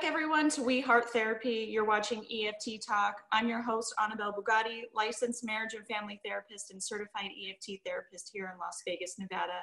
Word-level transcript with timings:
back, 0.00 0.08
everyone, 0.08 0.48
to 0.48 0.62
We 0.62 0.80
Heart 0.80 1.10
Therapy. 1.10 1.68
You're 1.68 1.84
watching 1.84 2.24
EFT 2.32 2.82
Talk. 2.86 3.16
I'm 3.32 3.48
your 3.48 3.60
host, 3.60 3.94
Annabelle 4.02 4.32
Bugatti, 4.32 4.82
licensed 4.94 5.44
marriage 5.44 5.74
and 5.74 5.86
family 5.86 6.20
therapist 6.24 6.70
and 6.70 6.82
certified 6.82 7.26
EFT 7.26 7.80
therapist 7.84 8.30
here 8.32 8.50
in 8.52 8.58
Las 8.58 8.82
Vegas, 8.86 9.16
Nevada. 9.18 9.60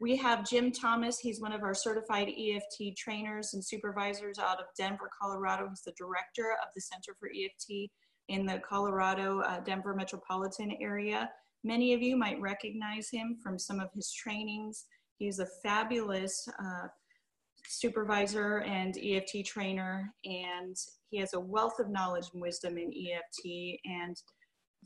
We 0.00 0.16
have 0.16 0.48
Jim 0.48 0.72
Thomas. 0.72 1.18
He's 1.18 1.40
one 1.40 1.52
of 1.52 1.62
our 1.62 1.74
certified 1.74 2.28
EFT 2.28 2.96
trainers 2.96 3.52
and 3.52 3.62
supervisors 3.62 4.38
out 4.38 4.58
of 4.58 4.66
Denver, 4.78 5.10
Colorado. 5.20 5.68
He's 5.68 5.82
the 5.82 5.92
director 5.98 6.56
of 6.62 6.68
the 6.74 6.80
Center 6.80 7.14
for 7.18 7.28
EFT 7.28 7.90
in 8.28 8.46
the 8.46 8.60
Colorado 8.66 9.40
uh, 9.40 9.60
Denver 9.60 9.94
metropolitan 9.94 10.76
area. 10.80 11.28
Many 11.62 11.92
of 11.92 12.00
you 12.00 12.16
might 12.16 12.40
recognize 12.40 13.10
him 13.10 13.36
from 13.42 13.58
some 13.58 13.80
of 13.80 13.90
his 13.92 14.10
trainings. 14.12 14.86
He's 15.18 15.40
a 15.40 15.46
fabulous 15.62 16.48
uh, 16.58 16.86
supervisor 17.68 18.58
and 18.60 18.96
EFT 18.96 19.44
trainer, 19.44 20.12
and 20.24 20.76
he 21.10 21.18
has 21.18 21.34
a 21.34 21.40
wealth 21.40 21.78
of 21.78 21.90
knowledge 21.90 22.26
and 22.32 22.42
wisdom 22.42 22.78
in 22.78 22.92
EFT. 22.92 23.78
And 23.84 24.16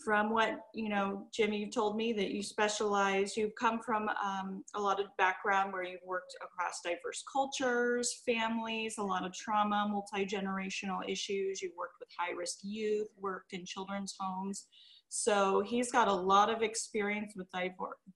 from 0.05 0.31
what 0.31 0.61
you 0.75 0.89
know, 0.89 1.27
Jimmy, 1.33 1.59
you've 1.59 1.75
told 1.75 1.97
me 1.97 2.13
that 2.13 2.31
you 2.31 2.43
specialize. 2.43 3.37
You've 3.37 3.55
come 3.59 3.81
from 3.81 4.09
um, 4.09 4.63
a 4.75 4.81
lot 4.81 5.01
of 5.01 5.07
background 5.19 5.73
where 5.73 5.83
you've 5.83 6.01
worked 6.07 6.35
across 6.43 6.81
diverse 6.85 7.25
cultures, 7.31 8.23
families, 8.25 8.97
a 8.99 9.03
lot 9.03 9.25
of 9.25 9.33
trauma, 9.33 9.89
multi 9.91 10.25
generational 10.27 11.01
issues. 11.09 11.61
You've 11.61 11.77
worked 11.77 11.97
with 12.01 12.09
high 12.19 12.33
risk 12.33 12.59
youth, 12.63 13.09
worked 13.19 13.53
in 13.53 13.65
children's 13.65 14.15
homes. 14.19 14.67
So 15.09 15.63
he's 15.67 15.91
got 15.91 16.09
a 16.09 16.13
lot 16.13 16.51
of 16.51 16.63
experience 16.63 17.33
with 17.35 17.49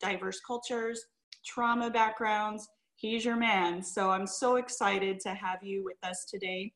diverse 0.01 0.41
cultures, 0.47 1.03
trauma 1.45 1.91
backgrounds 1.91 2.69
he's 3.03 3.25
your 3.25 3.37
man. 3.37 3.83
So 3.83 4.11
I'm 4.11 4.27
so 4.27 4.57
excited 4.57 5.21
to 5.21 5.35
have 5.35 5.63
you 5.63 5.85
with 5.85 5.99
us 6.03 6.25
today. 6.25 6.73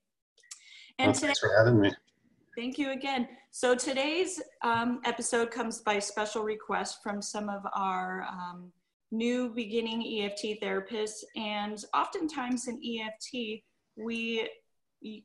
And 0.98 1.08
well, 1.08 1.14
today, 1.14 1.26
thanks 1.28 1.40
for 1.40 1.54
having 1.56 1.80
me. 1.80 1.92
Thank 2.56 2.78
you 2.78 2.90
again. 2.90 3.28
So 3.52 3.74
today's 3.74 4.42
um, 4.62 5.00
episode 5.04 5.50
comes 5.50 5.80
by 5.80 5.98
special 5.98 6.42
request 6.42 7.02
from 7.02 7.22
some 7.22 7.48
of 7.48 7.62
our 7.74 8.26
um, 8.30 8.72
new 9.12 9.50
beginning 9.50 10.22
EFT 10.22 10.60
therapists. 10.60 11.22
And 11.36 11.82
oftentimes 11.94 12.66
in 12.66 12.80
EFT, 12.84 13.62
we 13.96 14.48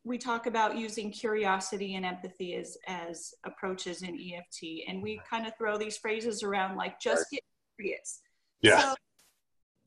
we 0.03 0.17
talk 0.17 0.45
about 0.45 0.77
using 0.77 1.09
curiosity 1.09 1.95
and 1.95 2.05
empathy 2.05 2.55
as 2.55 2.77
as 2.87 3.33
approaches 3.45 4.03
in 4.03 4.15
EFT, 4.15 4.87
and 4.87 5.01
we 5.01 5.19
kind 5.27 5.47
of 5.47 5.53
throw 5.57 5.77
these 5.77 5.97
phrases 5.97 6.43
around 6.43 6.75
like 6.75 6.99
just 6.99 7.25
get 7.31 7.41
curious. 7.77 8.19
Yeah. 8.61 8.81
So 8.81 8.95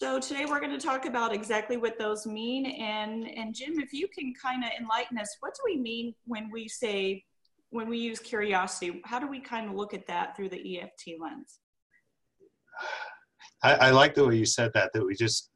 so 0.01 0.19
today 0.19 0.45
we're 0.45 0.61
going 0.61 0.77
to 0.77 0.85
talk 0.85 1.07
about 1.07 1.33
exactly 1.33 1.77
what 1.77 1.99
those 1.99 2.27
mean. 2.27 2.67
And, 2.67 3.29
and 3.29 3.55
Jim, 3.55 3.79
if 3.79 3.93
you 3.93 4.09
can 4.09 4.35
kind 4.35 4.65
of 4.65 4.71
enlighten 4.79 5.19
us, 5.19 5.37
what 5.41 5.55
do 5.55 5.61
we 5.65 5.77
mean 5.77 6.15
when 6.27 6.51
we 6.51 6.69
say, 6.69 7.25
when 7.71 7.89
we 7.89 7.99
use 7.99 8.19
curiosity, 8.19 9.01
how 9.05 9.21
do 9.21 9.29
we 9.29 9.41
kind 9.41 9.69
of 9.69 9.77
look 9.77 9.95
at 9.95 10.07
that 10.09 10.37
through 10.37 10.49
the 10.49 10.81
EFT 10.81 11.21
lens? 11.21 11.61
I, 13.63 13.75
I 13.75 13.91
like 13.91 14.15
the 14.15 14.27
way 14.27 14.37
you 14.37 14.47
said 14.47 14.73
that, 14.75 14.91
that 14.95 15.07
we 15.07 15.15
just 15.15 15.51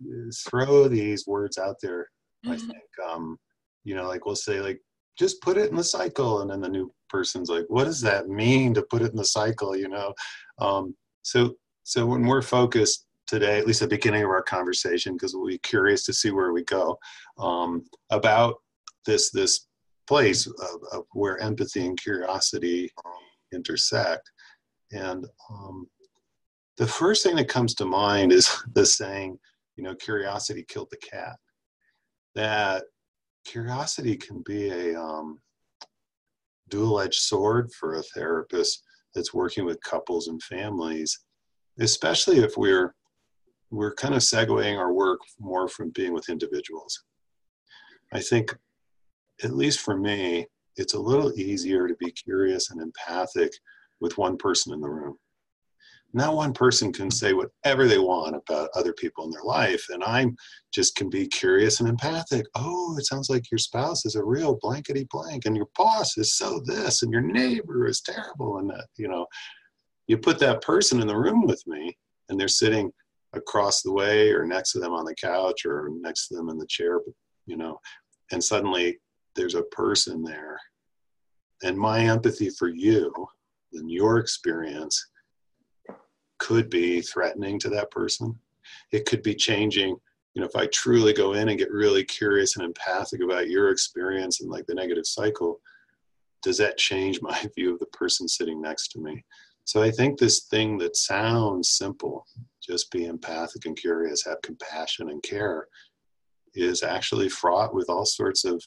throw 0.48 0.86
these 0.86 1.26
words 1.26 1.58
out 1.58 1.76
there. 1.82 2.08
I 2.44 2.50
mm-hmm. 2.50 2.66
think, 2.68 3.08
um, 3.10 3.36
you 3.84 3.96
know, 3.96 4.06
like 4.06 4.24
we'll 4.24 4.36
say 4.36 4.60
like, 4.60 4.80
just 5.18 5.42
put 5.42 5.56
it 5.56 5.68
in 5.68 5.76
the 5.76 5.82
cycle. 5.82 6.42
And 6.42 6.50
then 6.50 6.60
the 6.60 6.68
new 6.68 6.92
person's 7.08 7.50
like, 7.50 7.64
what 7.66 7.84
does 7.84 8.00
that 8.02 8.28
mean 8.28 8.72
to 8.74 8.82
put 8.82 9.02
it 9.02 9.10
in 9.10 9.16
the 9.16 9.24
cycle? 9.24 9.76
You 9.76 9.88
know? 9.88 10.14
Um, 10.60 10.94
so, 11.22 11.54
so 11.82 12.06
when 12.06 12.24
we're 12.24 12.42
focused 12.42 13.07
today, 13.28 13.58
at 13.58 13.66
least 13.66 13.80
the 13.80 13.86
beginning 13.86 14.24
of 14.24 14.30
our 14.30 14.42
conversation, 14.42 15.12
because 15.12 15.34
we'll 15.34 15.46
be 15.46 15.58
curious 15.58 16.04
to 16.06 16.12
see 16.12 16.30
where 16.30 16.52
we 16.52 16.64
go 16.64 16.98
um, 17.38 17.84
about 18.10 18.56
this 19.06 19.30
this 19.30 19.68
place 20.06 20.46
of, 20.46 20.54
of, 20.92 21.04
where 21.12 21.38
empathy 21.38 21.86
and 21.86 22.00
curiosity 22.00 22.90
intersect. 23.52 24.30
And 24.90 25.26
um, 25.50 25.86
the 26.78 26.86
first 26.86 27.22
thing 27.22 27.36
that 27.36 27.48
comes 27.48 27.74
to 27.74 27.84
mind 27.84 28.32
is 28.32 28.50
the 28.74 28.86
saying, 28.86 29.38
you 29.76 29.84
know, 29.84 29.94
curiosity 29.94 30.64
killed 30.66 30.88
the 30.90 30.96
cat. 30.96 31.36
That 32.34 32.84
curiosity 33.44 34.16
can 34.16 34.42
be 34.46 34.70
a 34.70 35.00
um, 35.00 35.40
dual-edged 36.68 37.20
sword 37.20 37.70
for 37.72 37.94
a 37.94 38.02
therapist 38.02 38.82
that's 39.14 39.34
working 39.34 39.64
with 39.64 39.82
couples 39.82 40.28
and 40.28 40.42
families, 40.42 41.18
especially 41.78 42.38
if 42.38 42.56
we're 42.56 42.94
we're 43.70 43.94
kind 43.94 44.14
of 44.14 44.20
segueing 44.20 44.78
our 44.78 44.92
work 44.92 45.20
more 45.38 45.68
from 45.68 45.90
being 45.90 46.12
with 46.12 46.28
individuals. 46.28 47.04
I 48.12 48.20
think, 48.20 48.56
at 49.42 49.54
least 49.54 49.80
for 49.80 49.96
me, 49.96 50.46
it's 50.76 50.94
a 50.94 51.00
little 51.00 51.32
easier 51.38 51.86
to 51.86 51.94
be 51.96 52.10
curious 52.10 52.70
and 52.70 52.80
empathic 52.80 53.52
with 54.00 54.16
one 54.16 54.36
person 54.36 54.72
in 54.72 54.80
the 54.80 54.88
room. 54.88 55.16
Now, 56.14 56.34
one 56.34 56.54
person 56.54 56.90
can 56.90 57.10
say 57.10 57.34
whatever 57.34 57.86
they 57.86 57.98
want 57.98 58.34
about 58.34 58.70
other 58.74 58.94
people 58.94 59.24
in 59.24 59.30
their 59.30 59.42
life, 59.42 59.84
and 59.90 60.02
I 60.02 60.26
just 60.72 60.96
can 60.96 61.10
be 61.10 61.26
curious 61.26 61.80
and 61.80 61.88
empathic. 61.88 62.46
Oh, 62.54 62.96
it 62.96 63.04
sounds 63.04 63.28
like 63.28 63.50
your 63.50 63.58
spouse 63.58 64.06
is 64.06 64.14
a 64.14 64.24
real 64.24 64.58
blankety 64.62 65.06
blank, 65.10 65.44
and 65.44 65.54
your 65.54 65.68
boss 65.76 66.16
is 66.16 66.38
so 66.38 66.62
this, 66.64 67.02
and 67.02 67.12
your 67.12 67.20
neighbor 67.20 67.86
is 67.86 68.00
terrible, 68.00 68.56
and 68.56 68.70
that, 68.70 68.86
you 68.96 69.08
know, 69.08 69.26
you 70.06 70.16
put 70.16 70.38
that 70.38 70.62
person 70.62 71.02
in 71.02 71.06
the 71.06 71.16
room 71.16 71.46
with 71.46 71.62
me, 71.66 71.94
and 72.30 72.40
they're 72.40 72.48
sitting 72.48 72.90
across 73.34 73.82
the 73.82 73.92
way 73.92 74.30
or 74.30 74.44
next 74.44 74.72
to 74.72 74.78
them 74.78 74.92
on 74.92 75.04
the 75.04 75.14
couch 75.14 75.66
or 75.66 75.90
next 76.00 76.28
to 76.28 76.36
them 76.36 76.48
in 76.48 76.58
the 76.58 76.66
chair, 76.66 77.00
you 77.46 77.56
know, 77.56 77.78
and 78.32 78.42
suddenly 78.42 78.98
there's 79.36 79.54
a 79.54 79.62
person 79.64 80.22
there. 80.22 80.58
And 81.62 81.76
my 81.76 82.00
empathy 82.00 82.50
for 82.50 82.68
you 82.68 83.12
and 83.72 83.90
your 83.90 84.18
experience 84.18 85.10
could 86.38 86.70
be 86.70 87.00
threatening 87.00 87.58
to 87.60 87.68
that 87.70 87.90
person. 87.90 88.38
It 88.92 89.06
could 89.06 89.22
be 89.22 89.34
changing. 89.34 89.96
You 90.34 90.42
know, 90.42 90.46
if 90.46 90.56
I 90.56 90.66
truly 90.66 91.12
go 91.12 91.32
in 91.32 91.48
and 91.48 91.58
get 91.58 91.72
really 91.72 92.04
curious 92.04 92.56
and 92.56 92.64
empathic 92.64 93.22
about 93.22 93.50
your 93.50 93.70
experience 93.70 94.40
and 94.40 94.50
like 94.50 94.66
the 94.66 94.74
negative 94.74 95.06
cycle, 95.06 95.60
does 96.42 96.58
that 96.58 96.78
change 96.78 97.20
my 97.20 97.44
view 97.56 97.72
of 97.72 97.80
the 97.80 97.86
person 97.86 98.28
sitting 98.28 98.60
next 98.60 98.88
to 98.92 99.00
me? 99.00 99.24
So 99.68 99.82
I 99.82 99.90
think 99.90 100.18
this 100.18 100.44
thing 100.44 100.78
that 100.78 100.96
sounds 100.96 101.68
simple, 101.68 102.24
just 102.66 102.90
be 102.90 103.04
empathic 103.04 103.66
and 103.66 103.76
curious, 103.76 104.24
have 104.24 104.40
compassion 104.40 105.10
and 105.10 105.22
care, 105.22 105.68
is 106.54 106.82
actually 106.82 107.28
fraught 107.28 107.74
with 107.74 107.90
all 107.90 108.06
sorts 108.06 108.46
of 108.46 108.64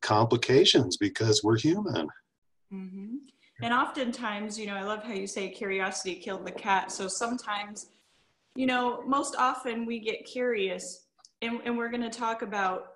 complications 0.00 0.96
because 0.96 1.44
we're 1.44 1.58
human. 1.58 2.08
Mm-hmm. 2.72 3.16
And 3.62 3.74
oftentimes, 3.74 4.58
you 4.58 4.64
know, 4.64 4.76
I 4.76 4.82
love 4.84 5.04
how 5.04 5.12
you 5.12 5.26
say 5.26 5.50
curiosity 5.50 6.14
killed 6.14 6.46
the 6.46 6.52
cat. 6.52 6.90
So 6.90 7.06
sometimes, 7.06 7.90
you 8.56 8.64
know, 8.64 9.02
most 9.06 9.36
often 9.36 9.84
we 9.84 10.00
get 10.00 10.24
curious, 10.24 11.04
and, 11.42 11.60
and 11.66 11.76
we're 11.76 11.90
going 11.90 12.00
to 12.00 12.08
talk 12.08 12.40
about 12.40 12.92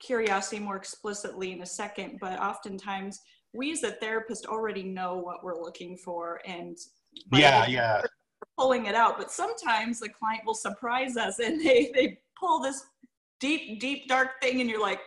curiosity 0.00 0.58
more 0.58 0.76
explicitly 0.76 1.52
in 1.52 1.62
a 1.62 1.66
second, 1.66 2.18
but 2.20 2.40
oftentimes 2.40 3.20
we 3.56 3.72
as 3.72 3.82
a 3.82 3.92
therapist 3.92 4.46
already 4.46 4.82
know 4.82 5.16
what 5.16 5.42
we're 5.42 5.60
looking 5.60 5.96
for 5.96 6.40
and 6.46 6.78
yeah 7.32 7.66
yeah. 7.66 8.02
pulling 8.58 8.86
it 8.86 8.94
out 8.94 9.16
but 9.18 9.30
sometimes 9.30 10.00
the 10.00 10.08
client 10.08 10.42
will 10.44 10.54
surprise 10.54 11.16
us 11.16 11.38
and 11.38 11.60
they 11.64 11.90
they 11.94 12.18
pull 12.38 12.60
this 12.60 12.84
deep 13.40 13.80
deep 13.80 14.06
dark 14.08 14.40
thing 14.42 14.60
and 14.60 14.68
you're 14.68 14.80
like 14.80 15.00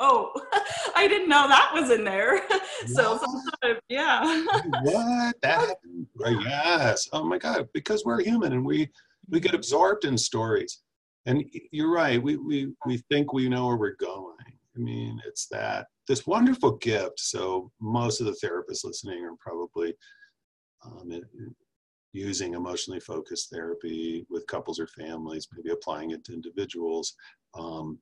oh 0.00 0.32
i 0.96 1.06
didn't 1.06 1.28
know 1.28 1.46
that 1.48 1.70
was 1.74 1.90
in 1.90 2.04
there. 2.04 2.42
So 2.86 3.18
sometimes 3.18 3.80
yeah. 3.88 4.44
What? 4.82 5.36
That 5.40 5.60
happened? 5.60 6.06
Yes. 6.42 7.08
Oh 7.14 7.24
my 7.24 7.38
god 7.38 7.66
because 7.72 8.04
we're 8.04 8.20
human 8.20 8.52
and 8.52 8.62
we 8.62 8.90
we 9.30 9.40
get 9.40 9.54
absorbed 9.54 10.04
in 10.04 10.18
stories. 10.18 10.80
And 11.24 11.44
you're 11.72 11.90
right 11.90 12.22
we 12.22 12.36
we 12.36 12.74
we 12.84 12.98
think 13.10 13.32
we 13.32 13.48
know 13.48 13.68
where 13.68 13.76
we're 13.76 13.96
going 13.96 14.33
i 14.76 14.78
mean 14.78 15.20
it's 15.26 15.46
that 15.48 15.86
this 16.06 16.26
wonderful 16.26 16.72
gift. 16.76 17.18
So 17.18 17.70
most 17.80 18.20
of 18.20 18.26
the 18.26 18.36
therapists 18.44 18.84
listening 18.84 19.24
are 19.24 19.36
probably 19.40 19.94
um, 20.84 21.10
using 22.12 22.54
emotionally 22.54 23.00
focused 23.00 23.50
therapy 23.50 24.26
with 24.28 24.46
couples 24.46 24.78
or 24.78 24.86
families, 24.86 25.48
maybe 25.54 25.70
applying 25.70 26.10
it 26.10 26.24
to 26.24 26.34
individuals. 26.34 27.14
Um, 27.54 27.98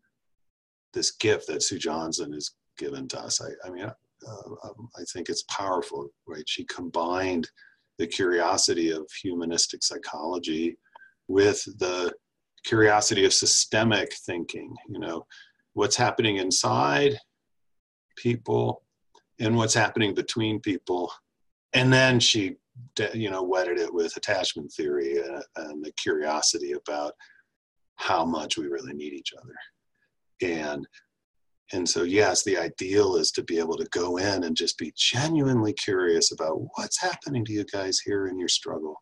this 0.93 1.13
gift 1.13 1.47
that 1.47 1.63
Sue 1.63 1.79
Johnson 1.79 2.33
has 2.33 2.51
given 2.77 3.09
to 3.09 3.21
us, 3.21 3.41
I, 3.41 3.51
I 3.67 3.71
mean, 3.71 3.85
uh, 3.85 4.51
um, 4.65 4.89
I 4.97 5.03
think 5.13 5.29
it's 5.29 5.45
powerful, 5.45 6.09
right? 6.27 6.45
She 6.47 6.65
combined 6.65 7.49
the 7.99 8.07
curiosity 8.07 8.91
of 8.91 9.09
humanistic 9.23 9.83
psychology 9.83 10.77
with 11.29 11.63
the 11.79 12.13
curiosity 12.65 13.25
of 13.25 13.33
systemic 13.33 14.13
thinking. 14.27 14.75
You 14.89 14.99
know, 14.99 15.25
what's 15.75 15.97
happening 15.97 16.37
inside 16.37 17.19
people 18.17 18.83
and 19.41 19.57
what's 19.57 19.75
happening 19.75 20.15
between 20.15 20.61
people. 20.61 21.13
And 21.73 21.93
then 21.93 22.21
she, 22.21 22.57
you 23.15 23.31
know, 23.31 23.43
wedded 23.43 23.79
it 23.79 23.93
with 23.93 24.17
attachment 24.17 24.73
theory 24.73 25.19
and, 25.19 25.43
and 25.57 25.85
the 25.85 25.93
curiosity 25.93 26.73
about 26.73 27.15
how 27.97 28.25
much 28.25 28.59
we 28.59 28.67
really 28.67 28.93
need 28.93 29.13
each 29.13 29.33
other. 29.37 29.55
And 30.43 30.87
and 31.73 31.89
so 31.89 32.03
yes 32.03 32.45
the 32.45 32.59
ideal 32.59 33.17
is 33.17 33.31
to 33.33 33.43
be 33.43 33.59
able 33.59 33.77
to 33.77 33.87
go 33.91 34.19
in 34.19 34.45
and 34.45 34.57
just 34.57 34.79
be 34.79 34.93
genuinely 34.97 35.73
curious 35.73 36.33
about 36.33 36.61
what's 36.75 37.01
happening 37.01 37.45
to 37.45 37.53
you 37.53 37.65
guys 37.73 37.99
here 37.99 38.27
in 38.27 38.39
your 38.39 38.49
struggle 38.49 38.95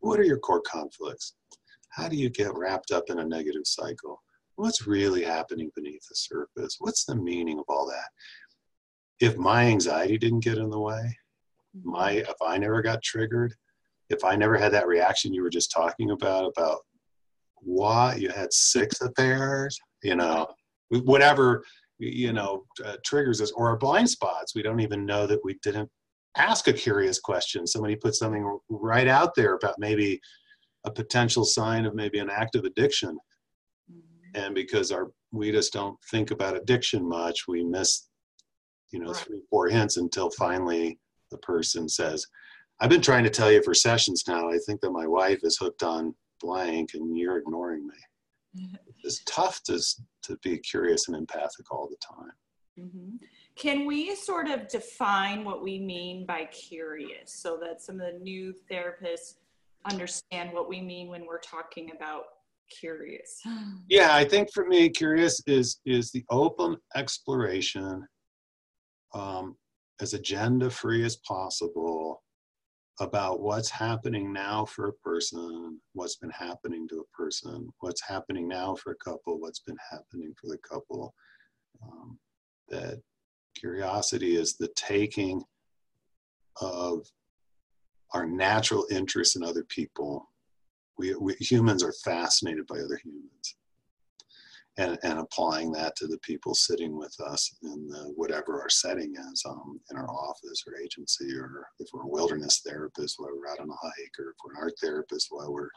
what 0.00 0.20
are 0.20 0.24
your 0.24 0.38
core 0.38 0.62
conflicts 0.62 1.34
how 1.90 2.08
do 2.08 2.16
you 2.16 2.28
get 2.28 2.54
wrapped 2.54 2.90
up 2.90 3.04
in 3.08 3.20
a 3.20 3.24
negative 3.24 3.62
cycle 3.64 4.20
what's 4.58 4.86
really 4.86 5.24
happening 5.24 5.70
beneath 5.74 6.06
the 6.08 6.14
surface? 6.14 6.76
What's 6.78 7.04
the 7.04 7.16
meaning 7.16 7.58
of 7.58 7.64
all 7.68 7.86
that? 7.86 8.08
If 9.20 9.36
my 9.36 9.64
anxiety 9.64 10.18
didn't 10.18 10.44
get 10.44 10.58
in 10.58 10.70
the 10.70 10.80
way 10.80 11.16
my 11.84 12.12
if 12.12 12.34
i 12.44 12.56
never 12.56 12.80
got 12.80 13.02
triggered 13.02 13.54
if 14.08 14.24
i 14.24 14.34
never 14.34 14.56
had 14.56 14.72
that 14.72 14.86
reaction 14.86 15.34
you 15.34 15.42
were 15.42 15.50
just 15.50 15.70
talking 15.70 16.10
about 16.12 16.50
about 16.56 16.78
why 17.60 18.14
you 18.14 18.30
had 18.30 18.52
six 18.52 19.00
affairs 19.02 19.78
you 20.02 20.16
know 20.16 20.46
whatever 21.04 21.62
you 21.98 22.32
know 22.32 22.64
uh, 22.84 22.96
triggers 23.04 23.40
us 23.40 23.52
or 23.52 23.68
our 23.68 23.76
blind 23.76 24.08
spots 24.08 24.54
we 24.54 24.62
don't 24.62 24.80
even 24.80 25.04
know 25.04 25.26
that 25.26 25.44
we 25.44 25.58
didn't 25.62 25.90
ask 26.38 26.68
a 26.68 26.72
curious 26.72 27.18
question. 27.18 27.66
Somebody 27.66 27.96
put 27.96 28.14
something 28.14 28.58
right 28.68 29.08
out 29.08 29.34
there 29.34 29.54
about 29.54 29.78
maybe 29.78 30.20
a 30.84 30.90
potential 30.90 31.44
sign 31.44 31.84
of 31.84 31.94
maybe 31.94 32.18
an 32.18 32.30
active 32.30 32.64
addiction. 32.64 33.10
mm-hmm. 33.10 33.18
And 34.34 34.54
because 34.54 34.90
our 34.92 35.10
we 35.32 35.52
just 35.52 35.72
don't 35.72 35.96
think 36.10 36.30
about 36.30 36.56
addiction 36.56 37.06
much 37.06 37.46
we 37.48 37.62
miss 37.64 38.08
you 38.90 38.98
know 38.98 39.12
right. 39.12 39.16
three 39.16 39.42
four 39.50 39.68
hints 39.68 39.96
until 39.96 40.30
finally 40.30 40.98
the 41.30 41.38
person 41.38 41.88
says 41.88 42.24
i've 42.80 42.90
been 42.90 43.02
trying 43.02 43.24
to 43.24 43.30
tell 43.30 43.50
you 43.50 43.62
for 43.62 43.74
sessions 43.74 44.24
now 44.26 44.48
i 44.48 44.58
think 44.66 44.80
that 44.80 44.90
my 44.90 45.06
wife 45.06 45.40
is 45.42 45.58
hooked 45.58 45.82
on 45.82 46.14
blank 46.40 46.90
and 46.94 47.16
you're 47.16 47.38
ignoring 47.38 47.86
me 47.86 48.68
it's 49.04 49.22
tough 49.26 49.62
to 49.62 49.80
to 50.22 50.36
be 50.42 50.58
curious 50.58 51.08
and 51.08 51.16
empathic 51.16 51.70
all 51.70 51.88
the 51.88 51.96
time 51.96 52.32
mm-hmm. 52.78 53.16
can 53.56 53.86
we 53.86 54.14
sort 54.14 54.48
of 54.48 54.68
define 54.68 55.44
what 55.44 55.62
we 55.62 55.78
mean 55.78 56.24
by 56.26 56.44
curious 56.46 57.32
so 57.32 57.58
that 57.60 57.82
some 57.82 58.00
of 58.00 58.12
the 58.12 58.18
new 58.20 58.54
therapists 58.70 59.34
understand 59.90 60.52
what 60.52 60.68
we 60.68 60.80
mean 60.80 61.08
when 61.08 61.24
we're 61.26 61.40
talking 61.40 61.92
about 61.94 62.24
curious 62.68 63.40
yeah 63.88 64.14
i 64.14 64.24
think 64.24 64.48
for 64.52 64.66
me 64.66 64.88
curious 64.88 65.42
is 65.46 65.80
is 65.86 66.10
the 66.10 66.24
open 66.30 66.76
exploration 66.96 68.06
um, 69.14 69.56
as 70.00 70.14
agenda 70.14 70.70
free 70.70 71.04
as 71.04 71.16
possible 71.16 72.22
about 73.00 73.40
what's 73.40 73.70
happening 73.70 74.32
now 74.32 74.64
for 74.64 74.88
a 74.88 74.92
person, 74.92 75.80
what's 75.92 76.16
been 76.16 76.30
happening 76.30 76.88
to 76.88 77.00
a 77.00 77.16
person, 77.16 77.68
what's 77.80 78.02
happening 78.02 78.48
now 78.48 78.74
for 78.74 78.92
a 78.92 78.96
couple, 78.96 79.38
what's 79.40 79.60
been 79.60 79.76
happening 79.90 80.34
for 80.40 80.48
the 80.48 80.58
couple. 80.58 81.14
Um, 81.82 82.18
that 82.68 83.00
curiosity 83.56 84.36
is 84.36 84.56
the 84.56 84.68
taking 84.74 85.42
of 86.60 87.06
our 88.14 88.26
natural 88.26 88.86
interest 88.90 89.36
in 89.36 89.44
other 89.44 89.64
people. 89.68 90.27
We, 90.98 91.14
we 91.14 91.34
humans 91.34 91.82
are 91.82 91.94
fascinated 92.04 92.66
by 92.66 92.76
other 92.76 93.00
humans 93.02 93.56
and, 94.78 94.96
and 95.02 95.18
applying 95.18 95.72
that 95.72 95.96
to 95.96 96.06
the 96.06 96.18
people 96.18 96.54
sitting 96.54 96.96
with 96.96 97.14
us 97.20 97.56
in 97.62 97.88
the, 97.88 98.12
whatever 98.14 98.60
our 98.60 98.68
setting 98.68 99.14
is 99.32 99.44
um, 99.48 99.80
in 99.90 99.96
our 99.96 100.08
office 100.08 100.64
or 100.66 100.80
agency, 100.80 101.36
or 101.36 101.66
if 101.80 101.88
we're 101.92 102.02
a 102.02 102.08
wilderness 102.08 102.62
therapist 102.64 103.16
while 103.18 103.30
we're 103.36 103.50
out 103.50 103.58
on 103.58 103.68
a 103.68 103.74
hike, 103.74 104.18
or 104.18 104.30
if 104.30 104.36
we're 104.44 104.52
an 104.52 104.62
art 104.62 104.74
therapist 104.80 105.28
while 105.30 105.52
we're 105.52 105.70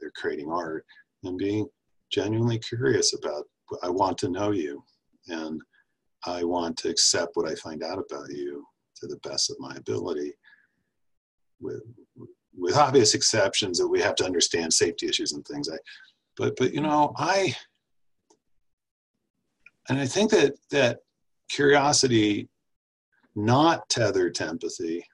they're 0.00 0.12
creating 0.16 0.50
art, 0.50 0.84
and 1.22 1.38
being 1.38 1.66
genuinely 2.10 2.58
curious 2.58 3.14
about. 3.14 3.44
I 3.82 3.88
want 3.88 4.18
to 4.18 4.28
know 4.28 4.50
you, 4.50 4.82
and 5.28 5.60
I 6.26 6.42
want 6.42 6.76
to 6.78 6.90
accept 6.90 7.36
what 7.36 7.48
I 7.48 7.54
find 7.54 7.82
out 7.82 7.98
about 7.98 8.30
you 8.30 8.66
to 8.96 9.06
the 9.06 9.16
best 9.18 9.50
of 9.50 9.56
my 9.60 9.74
ability. 9.76 10.32
With 11.60 11.82
with 12.56 12.76
obvious 12.76 13.14
exceptions 13.14 13.78
that 13.78 13.88
we 13.88 14.00
have 14.00 14.14
to 14.16 14.24
understand 14.24 14.72
safety 14.72 15.06
issues 15.06 15.32
and 15.32 15.44
things. 15.46 15.68
I, 15.68 15.76
but 16.36 16.54
but 16.56 16.72
you 16.72 16.80
know 16.80 17.12
I 17.16 17.54
and 19.88 19.98
I 19.98 20.06
think 20.06 20.30
that 20.30 20.54
that 20.70 21.00
curiosity, 21.50 22.48
not 23.36 23.88
tethered 23.88 24.34
to 24.36 24.46
empathy, 24.46 25.04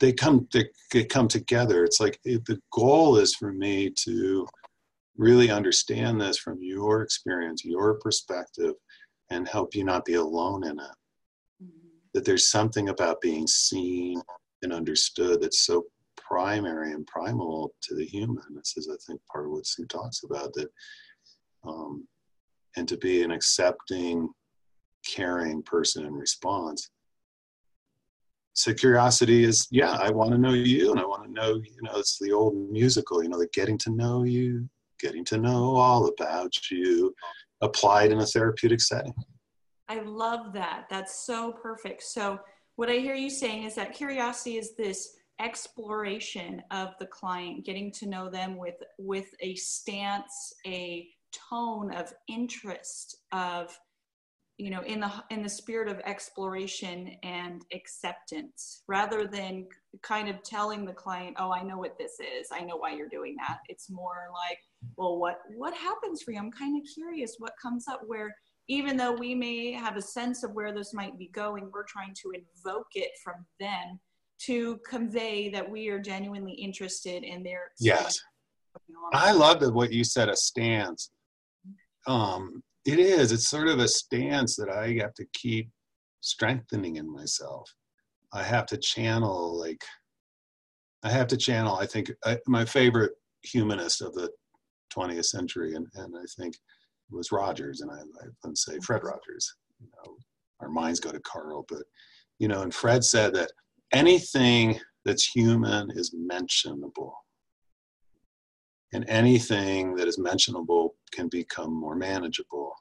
they 0.00 0.12
come 0.12 0.48
they, 0.52 0.64
they 0.92 1.04
come 1.04 1.28
together. 1.28 1.84
It's 1.84 2.00
like 2.00 2.18
the 2.24 2.58
goal 2.72 3.16
is 3.16 3.34
for 3.34 3.52
me 3.52 3.90
to 4.04 4.46
really 5.16 5.50
understand 5.50 6.20
this 6.20 6.38
from 6.38 6.58
your 6.60 7.02
experience, 7.02 7.64
your 7.64 7.94
perspective, 7.94 8.74
and 9.30 9.46
help 9.46 9.74
you 9.74 9.84
not 9.84 10.04
be 10.04 10.14
alone 10.14 10.64
in 10.64 10.78
it. 10.78 10.96
Mm-hmm. 11.62 11.88
That 12.14 12.24
there's 12.24 12.50
something 12.50 12.88
about 12.88 13.20
being 13.20 13.46
seen 13.46 14.20
and 14.64 14.72
understood 14.72 15.40
that's 15.40 15.64
so 15.64 15.84
primary 16.16 16.92
and 16.92 17.06
primal 17.06 17.72
to 17.82 17.94
the 17.94 18.04
human. 18.04 18.42
This 18.56 18.74
is, 18.76 18.88
I 18.92 18.96
think, 19.06 19.20
part 19.30 19.46
of 19.46 19.52
what 19.52 19.66
Sue 19.66 19.86
talks 19.86 20.22
about 20.24 20.52
that 20.54 20.68
um, 21.64 22.06
and 22.76 22.88
to 22.88 22.96
be 22.96 23.22
an 23.22 23.30
accepting, 23.30 24.28
caring 25.06 25.62
person 25.62 26.06
in 26.06 26.12
response. 26.12 26.90
So 28.54 28.72
curiosity 28.72 29.44
is, 29.44 29.66
yeah, 29.70 29.92
I 29.92 30.10
want 30.10 30.30
to 30.30 30.38
know 30.38 30.52
you, 30.52 30.92
and 30.92 31.00
I 31.00 31.04
want 31.04 31.24
to 31.24 31.32
know, 31.32 31.54
you 31.54 31.82
know, 31.82 31.96
it's 31.96 32.18
the 32.20 32.32
old 32.32 32.70
musical, 32.70 33.22
you 33.22 33.28
know, 33.28 33.38
the 33.38 33.48
getting 33.52 33.78
to 33.78 33.90
know 33.90 34.22
you, 34.22 34.68
getting 35.00 35.24
to 35.26 35.38
know 35.38 35.74
all 35.74 36.06
about 36.06 36.52
you, 36.70 37.14
applied 37.60 38.12
in 38.12 38.20
a 38.20 38.26
therapeutic 38.26 38.80
setting. 38.80 39.14
I 39.88 40.00
love 40.00 40.52
that. 40.54 40.86
That's 40.88 41.26
so 41.26 41.52
perfect. 41.52 42.02
So 42.04 42.38
what 42.76 42.90
I 42.90 42.94
hear 42.94 43.14
you 43.14 43.30
saying 43.30 43.64
is 43.64 43.74
that 43.76 43.94
curiosity 43.94 44.56
is 44.56 44.74
this 44.76 45.16
exploration 45.40 46.62
of 46.70 46.90
the 46.98 47.06
client, 47.06 47.64
getting 47.64 47.92
to 47.92 48.06
know 48.06 48.30
them 48.30 48.56
with 48.56 48.76
with 48.98 49.26
a 49.40 49.54
stance, 49.56 50.52
a 50.66 51.08
tone 51.50 51.92
of 51.92 52.12
interest 52.28 53.16
of 53.32 53.76
you 54.56 54.70
know 54.70 54.82
in 54.82 55.00
the 55.00 55.10
in 55.30 55.42
the 55.42 55.48
spirit 55.48 55.88
of 55.88 55.98
exploration 56.04 57.16
and 57.24 57.62
acceptance 57.72 58.82
rather 58.86 59.26
than 59.26 59.66
kind 60.02 60.28
of 60.28 60.40
telling 60.44 60.84
the 60.84 60.92
client 60.92 61.34
oh 61.40 61.52
i 61.52 61.60
know 61.60 61.76
what 61.76 61.98
this 61.98 62.20
is. 62.20 62.48
I 62.52 62.60
know 62.60 62.76
why 62.76 62.94
you're 62.94 63.08
doing 63.08 63.34
that. 63.46 63.58
It's 63.68 63.90
more 63.90 64.28
like 64.32 64.58
well 64.96 65.18
what 65.18 65.38
what 65.56 65.74
happens 65.74 66.22
for 66.22 66.30
you? 66.30 66.38
I'm 66.38 66.52
kind 66.52 66.80
of 66.80 66.86
curious 66.94 67.36
what 67.38 67.52
comes 67.60 67.88
up 67.88 68.02
where 68.06 68.34
even 68.68 68.96
though 68.96 69.12
we 69.12 69.34
may 69.34 69.72
have 69.72 69.96
a 69.96 70.02
sense 70.02 70.42
of 70.42 70.52
where 70.52 70.72
this 70.72 70.94
might 70.94 71.18
be 71.18 71.28
going 71.28 71.70
we're 71.72 71.84
trying 71.84 72.14
to 72.14 72.32
invoke 72.32 72.88
it 72.94 73.10
from 73.22 73.46
them 73.60 73.98
to 74.38 74.78
convey 74.88 75.48
that 75.48 75.68
we 75.68 75.88
are 75.88 75.98
genuinely 75.98 76.52
interested 76.52 77.22
in 77.22 77.42
their 77.42 77.70
yes 77.78 78.18
i 79.12 79.32
love 79.32 79.60
that 79.60 79.72
what 79.72 79.92
you 79.92 80.02
said 80.02 80.28
a 80.28 80.36
stance 80.36 81.10
um, 82.06 82.62
it 82.84 82.98
is. 82.98 83.32
It's 83.32 83.48
sort 83.48 83.68
of 83.68 83.78
a 83.78 83.88
stance 83.88 84.56
that 84.56 84.68
I 84.68 84.98
have 85.00 85.14
to 85.14 85.26
keep 85.32 85.70
strengthening 86.20 86.96
in 86.96 87.10
myself. 87.10 87.72
I 88.32 88.42
have 88.42 88.66
to 88.66 88.76
channel 88.76 89.58
like 89.58 89.82
I 91.02 91.10
have 91.10 91.26
to 91.28 91.36
channel. 91.36 91.76
I 91.76 91.86
think 91.86 92.10
I, 92.24 92.38
my 92.46 92.64
favorite 92.64 93.12
humanist 93.42 94.00
of 94.00 94.14
the 94.14 94.30
20th 94.94 95.26
century, 95.26 95.74
and, 95.74 95.86
and 95.94 96.14
I 96.16 96.24
think 96.38 96.56
was 97.10 97.32
Rogers, 97.32 97.80
and 97.80 97.90
I, 97.90 97.96
I 97.96 98.26
would 98.44 98.58
say 98.58 98.78
Fred 98.80 99.02
Rogers. 99.04 99.54
You 99.80 99.88
know, 99.96 100.16
our 100.60 100.68
minds 100.68 101.00
go 101.00 101.12
to 101.12 101.20
Carl, 101.20 101.64
but 101.68 101.82
you 102.38 102.48
know, 102.48 102.62
and 102.62 102.74
Fred 102.74 103.04
said 103.04 103.34
that 103.34 103.52
anything 103.92 104.78
that's 105.04 105.26
human 105.26 105.90
is 105.92 106.14
mentionable 106.16 107.14
and 108.94 109.04
anything 109.08 109.94
that 109.96 110.06
is 110.06 110.18
mentionable 110.18 110.94
can 111.12 111.28
become 111.28 111.74
more 111.74 111.96
manageable. 111.96 112.72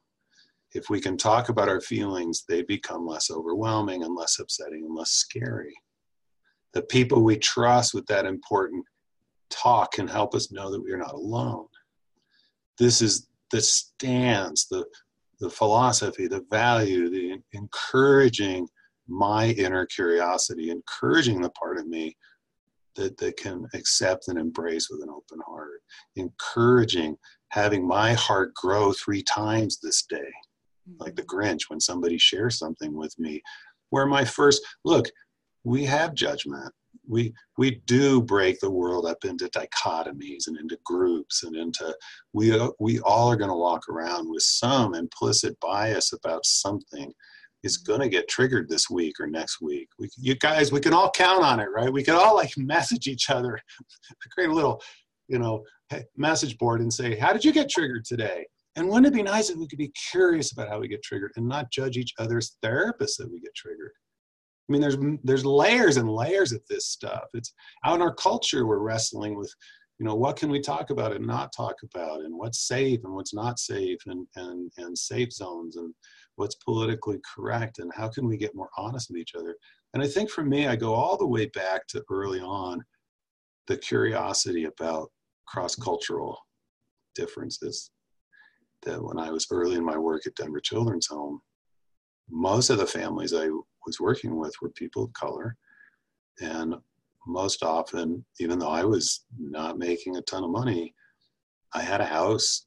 If 0.74 0.90
we 0.90 1.02
can 1.02 1.18
talk 1.18 1.50
about 1.50 1.70
our 1.70 1.82
feelings, 1.82 2.46
they 2.48 2.62
become 2.62 3.06
less 3.06 3.30
overwhelming 3.32 4.04
and 4.04 4.16
less 4.16 4.40
upsetting 4.40 4.86
and 4.86 4.96
less 4.96 5.12
scary. 5.12 5.74
The 6.74 6.84
people 6.84 7.24
we 7.24 7.38
trust 7.38 7.94
with 7.94 8.06
that 8.08 8.26
important 8.26 8.86
talk 9.50 9.94
can 9.94 10.08
help 10.08 10.34
us 10.34 10.52
know 10.52 10.72
that 10.72 10.82
we 10.82 10.92
are 10.92 10.98
not 10.98 11.14
alone. 11.14 11.68
This 12.80 13.02
is 13.02 13.28
the 13.52 13.62
stance, 13.62 14.66
the, 14.66 14.86
the 15.40 15.50
philosophy, 15.50 16.28
the 16.28 16.46
value, 16.50 17.10
the 17.10 17.38
encouraging 17.54 18.68
my 19.08 19.48
inner 19.52 19.86
curiosity, 19.86 20.72
encouraging 20.72 21.42
the 21.42 21.50
part 21.52 21.78
of 21.78 21.88
me 21.88 22.16
that, 22.96 23.18
that 23.18 23.38
can 23.38 23.68
accept 23.74 24.28
and 24.28 24.38
embrace 24.38 24.90
with 24.90 25.02
an 25.02 25.10
open 25.10 25.40
heart, 25.46 25.82
encouraging 26.16 27.18
having 27.50 27.88
my 27.88 28.14
heart 28.14 28.54
grow 28.56 28.94
three 28.94 29.22
times 29.24 29.80
this 29.80 30.04
day, 30.04 30.32
like 31.00 31.16
the 31.16 31.24
Grinch 31.24 31.70
when 31.70 31.80
somebody 31.80 32.18
shares 32.18 32.58
something 32.58 32.96
with 32.96 33.18
me, 33.20 33.42
where 33.90 34.06
my 34.06 34.26
first 34.26 34.62
look, 34.86 35.06
we 35.64 35.86
have 35.86 36.14
judgment. 36.14 36.74
We 37.08 37.34
we 37.58 37.82
do 37.86 38.22
break 38.22 38.60
the 38.60 38.72
world 38.72 39.06
up 39.06 39.26
into 39.26 39.50
dichotomies 39.50 40.48
and 40.48 40.58
into 40.58 40.78
groups 40.86 41.44
and 41.44 41.56
into 41.56 41.96
we 42.34 42.58
we 42.80 43.00
all 43.02 43.30
are 43.30 43.36
going 43.36 43.50
to 43.50 43.56
walk 43.56 43.90
around 43.90 44.30
with 44.30 44.44
some 44.44 44.96
implicit 44.96 45.60
bias 45.60 46.14
about 46.14 46.46
something 46.46 47.12
is 47.64 47.78
going 47.78 48.02
to 48.02 48.10
get 48.10 48.28
triggered 48.28 48.70
this 48.70 48.90
week 48.90 49.20
or 49.20 49.28
next 49.28 49.62
week. 49.62 49.88
We, 49.98 50.10
you 50.18 50.36
guys, 50.36 50.72
we 50.72 50.82
can 50.82 50.94
all 50.94 51.10
count 51.10 51.44
on 51.44 51.62
it, 51.62 51.70
right? 51.74 51.92
We 51.92 52.04
can 52.04 52.16
all 52.16 52.36
like 52.36 52.52
message 52.58 53.08
each 53.08 53.30
other, 53.30 53.58
create 54.32 54.50
a 54.50 54.54
little, 54.54 54.82
you 55.30 55.40
know, 55.40 55.64
message 56.18 56.58
board 56.58 56.82
and 56.82 56.92
say, 56.92 57.16
"How 57.16 57.32
did 57.34 57.46
you 57.46 57.54
get 57.54 57.70
triggered 57.70 58.06
today?" 58.06 58.46
And 58.76 58.88
wouldn't 58.88 59.08
it 59.08 59.14
be 59.14 59.24
nice 59.24 59.50
if 59.50 59.58
we 59.58 59.68
could 59.68 59.78
be 59.78 59.94
curious 60.12 60.52
about 60.52 60.68
how 60.68 60.80
we 60.80 60.88
get 60.88 61.04
triggered 61.04 61.32
and 61.36 61.48
not 61.48 61.72
judge 61.72 61.96
each 61.96 62.14
other's 62.18 62.58
therapists 62.64 63.18
that 63.18 63.30
we 63.32 63.40
get 63.40 63.54
triggered? 63.56 63.92
Mean, 64.74 64.82
there's 64.82 64.98
there's 65.24 65.46
layers 65.46 65.98
and 65.98 66.10
layers 66.10 66.52
of 66.52 66.62
this 66.70 66.88
stuff. 66.88 67.26
It's 67.34 67.54
out 67.86 67.96
in 67.96 68.02
our 68.02 68.14
culture 68.14 68.66
we're 68.66 68.80
wrestling 68.80 69.36
with, 69.36 69.54
you 70.00 70.06
know, 70.06 70.16
what 70.16 70.36
can 70.36 70.50
we 70.50 70.60
talk 70.60 70.90
about 70.90 71.14
and 71.14 71.26
not 71.26 71.54
talk 71.56 71.76
about, 71.84 72.22
and 72.22 72.36
what's 72.36 72.68
safe 72.68 73.02
and 73.04 73.14
what's 73.14 73.34
not 73.34 73.60
safe, 73.60 74.00
and 74.08 74.28
and 74.36 74.72
and 74.78 74.98
safe 74.98 75.32
zones 75.32 75.78
and 75.78 75.94
what's 76.36 76.56
politically 76.56 77.20
correct 77.36 77.80
and 77.80 77.92
how 77.96 78.08
can 78.08 78.28
we 78.28 78.38
get 78.38 78.56
more 78.56 78.70
honest 78.78 79.10
with 79.10 79.20
each 79.20 79.36
other 79.36 79.56
and 79.94 80.02
i 80.02 80.08
think 80.08 80.30
for 80.30 80.44
me 80.44 80.68
i 80.68 80.76
go 80.76 80.94
all 80.94 81.18
the 81.18 81.28
way 81.28 81.46
back 81.48 81.86
to 81.88 82.04
early 82.10 82.40
on 82.40 82.84
the 83.68 83.78
curiosity 83.78 84.66
about 84.66 85.10
cross-cultural 85.48 86.38
differences 87.16 87.92
that 88.84 89.02
when 89.02 89.20
i 89.20 89.30
was 89.30 89.48
early 89.52 89.76
in 89.76 89.86
my 89.86 89.98
work 89.98 90.26
at 90.26 90.36
denver 90.36 90.60
children's 90.60 91.08
home 91.08 91.40
most 92.30 92.70
of 92.70 92.78
the 92.78 92.86
families 92.86 93.34
i 93.34 93.48
was 93.86 94.00
working 94.00 94.38
with 94.38 94.54
were 94.62 94.70
people 94.70 95.06
of 95.06 95.14
color 95.14 95.56
and 96.42 96.76
most 97.28 97.64
often 97.64 98.24
even 98.40 98.60
though 98.60 98.70
i 98.70 98.84
was 98.84 99.26
not 99.40 99.78
making 99.78 100.18
a 100.18 100.22
ton 100.24 100.44
of 100.44 100.50
money 100.50 100.94
i 101.74 101.82
had 101.82 102.02
a 102.02 102.06
house 102.06 102.66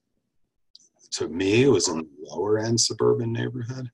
to 1.13 1.29
me, 1.29 1.65
it 1.65 1.69
was 1.69 1.89
in 1.89 1.99
the 1.99 2.07
lower 2.23 2.59
end 2.59 2.81
suburban 2.81 3.33
neighborhood. 3.33 3.91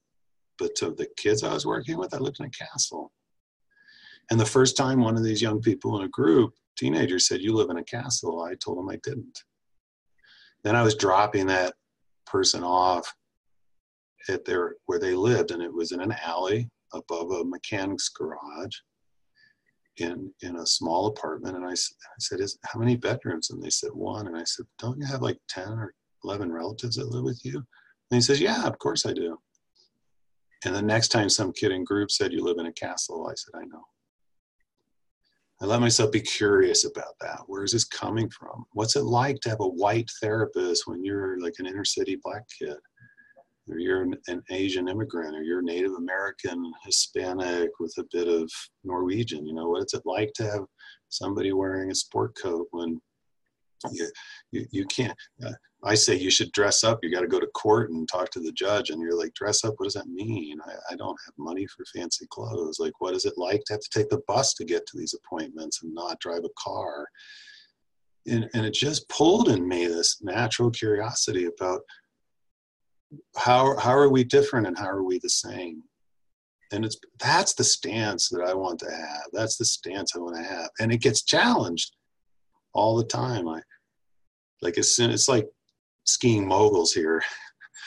But 0.59 0.75
to 0.77 0.91
the 0.91 1.07
kids 1.17 1.43
I 1.43 1.53
was 1.53 1.67
working 1.67 1.97
with, 1.97 2.15
I 2.15 2.19
lived 2.19 2.41
in 2.41 2.47
a 2.47 2.51
castle. 2.51 3.13
And 4.31 4.39
the 4.39 4.47
first 4.47 4.77
time 4.77 5.01
one 5.01 5.17
of 5.17 5.25
these 5.25 5.43
young 5.43 5.61
people 5.61 5.97
in 5.99 6.05
a 6.05 6.09
group, 6.09 6.55
teenagers, 6.77 7.27
said, 7.27 7.41
You 7.41 7.55
live 7.55 7.71
in 7.71 7.79
a 7.79 7.85
castle, 7.85 8.43
I 8.43 8.55
told 8.55 8.79
them 8.79 8.89
I 8.89 8.99
didn't. 9.03 9.39
Then 10.63 10.77
I 10.77 10.83
was 10.83 10.95
dropping 10.95 11.47
that 11.47 11.75
person 12.27 12.63
off 12.63 13.13
at 14.29 14.45
their 14.45 14.77
where 14.87 15.01
they 15.01 15.15
lived, 15.15 15.51
and 15.51 15.63
it 15.63 15.73
was 15.73 15.93
in 15.93 16.01
an 16.01 16.15
alley 16.25 16.71
above 16.95 17.31
a 17.31 17.45
mechanic's 17.45 18.09
garage 18.09 18.77
in 19.99 20.33
in 20.43 20.57
a 20.57 20.67
small 20.67 21.09
apartment 21.09 21.55
and 21.55 21.67
I, 21.67 21.73
I 21.73 22.19
said 22.19 22.41
is 22.41 22.59
how 22.65 22.81
many 22.81 22.97
bedrooms 22.97 23.51
and 23.51 23.63
they 23.63 23.69
said 23.69 23.91
one 23.93 24.27
and 24.27 24.35
i 24.35 24.45
said 24.45 24.65
don't 24.79 24.99
you 24.99 25.07
have 25.07 25.21
like 25.21 25.39
10 25.51 25.69
or 25.69 25.93
11 26.25 26.53
relatives 26.53 26.97
that 26.97 27.11
live 27.11 27.25
with 27.25 27.45
you? 27.45 27.57
And 27.57 28.17
he 28.17 28.21
says, 28.21 28.41
Yeah, 28.41 28.67
of 28.67 28.79
course 28.79 29.07
I 29.07 29.13
do. 29.13 29.39
And 30.65 30.75
the 30.75 30.83
next 30.83 31.09
time 31.09 31.29
some 31.29 31.53
kid 31.53 31.73
in 31.73 31.85
group 31.85 32.11
said, 32.11 32.33
You 32.33 32.45
live 32.45 32.59
in 32.59 32.67
a 32.67 32.73
castle, 32.73 33.29
I 33.29 33.35
said, 33.35 33.61
I 33.61 33.65
know. 33.65 33.85
I 35.61 35.67
let 35.67 35.81
myself 35.81 36.11
be 36.11 36.21
curious 36.21 36.85
about 36.85 37.15
that. 37.21 37.41
Where 37.47 37.63
is 37.63 37.73
this 37.73 37.85
coming 37.85 38.29
from? 38.31 38.65
What's 38.73 38.97
it 38.97 39.05
like 39.05 39.41
to 39.41 39.51
have 39.51 39.61
a 39.61 39.69
white 39.69 40.11
therapist 40.21 40.87
when 40.87 41.05
you're 41.05 41.39
like 41.41 41.55
an 41.59 41.67
inner 41.67 41.85
city 41.85 42.19
black 42.23 42.43
kid? 42.59 42.77
Or 43.71 43.79
you're 43.79 44.03
an, 44.03 44.17
an 44.27 44.43
Asian 44.51 44.89
immigrant, 44.89 45.37
or 45.37 45.43
you're 45.43 45.63
Native 45.63 45.93
American, 45.93 46.73
Hispanic 46.85 47.71
with 47.79 47.95
a 47.99 48.05
bit 48.11 48.27
of 48.27 48.51
Norwegian. 48.83 49.47
You 49.47 49.55
know, 49.55 49.69
what's 49.69 49.95
it 49.95 50.03
like 50.05 50.33
to 50.35 50.45
have 50.45 50.65
somebody 51.09 51.53
wearing 51.53 51.91
a 51.91 51.95
sport 51.95 52.37
coat 52.41 52.67
when 52.73 53.01
you, 53.93 54.09
you, 54.51 54.67
you 54.71 54.85
can't. 54.87 55.17
Uh, 55.45 55.53
I 55.85 55.95
say 55.95 56.15
you 56.15 56.31
should 56.31 56.53
dress 56.53 56.85
up. 56.85 57.01
You 57.03 57.13
got 57.13 57.23
to 57.23 57.27
go 57.27 57.41
to 57.41 57.47
court 57.49 57.91
and 57.91 58.09
talk 58.09 58.31
to 58.31 58.41
the 58.41 58.53
judge. 58.53 58.91
And 58.91 59.03
you're 59.03 59.19
like, 59.19 59.35
dress 59.35 59.65
up? 59.65 59.75
What 59.77 59.87
does 59.87 59.95
that 59.95 60.07
mean? 60.07 60.59
I, 60.65 60.93
I 60.93 60.97
don't 60.97 61.19
have 61.27 61.35
money 61.37 61.67
for 61.67 61.85
fancy 61.95 62.27
clothes. 62.31 62.79
Like, 62.79 62.93
what 63.01 63.15
is 63.15 63.25
it 63.25 63.35
like 63.37 63.63
to 63.67 63.75
have 63.75 63.81
to 63.81 63.91
take 63.91 64.09
the 64.09 64.23
bus 64.29 64.55
to 64.55 64.65
get 64.65 64.87
to 64.87 64.99
these 64.99 65.15
appointments 65.15 65.83
and 65.83 65.93
not 65.93 66.21
drive 66.21 66.45
a 66.45 66.63
car? 66.63 67.07
And, 68.29 68.49
and 68.55 68.65
it 68.65 68.75
just 68.75 69.09
pulled 69.09 69.49
in 69.49 69.67
me 69.67 69.87
this 69.89 70.19
natural 70.23 70.71
curiosity 70.71 71.47
about 71.47 71.81
how, 73.37 73.77
how 73.79 73.93
are 73.93 74.09
we 74.09 74.25
different 74.25 74.67
and 74.67 74.79
how 74.79 74.89
are 74.89 75.03
we 75.03 75.19
the 75.19 75.31
same? 75.31 75.83
And 76.73 76.85
it's 76.85 76.97
that's 77.19 77.55
the 77.55 77.65
stance 77.65 78.29
that 78.31 78.43
I 78.43 78.55
want 78.55 78.79
to 78.81 78.91
have. 78.91 79.25
That's 79.33 79.57
the 79.59 79.65
stance 79.65 80.17
I 80.17 80.21
want 80.21 80.37
to 80.37 80.43
have. 80.43 80.71
And 80.81 80.91
it 80.91 81.03
gets 81.03 81.23
challenged 81.23 81.95
all 82.73 82.97
the 82.97 83.05
time. 83.05 83.47
I 83.47 83.61
like 84.63 84.79
as 84.79 84.95
soon 84.95 85.11
it's 85.11 85.29
like 85.29 85.47
skiing 86.05 86.47
moguls 86.47 86.93
here. 86.93 87.23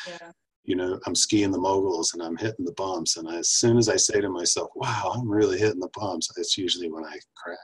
Yeah. 0.08 0.32
You 0.66 0.76
know, 0.76 1.00
I'm 1.06 1.16
skiing 1.16 1.52
the 1.52 1.60
moguls 1.60 2.14
and 2.14 2.22
I'm 2.22 2.38
hitting 2.38 2.66
the 2.66 2.74
bumps. 2.74 3.18
And 3.18 3.28
as 3.28 3.50
soon 3.52 3.78
as 3.78 3.90
I 3.90 3.96
say 3.96 4.22
to 4.22 4.30
myself, 4.30 4.70
wow, 4.76 5.14
I'm 5.16 5.30
really 5.30 5.58
hitting 5.58 5.80
the 5.80 5.90
bumps, 5.94 6.30
it's 6.38 6.58
usually 6.58 6.92
when 6.92 7.06
I 7.06 7.18
crash. 7.36 7.58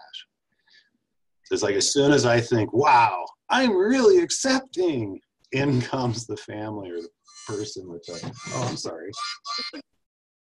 It's 1.51 1.63
like 1.63 1.75
as 1.75 1.91
soon 1.91 2.11
as 2.11 2.25
I 2.25 2.39
think, 2.39 2.73
wow, 2.73 3.25
I'm 3.49 3.75
really 3.75 4.19
accepting, 4.23 5.19
in 5.51 5.81
comes 5.81 6.25
the 6.25 6.37
family 6.37 6.89
or 6.89 7.01
the 7.01 7.09
person, 7.47 7.89
which 7.89 8.09
I, 8.09 8.31
oh, 8.53 8.67
I'm 8.69 8.77
sorry. 8.77 9.11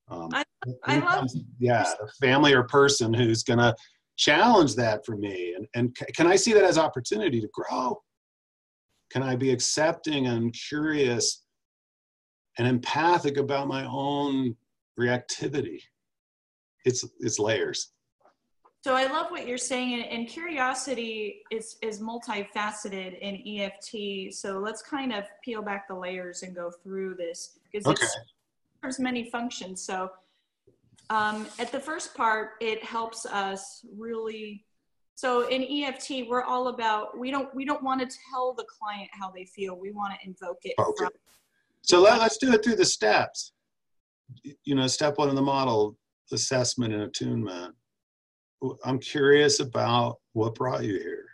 Um, 0.09 0.29
I, 0.33 0.43
I 0.85 0.99
love, 0.99 1.19
comes, 1.19 1.37
yeah, 1.59 1.93
a 2.01 2.07
family 2.25 2.53
or 2.53 2.63
person 2.63 3.13
who's 3.13 3.43
going 3.43 3.59
to 3.59 3.75
challenge 4.17 4.75
that 4.75 5.05
for 5.05 5.15
me. 5.15 5.55
And, 5.55 5.67
and 5.75 5.95
can 6.15 6.27
I 6.27 6.35
see 6.35 6.53
that 6.53 6.63
as 6.63 6.77
opportunity 6.77 7.39
to 7.41 7.49
grow? 7.53 8.01
Can 9.11 9.23
I 9.23 9.35
be 9.35 9.51
accepting 9.51 10.27
and 10.27 10.53
curious 10.53 11.43
and 12.57 12.67
empathic 12.67 13.37
about 13.37 13.67
my 13.67 13.85
own 13.85 14.55
reactivity? 14.99 15.81
It's 16.85 17.05
it's 17.19 17.39
layers. 17.39 17.91
So 18.81 18.95
I 18.95 19.07
love 19.07 19.29
what 19.29 19.45
you're 19.45 19.57
saying, 19.57 20.03
and 20.03 20.27
curiosity 20.27 21.41
is 21.51 21.77
is 21.81 21.99
multifaceted 21.99 23.19
in 23.19 23.43
EFT. 23.45 24.33
So 24.33 24.59
let's 24.59 24.81
kind 24.81 25.13
of 25.13 25.25
peel 25.43 25.61
back 25.61 25.87
the 25.87 25.95
layers 25.95 26.43
and 26.43 26.55
go 26.55 26.71
through 26.71 27.15
this 27.15 27.59
because 27.71 27.85
okay. 27.85 28.05
there's 28.81 28.99
many 28.99 29.29
functions. 29.29 29.81
So 29.81 30.11
um, 31.09 31.47
at 31.59 31.71
the 31.71 31.79
first 31.79 32.15
part, 32.15 32.51
it 32.61 32.83
helps 32.83 33.25
us 33.25 33.85
really 33.97 34.65
so 35.19 35.49
in 35.49 35.65
EFT, 35.69 36.29
we're 36.29 36.43
all 36.43 36.69
about 36.69 37.19
we 37.19 37.29
don't 37.29 37.53
we 37.53 37.65
don't 37.65 37.83
want 37.83 37.99
to 37.99 38.17
tell 38.31 38.53
the 38.53 38.63
client 38.63 39.09
how 39.11 39.29
they 39.29 39.43
feel. 39.43 39.77
We 39.77 39.91
want 39.91 40.13
to 40.13 40.25
invoke 40.25 40.59
it. 40.63 40.75
Okay. 40.79 40.93
From, 40.97 41.09
so 41.81 41.99
let, 41.99 42.21
us 42.21 42.37
do 42.37 42.53
it 42.53 42.63
through 42.63 42.77
the 42.77 42.85
steps. 42.85 43.51
You 44.63 44.75
know, 44.75 44.87
step 44.87 45.17
one 45.17 45.27
of 45.27 45.35
the 45.35 45.41
model, 45.41 45.97
assessment 46.31 46.93
and 46.93 47.03
attunement. 47.03 47.75
I'm 48.83 48.99
curious 48.99 49.59
about 49.59 50.17
what 50.33 50.55
brought 50.55 50.83
you 50.83 50.99
here. 50.99 51.25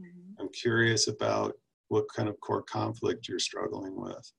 Mm-hmm. 0.00 0.40
I'm 0.40 0.48
curious 0.50 1.08
about 1.08 1.54
what 1.88 2.06
kind 2.14 2.28
of 2.28 2.38
core 2.40 2.62
conflict 2.62 3.28
you're 3.28 3.38
struggling 3.38 4.00
with. 4.00 4.32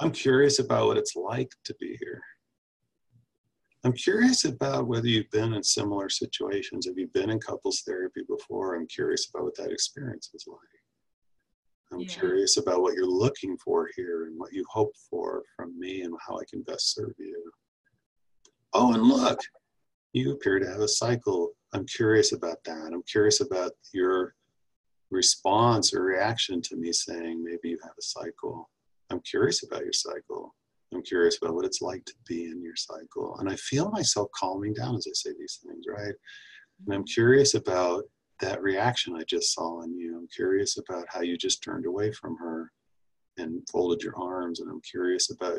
I'm 0.00 0.10
curious 0.10 0.58
about 0.58 0.86
what 0.86 0.96
it's 0.96 1.16
like 1.16 1.50
to 1.64 1.74
be 1.80 1.96
here. 2.00 2.22
I'm 3.84 3.92
curious 3.92 4.44
about 4.44 4.88
whether 4.88 5.06
you've 5.06 5.30
been 5.30 5.54
in 5.54 5.62
similar 5.62 6.08
situations. 6.08 6.86
Have 6.86 6.98
you 6.98 7.08
been 7.14 7.30
in 7.30 7.38
couples 7.38 7.82
therapy 7.86 8.22
before? 8.28 8.74
I'm 8.74 8.88
curious 8.88 9.28
about 9.28 9.44
what 9.44 9.56
that 9.58 9.70
experience 9.70 10.30
is 10.34 10.44
like. 10.48 10.58
I'm 11.92 12.00
yeah. 12.00 12.08
curious 12.08 12.56
about 12.56 12.82
what 12.82 12.94
you're 12.94 13.06
looking 13.06 13.56
for 13.58 13.88
here 13.94 14.26
and 14.26 14.38
what 14.38 14.52
you 14.52 14.64
hope 14.68 14.92
for 15.08 15.44
from 15.54 15.78
me 15.78 16.02
and 16.02 16.14
how 16.26 16.36
I 16.36 16.42
can 16.50 16.62
best 16.62 16.94
serve 16.94 17.14
you. 17.18 17.52
Oh, 18.72 18.92
and 18.92 19.04
look, 19.04 19.38
you 20.12 20.32
appear 20.32 20.58
to 20.58 20.68
have 20.68 20.80
a 20.80 20.88
cycle. 20.88 21.52
I'm 21.72 21.86
curious 21.86 22.32
about 22.32 22.62
that. 22.64 22.90
I'm 22.92 23.02
curious 23.02 23.40
about 23.40 23.72
your 23.92 24.34
response 25.10 25.94
or 25.94 26.02
reaction 26.02 26.60
to 26.62 26.76
me 26.76 26.92
saying 26.92 27.42
maybe 27.44 27.70
you 27.70 27.78
have 27.82 27.92
a 27.98 28.02
cycle. 28.02 28.68
I'm 29.10 29.20
curious 29.20 29.62
about 29.62 29.84
your 29.84 29.92
cycle. 29.92 30.54
I'm 30.94 31.02
curious 31.02 31.38
about 31.40 31.54
what 31.54 31.64
it's 31.64 31.82
like 31.82 32.04
to 32.06 32.14
be 32.26 32.44
in 32.44 32.62
your 32.62 32.76
cycle. 32.76 33.36
And 33.38 33.48
I 33.48 33.56
feel 33.56 33.90
myself 33.90 34.28
calming 34.34 34.74
down 34.74 34.96
as 34.96 35.06
I 35.08 35.12
say 35.14 35.30
these 35.38 35.60
things, 35.64 35.84
right? 35.88 36.14
And 36.86 36.94
I'm 36.94 37.04
curious 37.04 37.54
about 37.54 38.04
that 38.40 38.62
reaction 38.62 39.16
I 39.16 39.24
just 39.24 39.54
saw 39.54 39.82
in 39.82 39.96
you. 39.98 40.16
I'm 40.16 40.28
curious 40.28 40.78
about 40.78 41.06
how 41.08 41.22
you 41.22 41.36
just 41.36 41.62
turned 41.62 41.86
away 41.86 42.12
from 42.12 42.36
her 42.38 42.70
and 43.38 43.66
folded 43.70 44.02
your 44.02 44.16
arms. 44.16 44.60
And 44.60 44.70
I'm 44.70 44.80
curious 44.82 45.30
about 45.30 45.58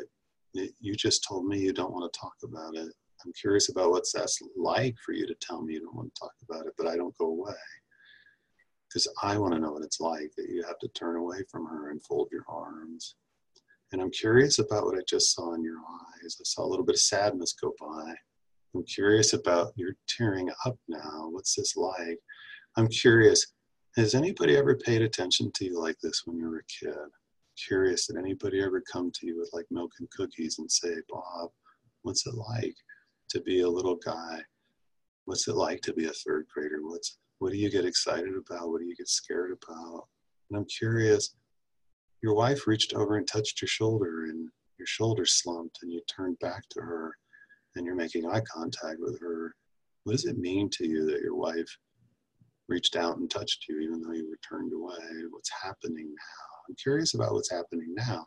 you 0.54 0.94
just 0.94 1.24
told 1.24 1.46
me 1.46 1.58
you 1.58 1.72
don't 1.72 1.92
want 1.92 2.10
to 2.12 2.18
talk 2.18 2.34
about 2.42 2.74
it. 2.74 2.92
I'm 3.24 3.32
curious 3.32 3.68
about 3.68 3.90
what's 3.90 4.12
that's 4.12 4.38
like 4.56 4.94
for 5.04 5.12
you 5.12 5.26
to 5.26 5.34
tell 5.40 5.62
me 5.62 5.74
you 5.74 5.80
don't 5.80 5.96
want 5.96 6.14
to 6.14 6.20
talk 6.20 6.32
about 6.48 6.66
it, 6.66 6.74
but 6.78 6.86
I 6.86 6.96
don't 6.96 7.16
go 7.18 7.26
away. 7.26 7.52
Because 8.88 9.08
I 9.22 9.36
want 9.36 9.54
to 9.54 9.60
know 9.60 9.72
what 9.72 9.84
it's 9.84 10.00
like 10.00 10.30
that 10.36 10.48
you 10.48 10.62
have 10.62 10.78
to 10.78 10.88
turn 10.88 11.16
away 11.16 11.38
from 11.50 11.66
her 11.66 11.90
and 11.90 12.02
fold 12.04 12.28
your 12.32 12.44
arms 12.48 13.16
and 13.92 14.02
I'm 14.02 14.10
curious 14.10 14.58
about 14.58 14.84
what 14.84 14.98
I 14.98 15.02
just 15.08 15.34
saw 15.34 15.54
in 15.54 15.62
your 15.62 15.78
eyes. 15.78 16.36
I 16.38 16.44
saw 16.44 16.64
a 16.64 16.68
little 16.68 16.84
bit 16.84 16.96
of 16.96 17.00
sadness 17.00 17.54
go 17.54 17.72
by. 17.80 18.14
I'm 18.74 18.84
curious 18.84 19.32
about 19.32 19.72
your 19.76 19.92
tearing 20.06 20.50
up 20.66 20.76
now 20.88 21.28
What's 21.30 21.54
this 21.54 21.74
like? 21.76 22.18
I'm 22.76 22.88
curious. 22.88 23.46
Has 23.96 24.14
anybody 24.14 24.56
ever 24.56 24.76
paid 24.76 25.02
attention 25.02 25.50
to 25.54 25.64
you 25.64 25.80
like 25.80 25.96
this 26.02 26.22
when 26.26 26.36
you 26.36 26.50
were 26.50 26.58
a 26.58 26.84
kid? 26.86 27.08
Curious, 27.66 28.06
did 28.06 28.18
anybody 28.18 28.62
ever 28.62 28.82
come 28.92 29.10
to 29.14 29.26
you 29.26 29.38
with 29.38 29.50
like 29.52 29.66
milk 29.70 29.90
and 29.98 30.08
cookies 30.10 30.58
and 30.58 30.70
say, 30.70 30.94
Bob, 31.08 31.50
what's 32.02 32.26
it 32.26 32.34
like 32.34 32.76
to 33.30 33.40
be 33.40 33.60
a 33.60 33.68
little 33.68 33.96
guy? 33.96 34.40
What's 35.24 35.48
it 35.48 35.56
like 35.56 35.80
to 35.82 35.92
be 35.92 36.06
a 36.06 36.12
third 36.12 36.46
grader? 36.52 36.80
What's 36.82 37.18
what 37.38 37.52
do 37.52 37.58
you 37.58 37.70
get 37.70 37.84
excited 37.84 38.34
about? 38.34 38.70
What 38.70 38.80
do 38.80 38.86
you 38.86 38.96
get 38.96 39.08
scared 39.08 39.52
about? 39.52 40.08
And 40.50 40.58
I'm 40.58 40.66
curious, 40.66 41.34
your 42.22 42.34
wife 42.34 42.66
reached 42.66 42.94
over 42.94 43.16
and 43.16 43.26
touched 43.26 43.62
your 43.62 43.68
shoulder 43.68 44.24
and 44.24 44.48
your 44.78 44.86
shoulder 44.86 45.24
slumped 45.24 45.78
and 45.82 45.92
you 45.92 46.00
turned 46.08 46.38
back 46.40 46.62
to 46.70 46.80
her 46.80 47.14
and 47.76 47.86
you're 47.86 47.94
making 47.94 48.26
eye 48.26 48.42
contact 48.52 48.96
with 48.98 49.20
her. 49.20 49.54
What 50.02 50.12
does 50.12 50.24
it 50.24 50.38
mean 50.38 50.68
to 50.70 50.88
you 50.88 51.06
that 51.06 51.20
your 51.20 51.36
wife 51.36 51.68
reached 52.68 52.96
out 52.96 53.18
and 53.18 53.30
touched 53.30 53.66
you 53.68 53.80
even 53.80 54.02
though 54.02 54.12
you 54.12 54.28
were 54.28 54.38
turned 54.48 54.72
away? 54.72 54.96
What's 55.30 55.50
happening 55.62 56.06
now? 56.06 56.46
I'm 56.68 56.74
curious 56.74 57.14
about 57.14 57.32
what's 57.32 57.50
happening 57.50 57.94
now. 57.94 58.26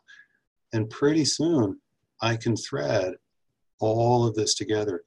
And 0.72 0.88
pretty 0.88 1.24
soon 1.24 1.78
I 2.22 2.36
can 2.36 2.56
thread 2.56 3.14
all 3.82 4.26
of 4.26 4.34
this 4.34 4.54
together. 4.54 5.02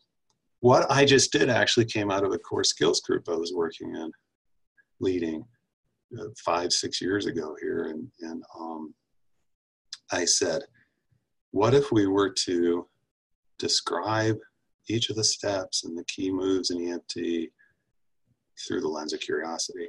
What 0.59 0.89
I 0.91 1.05
just 1.05 1.31
did 1.31 1.49
actually 1.49 1.85
came 1.85 2.11
out 2.11 2.23
of 2.23 2.31
a 2.31 2.37
core 2.37 2.63
skills 2.63 3.01
group 3.01 3.29
I 3.29 3.35
was 3.35 3.53
working 3.53 3.95
in, 3.95 4.11
leading 4.99 5.43
uh, 6.19 6.25
five, 6.43 6.71
six 6.71 7.01
years 7.01 7.25
ago 7.25 7.55
here. 7.61 7.85
And, 7.85 8.07
and 8.21 8.43
um, 8.59 8.93
I 10.11 10.25
said, 10.25 10.63
what 11.51 11.73
if 11.73 11.91
we 11.91 12.07
were 12.07 12.31
to 12.45 12.87
describe 13.59 14.37
each 14.89 15.09
of 15.09 15.15
the 15.15 15.23
steps 15.23 15.85
and 15.85 15.97
the 15.97 16.03
key 16.05 16.31
moves 16.31 16.71
in 16.71 16.91
EFT 16.91 17.49
through 18.67 18.81
the 18.81 18.87
lens 18.87 19.13
of 19.13 19.19
curiosity? 19.19 19.87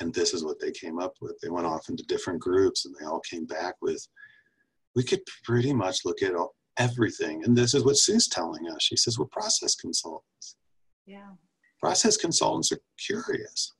And 0.00 0.12
this 0.12 0.34
is 0.34 0.44
what 0.44 0.60
they 0.60 0.72
came 0.72 0.98
up 0.98 1.14
with. 1.20 1.38
They 1.40 1.48
went 1.48 1.66
off 1.66 1.88
into 1.88 2.04
different 2.04 2.40
groups 2.40 2.84
and 2.84 2.94
they 2.98 3.06
all 3.06 3.20
came 3.20 3.46
back 3.46 3.74
with, 3.80 4.06
we 4.94 5.02
could 5.02 5.20
pretty 5.44 5.72
much 5.72 6.04
look 6.04 6.22
at 6.22 6.34
all, 6.34 6.54
everything. 6.78 7.44
And 7.44 7.56
this 7.56 7.74
is 7.74 7.84
what 7.84 7.96
Sue's 7.98 8.28
telling 8.28 8.68
us. 8.68 8.82
She 8.82 8.96
says, 8.96 9.18
we're 9.18 9.26
process 9.26 9.74
consultants. 9.74 10.56
Yeah. 11.06 11.30
Process 11.80 12.16
consultants 12.16 12.72
are 12.72 12.80
curious 12.98 13.76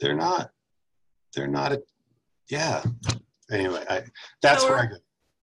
they're 0.00 0.14
not 0.14 0.50
they're 1.34 1.46
not 1.46 1.72
a 1.72 1.82
yeah 2.50 2.82
anyway 3.50 3.84
I, 3.88 4.02
that's 4.42 4.62
so 4.62 4.70
where 4.70 4.78
i 4.78 4.86
go 4.86 4.96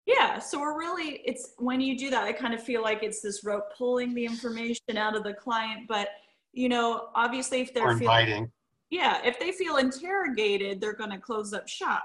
yeah 0.06 0.38
so 0.38 0.60
we're 0.60 0.78
really 0.78 1.22
it's 1.24 1.54
when 1.58 1.80
you 1.80 1.96
do 1.96 2.10
that 2.10 2.24
i 2.24 2.32
kind 2.32 2.54
of 2.54 2.62
feel 2.62 2.82
like 2.82 3.02
it's 3.02 3.20
this 3.20 3.44
rope 3.44 3.72
pulling 3.76 4.14
the 4.14 4.24
information 4.24 4.96
out 4.96 5.16
of 5.16 5.24
the 5.24 5.34
client 5.34 5.82
but 5.88 6.08
you 6.52 6.68
know 6.68 7.08
obviously 7.14 7.60
if 7.60 7.72
they're 7.72 7.92
inviting 7.92 8.34
feeling, 8.34 8.52
yeah 8.90 9.20
if 9.24 9.38
they 9.38 9.52
feel 9.52 9.76
interrogated 9.76 10.80
they're 10.80 10.94
going 10.94 11.10
to 11.10 11.18
close 11.18 11.52
up 11.52 11.68
shop 11.68 12.04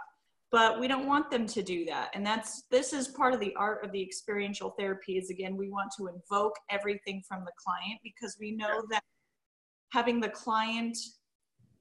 but 0.51 0.79
we 0.79 0.87
don't 0.87 1.07
want 1.07 1.29
them 1.29 1.45
to 1.45 1.61
do 1.61 1.85
that. 1.85 2.09
And 2.13 2.25
that's 2.25 2.63
this 2.71 2.93
is 2.93 3.09
part 3.09 3.33
of 3.33 3.39
the 3.39 3.55
art 3.55 3.83
of 3.83 3.91
the 3.91 4.01
experiential 4.01 4.73
therapy 4.77 5.17
is 5.17 5.29
again 5.29 5.57
we 5.57 5.69
want 5.69 5.91
to 5.97 6.07
invoke 6.07 6.55
everything 6.69 7.21
from 7.27 7.43
the 7.45 7.51
client 7.57 7.99
because 8.03 8.37
we 8.39 8.51
know 8.51 8.83
that 8.89 9.03
having 9.91 10.19
the 10.19 10.29
client 10.29 10.97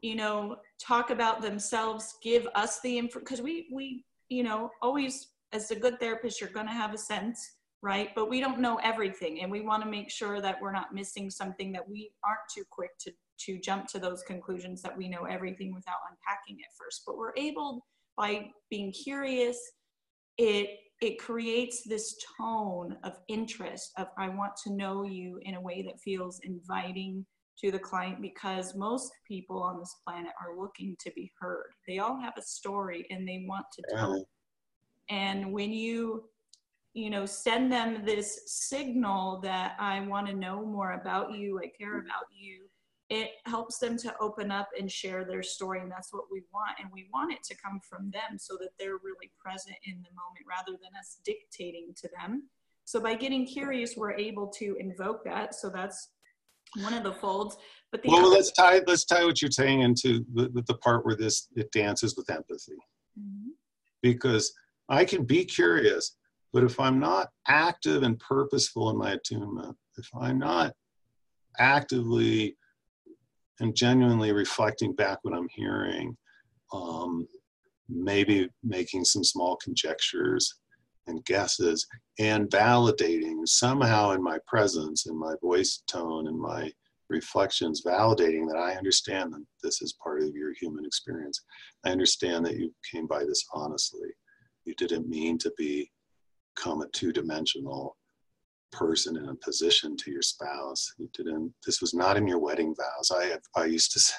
you 0.03 0.15
know 0.15 0.57
talk 0.81 1.11
about 1.11 1.41
themselves 1.41 2.17
give 2.23 2.47
us 2.55 2.81
the 2.81 2.99
info 2.99 3.19
because 3.19 3.41
we 3.41 3.67
we 3.73 4.05
you 4.29 4.43
know 4.43 4.71
always 4.83 5.29
as 5.53 5.71
a 5.71 5.77
good 5.77 5.99
therapist 5.99 6.41
you're 6.41 6.51
going 6.51 6.67
to 6.67 6.73
have 6.73 6.93
a 6.93 6.99
sense 6.99 7.57
right? 7.83 8.11
But 8.15 8.29
we 8.29 8.41
don't 8.41 8.59
know 8.59 8.81
everything 8.83 9.43
and 9.43 9.51
we 9.51 9.61
want 9.61 9.83
to 9.85 9.89
make 9.89 10.11
sure 10.11 10.41
that 10.41 10.61
we're 10.61 10.73
not 10.73 10.93
missing 10.93 11.31
something 11.31 11.71
that 11.73 11.89
we 11.89 12.11
aren't 12.25 12.41
too 12.53 12.65
quick 12.71 12.91
to 13.01 13.13
to 13.39 13.61
jump 13.61 13.87
to 13.87 13.99
those 13.99 14.23
conclusions 14.23 14.81
that 14.81 14.97
we 14.97 15.11
know 15.11 15.25
everything 15.25 15.75
without 15.75 15.99
unpacking 16.11 16.59
it 16.59 16.73
first. 16.79 17.03
But 17.07 17.19
we're 17.19 17.37
able 17.37 17.85
by 18.17 18.49
being 18.71 18.93
curious 18.93 19.59
it 20.39 20.69
it 21.03 21.19
creates 21.19 21.83
this 21.87 22.17
tone 22.39 22.97
of 23.05 23.15
interest 23.29 23.91
of 23.99 24.09
i 24.19 24.29
want 24.29 24.53
to 24.63 24.73
know 24.73 25.05
you 25.05 25.39
in 25.43 25.55
a 25.55 25.61
way 25.61 25.83
that 25.83 26.01
feels 26.01 26.41
inviting 26.43 27.25
to 27.59 27.71
the 27.71 27.79
client 27.79 28.21
because 28.21 28.75
most 28.75 29.13
people 29.27 29.63
on 29.63 29.79
this 29.79 29.97
planet 30.07 30.33
are 30.41 30.59
looking 30.59 30.97
to 31.01 31.11
be 31.13 31.33
heard. 31.41 31.71
They 31.89 31.99
all 31.99 32.21
have 32.21 32.35
a 32.37 32.43
story 32.43 33.07
and 33.11 33.27
they 33.27 33.45
want 33.49 33.67
to 33.73 33.83
tell 33.95 34.15
it. 34.15 34.27
And 35.09 35.53
when 35.53 35.73
you, 35.73 36.25
you 36.93 37.11
know, 37.11 37.25
send 37.25 37.73
them 37.73 38.05
this 38.05 38.41
signal 38.47 39.41
that 39.43 39.77
I 39.79 40.01
want 40.01 40.27
to 40.27 40.35
know 40.35 40.65
more 40.65 40.93
about 40.93 41.33
you, 41.33 41.61
I 41.63 41.71
care 41.79 41.99
about 41.99 42.25
you, 42.39 42.67
it 43.09 43.31
helps 43.45 43.79
them 43.79 43.97
to 43.97 44.15
open 44.21 44.51
up 44.51 44.69
and 44.79 44.91
share 44.91 45.25
their 45.25 45.43
story. 45.43 45.81
And 45.81 45.91
that's 45.91 46.13
what 46.13 46.25
we 46.31 46.43
want. 46.53 46.73
And 46.81 46.91
we 46.93 47.09
want 47.13 47.33
it 47.33 47.43
to 47.45 47.57
come 47.57 47.81
from 47.89 48.11
them 48.11 48.39
so 48.39 48.57
that 48.61 48.71
they're 48.79 48.97
really 48.97 49.31
present 49.39 49.77
in 49.85 49.95
the 49.95 50.11
moment 50.11 50.45
rather 50.49 50.73
than 50.73 50.91
us 50.99 51.19
dictating 51.25 51.95
to 51.99 52.09
them. 52.19 52.49
So 52.85 53.01
by 53.01 53.15
getting 53.15 53.47
curious, 53.47 53.95
we're 53.97 54.13
able 54.13 54.49
to 54.59 54.77
invoke 54.81 55.25
that. 55.25 55.55
So 55.55 55.71
that's 55.71 56.11
one 56.83 56.95
of 56.95 57.05
the 57.05 57.13
folds. 57.15 57.57
But 57.93 58.03
the 58.03 58.11
well, 58.11 58.27
other- 58.27 58.37
let's 58.37 58.53
tie 58.53 58.83
let's 58.87 59.05
tie 59.05 59.25
what 59.25 59.41
you're 59.41 59.51
saying 59.51 59.81
into 59.81 60.25
the, 60.35 60.63
the 60.67 60.75
part 60.75 61.07
where 61.07 61.17
this 61.17 61.49
it 61.55 61.71
dances 61.73 62.17
with 62.17 62.29
empathy, 62.29 62.77
mm-hmm. 63.19 63.51
because 64.03 64.53
I 64.89 65.05
can 65.05 65.25
be 65.25 65.45
curious, 65.45 66.17
but 66.53 66.65
if 66.65 66.79
I'm 66.79 66.99
not 66.99 67.29
active 67.49 68.03
and 68.03 68.19
purposeful 68.19 68.91
in 68.91 68.99
my 68.99 69.13
attunement, 69.13 69.77
if 69.97 70.09
I'm 70.19 70.39
not 70.39 70.73
actively 71.59 72.57
and 73.61 73.75
genuinely 73.75 74.33
reflecting 74.33 74.93
back 74.93 75.19
what 75.23 75.35
I'm 75.35 75.49
hearing, 75.55 76.17
um, 76.73 77.27
maybe 77.89 78.49
making 78.63 79.05
some 79.05 79.25
small 79.25 79.57
conjectures 79.57 80.53
and 81.07 81.25
guesses 81.25 81.87
and 82.19 82.49
validating 82.51 83.47
somehow 83.47 84.11
in 84.11 84.23
my 84.23 84.39
presence, 84.47 85.07
in 85.07 85.17
my 85.19 85.35
voice 85.41 85.83
tone, 85.87 86.27
in 86.27 86.39
my 86.39 86.71
reflections, 87.09 87.83
validating 87.87 88.49
that 88.49 88.59
I 88.59 88.75
understand 88.75 89.33
that 89.33 89.45
this 89.63 89.81
is 89.81 89.97
part 90.03 90.23
of 90.23 90.35
your 90.35 90.53
human 90.55 90.85
experience. 90.85 91.41
I 91.85 91.91
understand 91.91 92.45
that 92.47 92.57
you 92.57 92.75
came 92.91 93.07
by 93.07 93.25
this 93.25 93.45
honestly. 93.55 94.09
You 94.65 94.75
didn't 94.75 95.09
mean 95.09 95.39
to 95.39 95.53
be 95.57 95.91
become 96.57 96.83
a 96.83 96.89
two-dimensional 96.89 97.97
person 98.73 99.17
in 99.17 99.29
a 99.29 99.35
position 99.35 99.97
to 99.97 100.11
your 100.11 100.23
spouse. 100.23 100.93
You 100.99 101.09
didn't. 101.15 101.53
This 101.65 101.81
was 101.81 101.95
not 101.95 102.17
in 102.17 102.27
your 102.27 102.39
wedding 102.39 102.75
vows. 102.75 103.11
I 103.11 103.27
have, 103.27 103.43
I 103.55 103.65
used 103.67 103.93
to. 103.93 104.15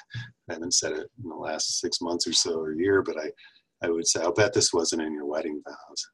I 0.50 0.54
haven't 0.54 0.74
said 0.74 0.92
it 0.92 1.08
in 1.22 1.28
the 1.28 1.36
last 1.36 1.80
six 1.80 2.00
months 2.00 2.26
or 2.26 2.32
so 2.32 2.58
or 2.58 2.72
year, 2.72 3.02
but 3.02 3.16
I, 3.18 3.30
I 3.86 3.90
would 3.90 4.06
say, 4.06 4.20
I'll 4.20 4.32
bet 4.32 4.52
this 4.52 4.72
wasn't 4.72 5.02
in 5.02 5.12
your 5.12 5.26
wedding 5.26 5.62
vows 5.66 6.10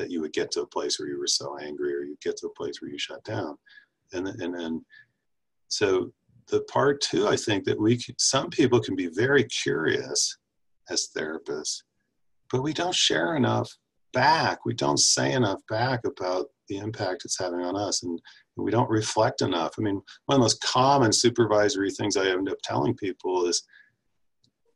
that 0.00 0.10
you 0.10 0.20
would 0.22 0.32
get 0.32 0.50
to 0.50 0.62
a 0.62 0.66
place 0.66 0.98
where 0.98 1.08
you 1.08 1.18
were 1.18 1.26
so 1.26 1.58
angry 1.58 1.94
or 1.94 2.02
you 2.02 2.16
get 2.22 2.36
to 2.38 2.46
a 2.46 2.54
place 2.54 2.80
where 2.80 2.90
you 2.90 2.98
shut 2.98 3.22
down 3.24 3.56
and 4.12 4.26
and 4.26 4.54
then 4.54 4.84
so 5.68 6.10
the 6.48 6.62
part 6.62 7.00
two 7.00 7.28
i 7.28 7.36
think 7.36 7.64
that 7.64 7.80
we 7.80 7.96
can, 7.96 8.14
some 8.18 8.48
people 8.48 8.80
can 8.80 8.96
be 8.96 9.08
very 9.08 9.44
curious 9.44 10.38
as 10.88 11.10
therapists 11.16 11.82
but 12.50 12.62
we 12.62 12.72
don't 12.72 12.94
share 12.94 13.36
enough 13.36 13.70
back 14.12 14.64
we 14.64 14.74
don't 14.74 14.98
say 14.98 15.32
enough 15.32 15.60
back 15.68 16.00
about 16.06 16.46
the 16.70 16.78
impact 16.78 17.22
it's 17.24 17.38
having 17.38 17.60
on 17.60 17.76
us 17.76 18.02
and 18.02 18.18
we 18.56 18.70
don't 18.70 18.88
reflect 18.88 19.42
enough 19.42 19.72
i 19.78 19.82
mean 19.82 20.00
one 20.26 20.36
of 20.36 20.38
the 20.38 20.44
most 20.44 20.62
common 20.62 21.12
supervisory 21.12 21.90
things 21.90 22.16
i 22.16 22.26
end 22.26 22.48
up 22.48 22.58
telling 22.64 22.94
people 22.94 23.46
is 23.46 23.62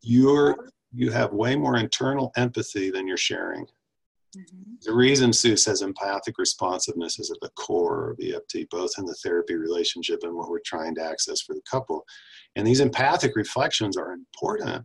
you're 0.03 0.69
you 0.93 1.11
have 1.11 1.33
way 1.33 1.57
more 1.57 1.79
internal 1.79 2.31
empathy 2.37 2.91
than 2.91 3.09
you're 3.09 3.17
sharing 3.17 3.67
Mm-hmm. 4.37 4.73
The 4.83 4.93
reason 4.93 5.33
Sue 5.33 5.57
says 5.57 5.83
empathic 5.83 6.39
responsiveness 6.39 7.19
is 7.19 7.31
at 7.31 7.39
the 7.41 7.51
core 7.51 8.11
of 8.11 8.19
EFT, 8.21 8.69
both 8.71 8.93
in 8.99 9.05
the 9.05 9.17
therapy 9.23 9.55
relationship 9.55 10.21
and 10.23 10.35
what 10.35 10.51
we're 10.51 10.61
trying 10.65 10.95
to 10.97 11.05
access 11.05 11.41
for 11.41 11.55
the 11.55 11.63
couple. 11.71 12.05
And 12.57 12.67
these 12.67 12.81
empathic 12.81 13.37
reflections 13.37 13.97
are 13.97 14.13
important. 14.13 14.85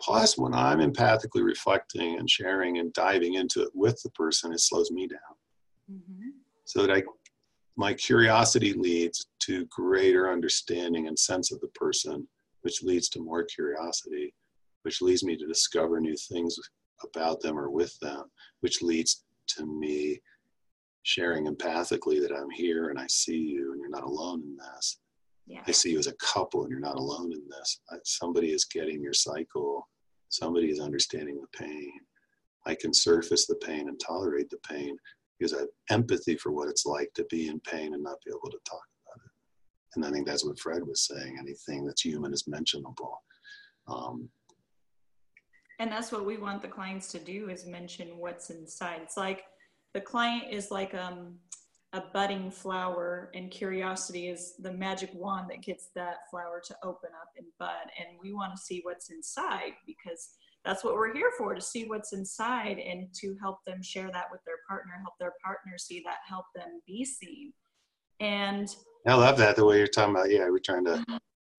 Plus, 0.00 0.36
when 0.36 0.54
I'm 0.54 0.80
empathically 0.80 1.44
reflecting 1.44 2.18
and 2.18 2.28
sharing 2.28 2.78
and 2.78 2.92
diving 2.92 3.34
into 3.34 3.62
it 3.62 3.70
with 3.74 4.00
the 4.02 4.10
person, 4.10 4.52
it 4.52 4.60
slows 4.60 4.90
me 4.90 5.06
down. 5.06 5.18
Mm-hmm. 5.90 6.28
So 6.64 6.86
that 6.86 6.90
I, 6.90 7.02
my 7.76 7.94
curiosity 7.94 8.72
leads 8.72 9.26
to 9.40 9.66
greater 9.66 10.30
understanding 10.30 11.08
and 11.08 11.18
sense 11.18 11.52
of 11.52 11.60
the 11.60 11.68
person, 11.68 12.26
which 12.62 12.82
leads 12.82 13.08
to 13.10 13.20
more 13.20 13.44
curiosity, 13.44 14.34
which 14.82 15.02
leads 15.02 15.24
me 15.24 15.36
to 15.36 15.46
discover 15.46 16.00
new 16.00 16.16
things 16.16 16.56
about 17.02 17.40
them 17.40 17.58
or 17.58 17.70
with 17.70 17.98
them, 18.00 18.24
which 18.60 18.80
leads 18.82 19.24
to 19.48 19.66
me 19.66 20.20
sharing 21.02 21.46
empathically 21.46 22.20
that 22.20 22.32
I'm 22.34 22.50
here 22.50 22.88
and 22.88 22.98
I 22.98 23.06
see 23.08 23.36
you 23.36 23.72
and 23.72 23.80
you're 23.80 23.90
not 23.90 24.04
alone 24.04 24.42
in 24.42 24.56
this. 24.56 24.98
Yeah. 25.46 25.60
I 25.66 25.72
see 25.72 25.90
you 25.90 25.98
as 25.98 26.06
a 26.06 26.14
couple 26.14 26.62
and 26.62 26.70
you're 26.70 26.80
not 26.80 26.96
alone 26.96 27.30
in 27.32 27.42
this. 27.50 27.80
Somebody 28.04 28.52
is 28.52 28.64
getting 28.64 29.02
your 29.02 29.12
cycle. 29.12 29.86
Somebody 30.30 30.70
is 30.70 30.80
understanding 30.80 31.38
the 31.38 31.58
pain. 31.58 31.92
I 32.64 32.74
can 32.74 32.94
surface 32.94 33.46
the 33.46 33.56
pain 33.56 33.88
and 33.88 34.00
tolerate 34.00 34.48
the 34.48 34.56
pain 34.66 34.96
because 35.38 35.54
I 35.54 35.60
have 35.60 35.68
empathy 35.90 36.36
for 36.36 36.52
what 36.52 36.68
it's 36.68 36.86
like 36.86 37.12
to 37.14 37.24
be 37.30 37.48
in 37.48 37.60
pain 37.60 37.94
and 37.94 38.02
not 38.02 38.18
be 38.24 38.30
able 38.30 38.50
to 38.50 38.58
talk 38.64 38.84
about 39.06 39.24
it. 39.24 39.30
and 39.96 40.04
I 40.04 40.10
think 40.10 40.26
that's 40.26 40.44
what 40.44 40.58
Fred 40.58 40.86
was 40.86 41.06
saying. 41.06 41.36
Anything 41.38 41.84
that's 41.84 42.02
human 42.02 42.32
is 42.32 42.46
mentionable. 42.46 43.22
Um, 43.88 44.28
and 45.78 45.90
that's 45.90 46.12
what 46.12 46.24
we 46.24 46.36
want 46.36 46.62
the 46.62 46.68
clients 46.68 47.10
to 47.12 47.18
do 47.18 47.48
is 47.50 47.66
mention 47.66 48.16
what's 48.18 48.50
inside. 48.50 49.00
It's 49.02 49.16
like 49.16 49.44
the 49.92 50.00
client 50.00 50.44
is 50.50 50.70
like 50.70 50.94
um, 50.94 51.34
a 51.92 52.02
budding 52.12 52.50
flower, 52.50 53.30
and 53.34 53.50
curiosity 53.50 54.28
is 54.28 54.54
the 54.58 54.72
magic 54.72 55.10
wand 55.14 55.50
that 55.50 55.62
gets 55.62 55.90
that 55.94 56.30
flower 56.30 56.62
to 56.64 56.76
open 56.84 57.10
up 57.20 57.30
and 57.36 57.46
bud. 57.58 57.90
And 57.98 58.18
we 58.20 58.32
want 58.32 58.54
to 58.54 58.62
see 58.62 58.80
what's 58.84 59.10
inside 59.10 59.72
because 59.86 60.30
that's 60.64 60.82
what 60.82 60.94
we're 60.94 61.12
here 61.12 61.30
for 61.36 61.54
to 61.54 61.60
see 61.60 61.84
what's 61.84 62.12
inside 62.12 62.78
and 62.78 63.08
to 63.20 63.36
help 63.40 63.58
them 63.66 63.82
share 63.82 64.10
that 64.12 64.26
with 64.32 64.40
their 64.46 64.56
partner, 64.68 64.94
help 65.02 65.14
their 65.20 65.34
partner 65.44 65.72
see 65.76 66.02
that, 66.06 66.18
help 66.26 66.46
them 66.54 66.80
be 66.86 67.04
seen. 67.04 67.52
And 68.20 68.74
I 69.06 69.14
love 69.14 69.36
that 69.38 69.56
the 69.56 69.64
way 69.64 69.78
you're 69.78 69.86
talking 69.86 70.14
about. 70.14 70.30
Yeah, 70.30 70.48
we're 70.48 70.58
trying 70.58 70.84
to 70.86 70.92
mm-hmm. 70.92 71.16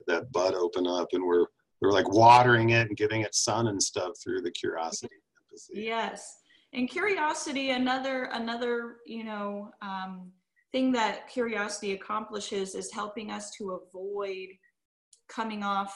that 0.08 0.32
bud 0.32 0.56
open 0.56 0.88
up, 0.88 1.10
and 1.14 1.24
we're 1.24 1.46
we're 1.82 1.92
like 1.92 2.10
watering 2.12 2.72
it 2.72 2.88
and 2.88 2.98
giving 2.98 3.22
it 3.22 3.36
sun 3.36 3.68
and 3.68 3.82
stuff 3.82 4.14
through 4.24 4.42
the 4.42 4.52
curiosity. 4.52 5.16
Yes, 5.72 6.38
and 6.74 6.90
curiosity 6.90 7.72
another 7.72 8.30
another 8.34 8.98
you 9.06 9.24
know 9.24 9.70
um, 9.82 10.32
thing 10.72 10.92
that 10.94 11.30
curiosity 11.30 11.92
accomplishes 11.92 12.74
is 12.74 12.92
helping 12.92 13.30
us 13.32 13.52
to 13.58 13.80
avoid 13.84 14.48
coming 15.30 15.64
off 15.64 15.96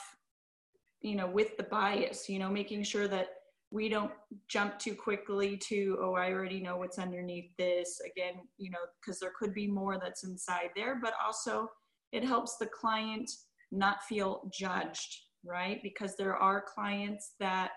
you 1.01 1.15
know 1.15 1.27
with 1.27 1.55
the 1.57 1.63
bias 1.63 2.29
you 2.29 2.39
know 2.39 2.49
making 2.49 2.83
sure 2.83 3.07
that 3.07 3.27
we 3.71 3.87
don't 3.87 4.11
jump 4.47 4.79
too 4.79 4.95
quickly 4.95 5.55
to 5.57 5.97
oh 6.01 6.13
i 6.13 6.31
already 6.31 6.59
know 6.59 6.77
what's 6.77 6.99
underneath 6.99 7.51
this 7.57 8.01
again 8.05 8.35
you 8.57 8.69
know 8.69 8.79
because 8.99 9.19
there 9.19 9.33
could 9.39 9.53
be 9.53 9.67
more 9.67 9.99
that's 9.99 10.23
inside 10.23 10.69
there 10.75 10.99
but 11.01 11.13
also 11.25 11.67
it 12.11 12.23
helps 12.23 12.57
the 12.57 12.65
client 12.67 13.29
not 13.71 14.03
feel 14.03 14.49
judged 14.51 15.15
right? 15.45 15.81
Because 15.83 16.15
there 16.15 16.35
are 16.35 16.63
clients 16.73 17.33
that 17.39 17.71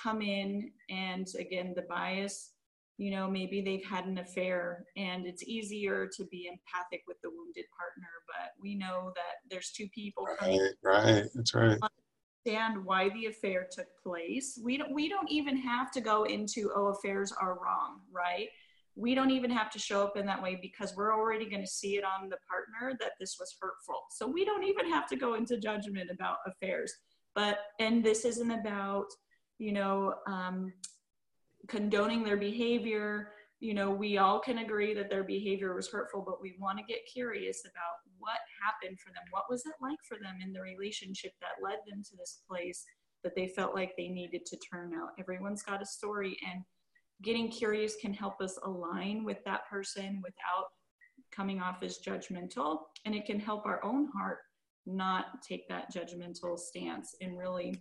come 0.00 0.20
in 0.20 0.70
and 0.90 1.26
again 1.38 1.72
the 1.74 1.84
bias 1.88 2.50
you 2.98 3.10
know 3.10 3.30
maybe 3.30 3.62
they've 3.62 3.84
had 3.88 4.04
an 4.04 4.18
affair 4.18 4.84
and 4.98 5.26
it's 5.26 5.42
easier 5.44 6.06
to 6.06 6.26
be 6.26 6.46
empathic 6.46 7.00
with 7.06 7.16
the 7.22 7.30
wounded 7.30 7.64
partner 7.78 8.08
but 8.26 8.50
we 8.62 8.74
know 8.74 9.10
that 9.14 9.36
there's 9.50 9.70
two 9.70 9.88
people 9.94 10.26
right 10.42 10.60
right 10.84 11.24
that's 11.34 11.54
right 11.54 11.78
understand 12.46 12.84
why 12.84 13.08
the 13.10 13.26
affair 13.26 13.66
took 13.70 13.86
place. 14.02 14.58
We 14.62 14.76
don't 14.76 14.92
we 14.92 15.08
don't 15.08 15.30
even 15.30 15.56
have 15.56 15.90
to 15.92 16.00
go 16.00 16.24
into 16.24 16.70
oh 16.74 16.86
affairs 16.86 17.32
are 17.32 17.58
wrong, 17.62 18.00
right? 18.12 18.48
We 18.94 19.14
don't 19.14 19.30
even 19.30 19.50
have 19.50 19.70
to 19.72 19.78
show 19.78 20.02
up 20.02 20.16
in 20.16 20.24
that 20.26 20.42
way 20.42 20.58
because 20.60 20.94
we're 20.96 21.12
already 21.12 21.50
going 21.50 21.60
to 21.60 21.70
see 21.70 21.96
it 21.96 22.04
on 22.04 22.30
the 22.30 22.38
partner 22.48 22.96
that 22.98 23.12
this 23.20 23.36
was 23.38 23.54
hurtful. 23.60 24.04
So 24.10 24.26
we 24.26 24.44
don't 24.44 24.64
even 24.64 24.90
have 24.90 25.06
to 25.08 25.16
go 25.16 25.34
into 25.34 25.58
judgment 25.58 26.10
about 26.10 26.38
affairs. 26.46 26.94
But 27.34 27.58
and 27.78 28.02
this 28.02 28.24
isn't 28.24 28.50
about 28.50 29.06
you 29.58 29.72
know 29.72 30.14
um, 30.26 30.72
condoning 31.68 32.22
their 32.22 32.38
behavior 32.38 33.32
you 33.58 33.72
know, 33.72 33.90
we 33.90 34.18
all 34.18 34.38
can 34.38 34.58
agree 34.58 34.92
that 34.92 35.08
their 35.08 35.24
behavior 35.24 35.74
was 35.74 35.88
hurtful, 35.88 36.20
but 36.20 36.42
we 36.42 36.56
want 36.60 36.78
to 36.78 36.84
get 36.84 37.06
curious 37.10 37.62
about 37.64 38.05
what 38.18 38.38
happened 38.62 38.98
for 39.00 39.10
them. 39.10 39.22
What 39.30 39.44
was 39.50 39.66
it 39.66 39.74
like 39.80 39.98
for 40.08 40.16
them 40.16 40.36
in 40.42 40.52
the 40.52 40.60
relationship 40.60 41.32
that 41.40 41.62
led 41.62 41.78
them 41.88 42.02
to 42.02 42.16
this 42.16 42.40
place 42.48 42.84
that 43.24 43.34
they 43.34 43.48
felt 43.48 43.74
like 43.74 43.94
they 43.96 44.08
needed 44.08 44.46
to 44.46 44.58
turn 44.58 44.92
out? 44.94 45.10
Everyone's 45.18 45.62
got 45.62 45.82
a 45.82 45.86
story, 45.86 46.36
and 46.50 46.62
getting 47.22 47.50
curious 47.50 47.96
can 47.96 48.12
help 48.12 48.40
us 48.40 48.58
align 48.64 49.24
with 49.24 49.38
that 49.44 49.68
person 49.68 50.22
without 50.22 50.66
coming 51.32 51.60
off 51.60 51.82
as 51.82 51.98
judgmental. 51.98 52.78
And 53.04 53.14
it 53.14 53.26
can 53.26 53.40
help 53.40 53.66
our 53.66 53.84
own 53.84 54.08
heart 54.16 54.38
not 54.86 55.42
take 55.42 55.68
that 55.68 55.92
judgmental 55.92 56.58
stance 56.58 57.14
and 57.20 57.36
really, 57.36 57.80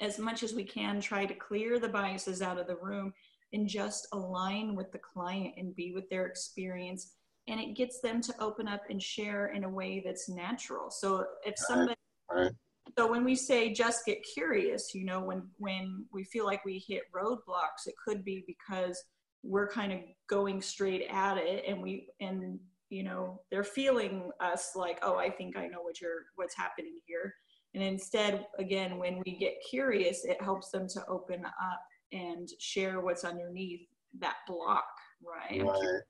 as 0.00 0.18
much 0.18 0.42
as 0.42 0.52
we 0.52 0.64
can, 0.64 1.00
try 1.00 1.26
to 1.26 1.34
clear 1.34 1.78
the 1.78 1.88
biases 1.88 2.42
out 2.42 2.58
of 2.58 2.66
the 2.66 2.76
room 2.76 3.12
and 3.52 3.66
just 3.66 4.06
align 4.12 4.76
with 4.76 4.92
the 4.92 4.98
client 4.98 5.54
and 5.56 5.74
be 5.74 5.92
with 5.92 6.08
their 6.10 6.26
experience 6.26 7.14
and 7.48 7.60
it 7.60 7.74
gets 7.74 8.00
them 8.00 8.20
to 8.20 8.34
open 8.40 8.68
up 8.68 8.82
and 8.90 9.02
share 9.02 9.48
in 9.48 9.64
a 9.64 9.68
way 9.68 10.02
that's 10.04 10.28
natural 10.28 10.90
so 10.90 11.24
if 11.44 11.54
somebody 11.56 11.94
right, 12.30 12.42
right. 12.42 12.52
so 12.96 13.10
when 13.10 13.24
we 13.24 13.34
say 13.34 13.72
just 13.72 14.04
get 14.06 14.18
curious 14.34 14.94
you 14.94 15.04
know 15.04 15.20
when 15.20 15.42
when 15.56 16.04
we 16.12 16.24
feel 16.24 16.44
like 16.44 16.64
we 16.64 16.82
hit 16.86 17.02
roadblocks 17.14 17.86
it 17.86 17.94
could 18.04 18.24
be 18.24 18.44
because 18.46 19.02
we're 19.42 19.68
kind 19.68 19.92
of 19.92 20.00
going 20.28 20.60
straight 20.60 21.06
at 21.10 21.38
it 21.38 21.64
and 21.66 21.82
we 21.82 22.08
and 22.20 22.58
you 22.90 23.02
know 23.02 23.40
they're 23.50 23.64
feeling 23.64 24.30
us 24.40 24.72
like 24.74 24.98
oh 25.02 25.16
i 25.16 25.30
think 25.30 25.56
i 25.56 25.66
know 25.66 25.82
what 25.82 26.00
you're 26.00 26.24
what's 26.36 26.56
happening 26.56 26.98
here 27.06 27.34
and 27.74 27.82
instead 27.82 28.46
again 28.58 28.98
when 28.98 29.22
we 29.24 29.36
get 29.36 29.54
curious 29.68 30.24
it 30.24 30.40
helps 30.42 30.70
them 30.70 30.88
to 30.88 31.04
open 31.06 31.44
up 31.44 31.80
and 32.12 32.48
share 32.58 33.00
what's 33.00 33.24
underneath 33.24 33.86
that 34.18 34.36
block, 34.46 34.86
right? 35.22 35.62
Right. 35.62 36.00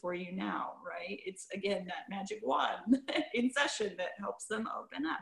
For 0.00 0.14
you 0.14 0.32
now, 0.32 0.72
right? 0.86 1.20
It's 1.26 1.46
again 1.52 1.86
that 1.86 2.08
magic 2.08 2.40
wand 2.42 2.98
in 3.34 3.50
session 3.50 3.94
that 3.98 4.10
helps 4.18 4.46
them 4.46 4.66
open 4.78 5.04
up. 5.04 5.20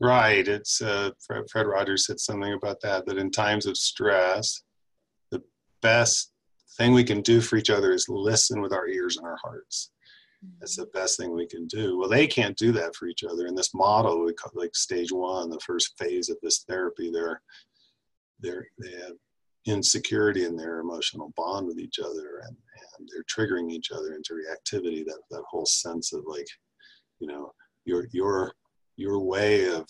Right. 0.00 0.46
It's 0.46 0.80
uh, 0.80 1.10
Fred, 1.26 1.44
Fred 1.50 1.66
Rogers 1.66 2.06
said 2.06 2.20
something 2.20 2.52
about 2.52 2.80
that. 2.82 3.04
That 3.04 3.18
in 3.18 3.30
times 3.30 3.66
of 3.66 3.76
stress, 3.76 4.62
the 5.30 5.42
best 5.82 6.32
thing 6.78 6.92
we 6.92 7.04
can 7.04 7.20
do 7.20 7.40
for 7.40 7.56
each 7.56 7.70
other 7.70 7.92
is 7.92 8.08
listen 8.08 8.62
with 8.62 8.72
our 8.72 8.86
ears 8.86 9.18
and 9.18 9.26
our 9.26 9.36
hearts. 9.42 9.90
That's 10.60 10.76
the 10.76 10.86
best 10.86 11.18
thing 11.18 11.34
we 11.34 11.46
can 11.46 11.66
do. 11.66 11.98
Well, 11.98 12.08
they 12.08 12.26
can't 12.26 12.56
do 12.56 12.70
that 12.72 12.94
for 12.94 13.08
each 13.08 13.24
other. 13.24 13.46
In 13.46 13.56
this 13.56 13.74
model, 13.74 14.24
we 14.24 14.32
call 14.32 14.52
like 14.54 14.74
stage 14.74 15.10
one, 15.10 15.50
the 15.50 15.60
first 15.66 15.94
phase 15.98 16.28
of 16.28 16.36
this 16.42 16.64
therapy, 16.68 17.10
they're 17.10 17.42
they're, 18.40 18.66
they 18.78 18.92
have 18.92 19.16
insecurity 19.68 20.44
in 20.44 20.56
their 20.56 20.80
emotional 20.80 21.32
bond 21.36 21.66
with 21.66 21.78
each 21.78 21.98
other 21.98 22.42
and, 22.46 22.56
and 22.98 23.08
they're 23.08 23.24
triggering 23.24 23.70
each 23.70 23.90
other 23.90 24.14
into 24.14 24.34
reactivity 24.34 25.04
that, 25.04 25.20
that 25.30 25.42
whole 25.48 25.66
sense 25.66 26.12
of 26.12 26.24
like 26.26 26.46
you 27.20 27.26
know 27.26 27.52
your 27.84 28.06
your 28.12 28.52
your 28.96 29.20
way 29.20 29.68
of 29.68 29.86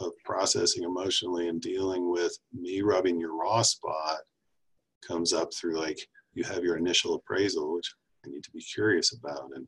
of 0.00 0.12
processing 0.24 0.84
emotionally 0.84 1.48
and 1.48 1.60
dealing 1.60 2.10
with 2.10 2.36
me 2.52 2.82
rubbing 2.82 3.18
your 3.18 3.36
raw 3.36 3.62
spot 3.62 4.18
comes 5.06 5.32
up 5.32 5.48
through 5.54 5.78
like 5.78 5.98
you 6.34 6.44
have 6.44 6.62
your 6.62 6.76
initial 6.76 7.14
appraisal 7.14 7.74
which 7.74 7.94
i 8.24 8.28
need 8.28 8.42
to 8.42 8.50
be 8.50 8.60
curious 8.60 9.14
about 9.14 9.50
and 9.54 9.66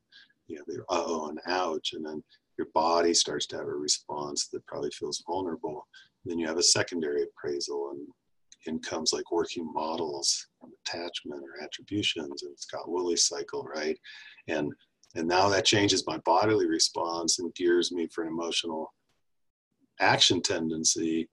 you 0.49 0.57
know 0.57 0.63
the 0.67 0.81
uh-oh 0.91 1.29
and 1.29 1.39
ouch 1.47 1.93
and 1.95 2.05
then 2.05 2.23
your 2.59 2.67
body 2.75 3.15
starts 3.15 3.47
to 3.47 3.57
have 3.57 3.67
a 3.67 3.71
response 3.71 4.49
that 4.49 4.67
probably 4.67 4.91
feels 4.91 5.23
vulnerable. 5.27 5.87
Then 6.25 6.39
you 6.39 6.47
have 6.49 6.59
a 6.59 6.63
secondary 6.63 7.23
appraisal 7.23 7.93
and 7.93 8.07
in 8.69 8.79
comes 8.81 9.13
like 9.13 9.33
working 9.33 9.71
models 9.73 10.47
attachment 10.87 11.43
or 11.43 11.65
attributions 11.65 12.43
and 12.43 12.59
Scott 12.59 12.89
Woolley's 12.89 13.27
cycle, 13.27 13.65
right? 13.65 13.99
And 14.47 14.73
and 15.15 15.27
now 15.27 15.49
that 15.49 15.65
changes 15.65 16.07
my 16.07 16.19
bodily 16.19 16.69
response 16.69 17.39
and 17.39 17.55
gears 17.55 17.91
me 17.91 18.09
for 18.13 18.23
an 18.23 18.29
emotional 18.29 18.93
action 20.01 20.43
tendency 20.43 21.29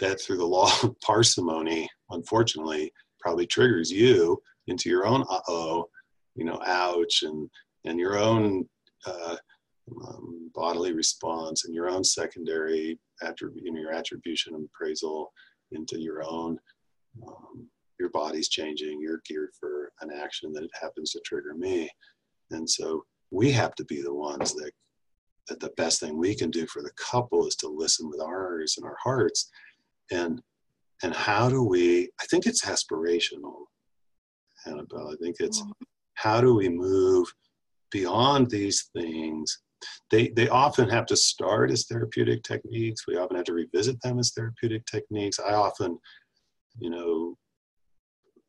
that 0.00 0.20
through 0.20 0.38
the 0.38 0.44
law 0.44 0.70
of 0.82 0.98
parsimony, 1.04 1.88
unfortunately, 2.10 2.92
probably 3.20 3.46
triggers 3.46 3.90
you 3.90 4.42
into 4.66 4.90
your 4.90 5.06
own 5.06 5.22
uh-oh, 5.30 5.88
you 6.34 6.44
know, 6.44 6.60
ouch, 6.66 7.22
and 7.22 7.48
and 7.84 7.98
your 7.98 8.18
own 8.18 8.68
uh, 9.06 9.36
um, 10.06 10.50
bodily 10.54 10.92
response 10.92 11.64
and 11.64 11.74
your 11.74 11.88
own 11.88 12.04
secondary 12.04 12.98
attribute, 13.22 13.64
your 13.74 13.92
attribution 13.92 14.54
and 14.54 14.68
appraisal 14.74 15.32
into 15.74 16.00
your 16.00 16.22
own. 16.26 16.58
Um, 17.26 17.68
your 17.98 18.10
body's 18.10 18.48
changing. 18.48 19.00
You're 19.00 19.22
geared 19.26 19.50
for 19.58 19.92
an 20.00 20.10
action 20.10 20.52
that 20.52 20.64
it 20.64 20.70
happens 20.80 21.12
to 21.12 21.20
trigger 21.20 21.54
me, 21.54 21.88
and 22.50 22.68
so 22.68 23.04
we 23.30 23.52
have 23.52 23.74
to 23.76 23.84
be 23.84 24.02
the 24.02 24.14
ones 24.14 24.54
that 24.54 24.72
that 25.48 25.60
the 25.60 25.72
best 25.76 26.00
thing 26.00 26.16
we 26.16 26.34
can 26.34 26.50
do 26.50 26.66
for 26.66 26.82
the 26.82 26.92
couple 26.96 27.46
is 27.46 27.56
to 27.56 27.68
listen 27.68 28.08
with 28.08 28.20
our 28.20 28.58
ears 28.58 28.74
and 28.76 28.86
our 28.86 28.96
hearts, 29.02 29.50
and 30.10 30.42
and 31.02 31.14
how 31.14 31.48
do 31.48 31.62
we? 31.62 32.10
I 32.20 32.26
think 32.26 32.46
it's 32.46 32.64
aspirational, 32.64 33.64
Annabelle. 34.66 35.12
I 35.12 35.16
think 35.22 35.36
it's 35.40 35.60
mm-hmm. 35.60 35.84
how 36.14 36.40
do 36.40 36.54
we 36.54 36.68
move 36.68 37.32
beyond 37.90 38.50
these 38.50 38.88
things 38.96 39.60
they, 40.10 40.28
they 40.28 40.48
often 40.48 40.88
have 40.88 41.06
to 41.06 41.16
start 41.16 41.70
as 41.70 41.86
therapeutic 41.86 42.42
techniques. 42.42 43.06
We 43.06 43.16
often 43.16 43.36
have 43.36 43.46
to 43.46 43.54
revisit 43.54 44.00
them 44.02 44.18
as 44.18 44.32
therapeutic 44.32 44.84
techniques. 44.86 45.38
I 45.38 45.54
often, 45.54 45.98
you 46.78 46.90
know, 46.90 47.36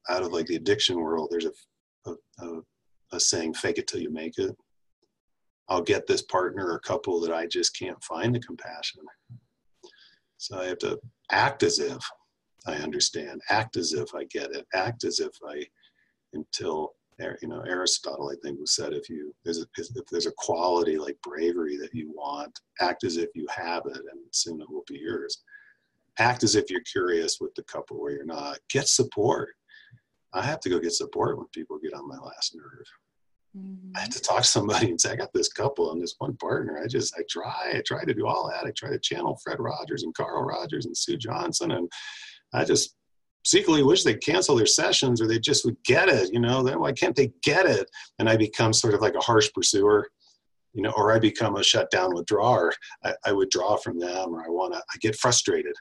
out 0.10 0.24
of 0.24 0.32
like 0.32 0.48
the 0.48 0.56
addiction 0.56 1.00
world, 1.00 1.30
there's 1.32 1.46
a, 1.46 2.12
a, 2.12 2.46
a, 2.46 2.62
a 3.14 3.20
saying, 3.20 3.54
fake 3.54 3.78
it 3.78 3.88
till 3.88 4.02
you 4.02 4.12
make 4.12 4.38
it. 4.38 4.56
I'll 5.70 5.82
get 5.82 6.08
this 6.08 6.22
partner 6.24 6.72
or 6.72 6.80
couple 6.80 7.22
that 7.22 7.34
I 7.34 7.48
just 7.48 7.78
can't 7.78 8.04
find 8.04 8.36
the 8.36 8.40
compassion. 8.40 9.02
So 10.38 10.60
I 10.60 10.66
have 10.66 10.80
to 10.80 11.00
act 11.32 11.64
as 11.64 11.80
if 11.80 12.04
I 12.68 12.76
understand, 12.76 13.42
act 13.50 13.78
as 13.78 13.94
if 13.94 14.14
I 14.14 14.26
get 14.26 14.54
it, 14.54 14.66
act 14.74 15.06
as 15.06 15.20
if 15.20 15.32
I, 15.48 15.66
until 16.34 16.92
you 17.42 17.48
know 17.48 17.64
aristotle 17.68 18.32
i 18.32 18.36
think 18.42 18.58
who 18.58 18.66
said 18.66 18.94
if 18.94 19.10
you 19.10 19.34
there's 19.44 19.60
a, 19.60 19.66
if 19.78 20.06
there's 20.12 20.26
a 20.26 20.34
quality 20.38 20.98
like 20.98 21.18
bravery 21.22 21.78
that 21.78 21.94
you 21.94 22.12
want 22.16 22.60
act 22.80 23.04
as 23.04 23.18
if 23.18 23.30
you 23.36 23.46
have 23.50 23.84
it 23.86 23.98
and 23.98 24.22
soon 24.32 24.62
it 24.62 24.70
will 24.70 24.84
be 24.88 25.00
yours. 25.00 25.44
Act 26.20 26.44
as 26.44 26.56
if 26.56 26.70
you're 26.70 26.82
curious 26.82 27.38
with 27.40 27.54
the 27.56 27.64
couple 27.64 28.00
where 28.00 28.12
you're 28.12 28.26
not. 28.26 28.60
Get 28.70 28.88
support. 28.88 29.50
I 30.34 30.44
have 30.44 30.60
to 30.62 30.70
go 30.70 30.80
get 30.80 30.94
support 30.94 31.38
when 31.38 31.48
people 31.54 31.80
get 31.80 31.94
on 31.94 32.08
my 32.08 32.18
last 32.18 32.56
nerve. 32.56 32.86
Mm-hmm. 33.56 33.96
i 33.96 34.00
have 34.00 34.10
to 34.10 34.20
talk 34.20 34.42
to 34.42 34.48
somebody 34.48 34.90
and 34.90 35.00
say 35.00 35.12
i 35.12 35.16
got 35.16 35.32
this 35.32 35.54
couple 35.54 35.92
and 35.92 36.02
this 36.02 36.16
one 36.18 36.36
partner. 36.38 36.82
I 36.84 36.88
just 36.88 37.14
i 37.16 37.22
try 37.30 37.74
i 37.76 37.84
try 37.86 38.04
to 38.04 38.14
do 38.14 38.26
all 38.26 38.50
that. 38.50 38.66
I 38.66 38.72
try 38.72 38.90
to 38.90 38.98
channel 38.98 39.40
fred 39.44 39.60
rogers 39.60 40.02
and 40.02 40.14
carl 40.16 40.44
rogers 40.44 40.88
and 40.88 40.98
sue 40.98 41.18
johnson 41.18 41.70
and 41.70 41.88
i 42.52 42.66
just 42.66 42.96
secretly 43.44 43.84
wish 43.84 44.04
they'd 44.04 44.24
cancel 44.24 44.56
their 44.56 44.66
sessions 44.66 45.22
or 45.22 45.28
they 45.28 45.40
just 45.40 45.66
would 45.66 45.78
get 45.86 46.10
it 46.10 46.32
you 46.34 46.40
know 46.40 46.64
then 46.64 46.80
why 46.80 46.92
can't 46.92 47.16
they 47.16 47.32
get 47.44 47.66
it? 47.66 47.90
And 48.20 48.30
i 48.30 48.38
become 48.38 48.74
sort 48.74 48.94
of 48.94 49.02
like 49.02 49.16
a 49.16 49.22
harsh 49.22 49.50
pursuer 49.54 50.08
you 50.74 50.82
know 50.82 50.94
or 50.96 51.12
i 51.12 51.20
become 51.20 51.56
a 51.56 51.64
shutdown 51.64 52.14
withdrawer. 52.14 52.74
I, 53.04 53.14
I 53.26 53.32
withdraw 53.34 53.78
from 53.78 54.00
them 54.00 54.34
or 54.34 54.44
i 54.44 54.50
want 54.50 54.74
to 54.74 54.80
i 54.80 54.98
get 55.00 55.16
frustrated 55.16 55.76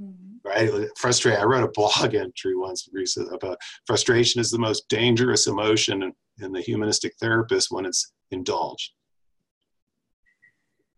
mm-hmm. 0.00 0.48
right? 0.48 0.88
Frustrated 0.96 1.40
i 1.40 1.44
wrote 1.44 1.64
a 1.64 1.72
blog 1.72 2.14
entry 2.14 2.56
once 2.56 2.88
about 3.32 3.58
frustration 3.86 4.40
is 4.40 4.50
the 4.50 4.58
most 4.58 4.88
dangerous 4.88 5.46
emotion 5.46 6.02
in, 6.02 6.12
in 6.40 6.52
the 6.52 6.60
humanistic 6.60 7.14
therapist 7.20 7.68
when 7.70 7.86
it's 7.86 8.12
indulged. 8.30 8.92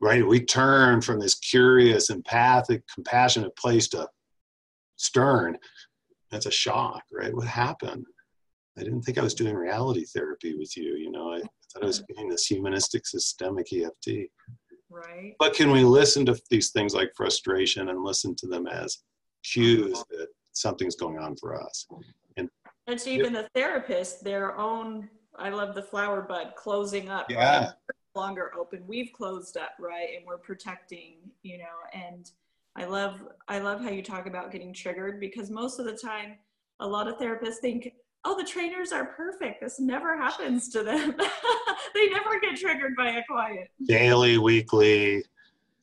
Right? 0.01 0.27
We 0.27 0.45
turn 0.45 1.03
from 1.03 1.21
this 1.21 1.35
curious 1.35 2.09
empathic 2.09 2.83
compassionate 2.95 3.55
place 3.57 3.89
to 3.89 4.09
stern 4.97 5.59
that's 6.31 6.47
a 6.47 6.51
shock, 6.51 7.03
right? 7.12 7.35
What 7.35 7.47
happened? 7.47 8.07
I 8.79 8.83
didn't 8.83 9.03
think 9.03 9.19
I 9.19 9.23
was 9.23 9.35
doing 9.35 9.55
reality 9.55 10.05
therapy 10.05 10.57
with 10.57 10.77
you. 10.77 10.95
You 10.97 11.11
know, 11.11 11.33
I 11.35 11.40
thought 11.40 11.83
I 11.83 11.87
was 11.87 12.03
doing 12.14 12.29
this 12.29 12.47
humanistic 12.47 13.07
systemic 13.07 13.73
EFT. 13.73 14.31
Right. 14.88 15.35
But 15.38 15.55
can 15.55 15.71
we 15.71 15.85
listen 15.85 16.25
to 16.27 16.40
these 16.51 16.71
things 16.71 16.95
like 16.95 17.12
frustration 17.16 17.90
and 17.90 18.03
listen 18.03 18.35
to 18.37 18.47
them 18.47 18.66
as 18.66 18.99
cues 19.45 20.03
that 20.11 20.29
something's 20.53 20.97
going 20.97 21.19
on 21.19 21.37
for 21.37 21.61
us? 21.61 21.87
And 22.37 22.49
it's 22.87 23.07
even 23.07 23.33
the 23.33 23.49
therapist, 23.55 24.25
their 24.25 24.57
own. 24.57 25.09
I 25.38 25.51
love 25.51 25.75
the 25.75 25.83
flower 25.83 26.23
bud 26.23 26.55
closing 26.57 27.09
up. 27.09 27.31
Yeah. 27.31 27.66
Right? 27.66 27.73
Longer 28.16 28.53
open. 28.59 28.83
We've 28.87 29.12
closed 29.12 29.57
up, 29.57 29.71
right, 29.79 30.09
and 30.16 30.27
we're 30.27 30.38
protecting. 30.38 31.16
You 31.43 31.59
know, 31.59 31.64
and 31.93 32.31
I 32.81 32.87
love 32.87 33.21
I 33.47 33.59
love 33.59 33.83
how 33.83 33.90
you 33.90 34.03
talk 34.03 34.27
about 34.27 34.51
getting 34.51 34.73
triggered 34.73 35.21
because 35.21 35.51
most 35.51 35.79
of 35.79 35.85
the 35.85 35.93
time 35.93 36.37
a 36.81 36.87
lot 36.87 37.09
of 37.09 37.19
therapists 37.19 37.57
think, 37.61 37.93
"Oh, 38.25 38.35
the 38.38 38.45
trainers 38.45 38.90
are 38.90 39.05
perfect. 39.05 39.61
This 39.61 39.79
never 39.79 40.16
happens 40.16 40.71
to 40.71 40.83
them. 40.83 41.14
they 41.95 42.09
never 42.09 42.40
get 42.40 42.57
triggered 42.57 42.97
by 42.97 43.11
a 43.11 43.23
client." 43.29 43.69
Daily, 43.87 44.38
weekly, 44.38 45.23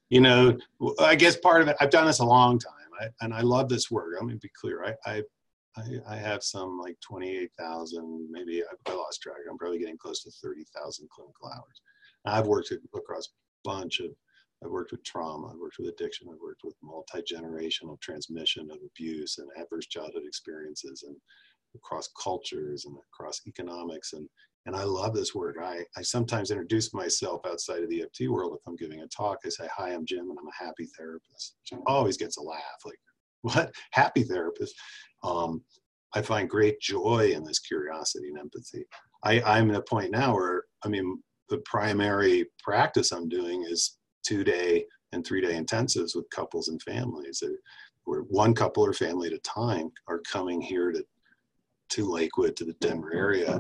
you 0.10 0.22
know, 0.22 0.58
I 1.00 1.14
guess 1.14 1.38
part 1.38 1.62
of 1.62 1.68
it 1.68 1.76
I've 1.80 1.92
done 1.92 2.08
this 2.08 2.18
a 2.18 2.26
long 2.26 2.58
time. 2.58 2.74
I, 3.00 3.10
and 3.22 3.32
I 3.32 3.42
love 3.42 3.70
this 3.70 3.92
work. 3.92 4.16
Let 4.16 4.26
me 4.26 4.34
be 4.42 4.50
clear. 4.60 4.84
I, 4.84 5.18
I 5.18 5.24
I, 6.10 6.16
have 6.16 6.42
some 6.42 6.80
like 6.80 7.00
28,000, 7.02 8.30
maybe 8.32 8.64
I, 8.64 8.92
lost 8.92 9.22
track. 9.22 9.38
I'm 9.48 9.60
probably 9.60 9.78
getting 9.78 9.96
close 9.96 10.24
to 10.24 10.32
30,000 10.32 11.08
clinical 11.08 11.52
hours. 11.56 11.82
I've 12.26 12.48
worked 12.48 12.72
across 12.72 13.28
a 13.28 13.30
bunch 13.64 14.00
of 14.00 14.10
I've 14.64 14.72
worked 14.72 14.92
with 14.92 15.04
trauma, 15.04 15.48
I've 15.48 15.60
worked 15.60 15.78
with 15.80 15.90
addiction, 15.90 16.28
I've 16.32 16.42
worked 16.42 16.64
with 16.64 16.76
multi 16.82 17.22
generational 17.22 18.00
transmission 18.02 18.70
of 18.72 18.78
abuse 18.86 19.38
and 19.38 19.48
adverse 19.58 19.88
childhood 19.88 20.24
experiences 20.26 21.04
and 21.08 21.16
across 21.76 22.10
cultures 22.22 22.86
and 22.86 22.96
across 23.14 23.42
economics. 23.48 24.14
And, 24.14 24.28
and 24.66 24.76
I 24.76 24.84
love 24.84 25.14
this 25.14 25.36
work. 25.36 25.58
I, 25.62 25.84
I 25.96 26.02
sometimes 26.02 26.52
introduce 26.52 26.94
myself 26.94 27.42
outside 27.46 27.84
of 27.84 27.90
the 27.90 28.02
EFT 28.02 28.30
world 28.30 28.58
if 28.60 28.68
I'm 28.68 28.76
giving 28.76 29.02
a 29.02 29.08
talk. 29.08 29.40
I 29.46 29.50
say, 29.50 29.68
Hi, 29.76 29.94
I'm 29.94 30.06
Jim, 30.06 30.30
and 30.30 30.38
I'm 30.40 30.48
a 30.48 30.66
happy 30.66 30.88
therapist, 30.98 31.56
which 31.72 31.80
always 31.86 32.18
gets 32.18 32.38
a 32.38 32.42
laugh 32.42 32.62
like, 32.86 33.00
What? 33.42 33.72
Happy 33.92 34.24
therapist? 34.24 34.74
Um, 35.24 35.64
I 36.14 36.22
find 36.22 36.50
great 36.50 36.80
joy 36.82 37.32
in 37.34 37.44
this 37.44 37.60
curiosity 37.60 38.30
and 38.30 38.40
empathy. 38.40 38.86
I, 39.24 39.42
I'm 39.42 39.70
at 39.72 39.78
a 39.78 39.82
point 39.82 40.12
now 40.12 40.34
where, 40.34 40.64
I 40.84 40.88
mean, 40.88 41.22
the 41.50 41.60
primary 41.60 42.46
practice 42.64 43.12
I'm 43.12 43.30
doing 43.30 43.64
is 43.64 43.97
two 44.28 44.44
day 44.44 44.86
and 45.14 45.26
three 45.26 45.42
day 45.42 45.54
intensives 45.54 46.16
with 46.16 46.30
couples 46.30 46.68
and 46.68 46.82
families 46.82 47.42
where 48.04 48.22
one 48.22 48.54
couple 48.54 48.86
or 48.86 48.94
family 48.94 49.28
at 49.28 49.34
a 49.34 49.40
time 49.40 49.90
are 50.08 50.20
coming 50.20 50.60
here 50.60 50.92
to 50.92 51.04
to 51.90 52.06
Lakewood 52.06 52.54
to 52.58 52.66
the 52.66 52.74
Denver 52.82 53.14
area 53.14 53.60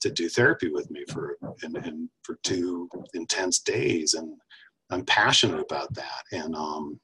to 0.00 0.10
do 0.10 0.30
therapy 0.30 0.70
with 0.70 0.90
me 0.90 1.04
for 1.12 1.36
and, 1.62 1.76
and 1.76 2.08
for 2.22 2.38
two 2.42 2.88
intense 3.12 3.58
days. 3.58 4.14
And 4.14 4.32
I'm 4.88 5.04
passionate 5.04 5.60
about 5.60 5.92
that. 5.94 6.22
And 6.32 6.54
um 6.54 6.98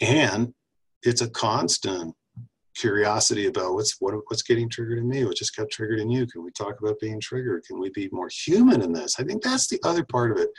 and 0.00 0.54
it's 1.02 1.22
a 1.22 1.30
constant 1.30 2.14
curiosity 2.76 3.46
about 3.46 3.74
what's 3.74 3.96
what, 4.00 4.14
what's 4.28 4.42
getting 4.42 4.68
triggered 4.68 4.98
in 4.98 5.08
me 5.08 5.24
what 5.24 5.36
just 5.36 5.56
got 5.56 5.68
triggered 5.70 5.98
in 5.98 6.10
you. 6.10 6.26
Can 6.28 6.44
we 6.44 6.52
talk 6.52 6.78
about 6.80 7.00
being 7.00 7.20
triggered? 7.20 7.64
Can 7.64 7.80
we 7.80 7.90
be 7.90 8.08
more 8.12 8.28
human 8.32 8.82
in 8.82 8.92
this? 8.92 9.18
I 9.18 9.24
think 9.24 9.42
that's 9.42 9.66
the 9.66 9.80
other 9.84 10.04
part 10.04 10.30
of 10.30 10.38
it 10.38 10.50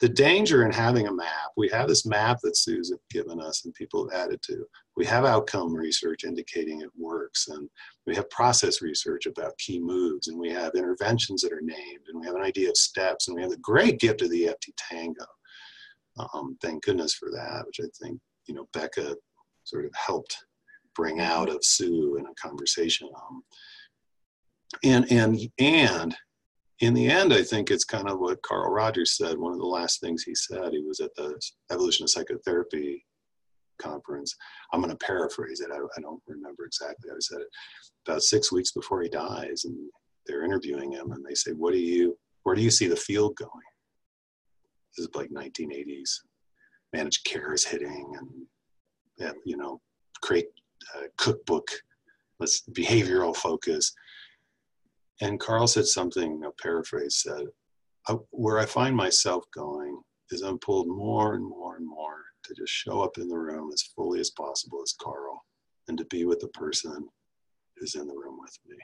the 0.00 0.08
danger 0.08 0.64
in 0.66 0.72
having 0.72 1.06
a 1.06 1.12
map, 1.12 1.52
we 1.56 1.68
have 1.70 1.88
this 1.88 2.04
map 2.04 2.38
that 2.42 2.56
Sue's 2.56 2.92
given 3.10 3.40
us 3.40 3.64
and 3.64 3.72
people 3.72 4.08
have 4.08 4.26
added 4.26 4.42
to. 4.42 4.66
We 4.94 5.06
have 5.06 5.24
outcome 5.24 5.74
research 5.74 6.24
indicating 6.24 6.82
it 6.82 6.90
works, 6.98 7.48
and 7.48 7.68
we 8.06 8.14
have 8.14 8.28
process 8.28 8.82
research 8.82 9.24
about 9.24 9.56
key 9.56 9.80
moves, 9.80 10.28
and 10.28 10.38
we 10.38 10.50
have 10.50 10.74
interventions 10.74 11.40
that 11.42 11.52
are 11.52 11.62
named, 11.62 12.04
and 12.08 12.20
we 12.20 12.26
have 12.26 12.34
an 12.34 12.42
idea 12.42 12.68
of 12.68 12.76
steps, 12.76 13.28
and 13.28 13.34
we 13.34 13.42
have 13.42 13.50
the 13.50 13.56
great 13.58 13.98
gift 13.98 14.20
of 14.20 14.30
the 14.30 14.48
EFT 14.48 14.70
Tango. 14.76 15.24
Um, 16.34 16.58
thank 16.60 16.84
goodness 16.84 17.14
for 17.14 17.30
that, 17.30 17.64
which 17.66 17.80
I 17.80 17.88
think 18.02 18.20
you 18.46 18.54
know 18.54 18.68
Becca 18.74 19.16
sort 19.64 19.86
of 19.86 19.94
helped 19.94 20.36
bring 20.94 21.20
out 21.20 21.48
of 21.48 21.64
Sue 21.64 22.16
in 22.18 22.26
a 22.26 22.34
conversation. 22.34 23.08
Um, 23.14 23.42
and 24.84 25.10
and 25.10 25.38
and 25.58 26.16
in 26.80 26.92
the 26.92 27.08
end, 27.08 27.32
I 27.32 27.42
think 27.42 27.70
it's 27.70 27.84
kind 27.84 28.08
of 28.08 28.18
what 28.18 28.42
Carl 28.42 28.70
Rogers 28.70 29.16
said. 29.16 29.38
One 29.38 29.52
of 29.52 29.58
the 29.58 29.66
last 29.66 30.00
things 30.00 30.22
he 30.22 30.34
said, 30.34 30.72
he 30.72 30.82
was 30.82 31.00
at 31.00 31.14
the 31.16 31.40
Evolution 31.70 32.04
of 32.04 32.10
Psychotherapy 32.10 33.04
conference. 33.80 34.34
I'm 34.72 34.80
going 34.80 34.90
to 34.90 35.06
paraphrase 35.06 35.60
it. 35.60 35.70
I, 35.72 35.76
I, 35.76 36.00
don't 36.00 36.22
remember 36.26 36.64
exactly 36.64 37.08
how 37.08 37.14
he 37.14 37.20
said 37.20 37.40
it. 37.40 37.48
About 38.06 38.22
six 38.22 38.52
weeks 38.52 38.72
before 38.72 39.02
he 39.02 39.08
dies, 39.08 39.64
and 39.64 39.76
they're 40.26 40.44
interviewing 40.44 40.92
him, 40.92 41.12
and 41.12 41.24
they 41.24 41.34
say, 41.34 41.52
"What 41.52 41.72
do 41.72 41.78
you? 41.78 42.16
Where 42.42 42.54
do 42.54 42.62
you 42.62 42.70
see 42.70 42.86
the 42.86 42.96
field 42.96 43.36
going?" 43.36 43.50
This 44.96 45.06
is 45.06 45.14
like 45.14 45.30
1980s. 45.30 46.10
Managed 46.92 47.24
care 47.24 47.52
is 47.52 47.64
hitting, 47.64 48.12
and 49.18 49.34
you 49.44 49.56
know, 49.56 49.80
create 50.22 50.48
a 50.94 51.08
cookbook. 51.16 51.68
Let's 52.38 52.62
behavioral 52.72 53.34
focus 53.34 53.92
and 55.20 55.40
Carl 55.40 55.66
said 55.66 55.86
something, 55.86 56.42
a 56.44 56.50
paraphrase 56.62 57.16
said, 57.16 57.46
where 58.30 58.58
I 58.58 58.66
find 58.66 58.94
myself 58.94 59.44
going 59.54 60.00
is 60.30 60.42
I'm 60.42 60.58
pulled 60.58 60.88
more 60.88 61.34
and 61.34 61.44
more 61.44 61.76
and 61.76 61.86
more 61.86 62.22
to 62.44 62.54
just 62.54 62.72
show 62.72 63.02
up 63.02 63.18
in 63.18 63.28
the 63.28 63.38
room 63.38 63.70
as 63.72 63.82
fully 63.82 64.20
as 64.20 64.30
possible 64.30 64.80
as 64.82 64.94
Carl 65.00 65.44
and 65.88 65.96
to 65.98 66.04
be 66.06 66.24
with 66.24 66.40
the 66.40 66.48
person 66.48 67.08
who's 67.76 67.94
in 67.94 68.06
the 68.06 68.14
room 68.14 68.38
with 68.40 68.56
me. 68.68 68.76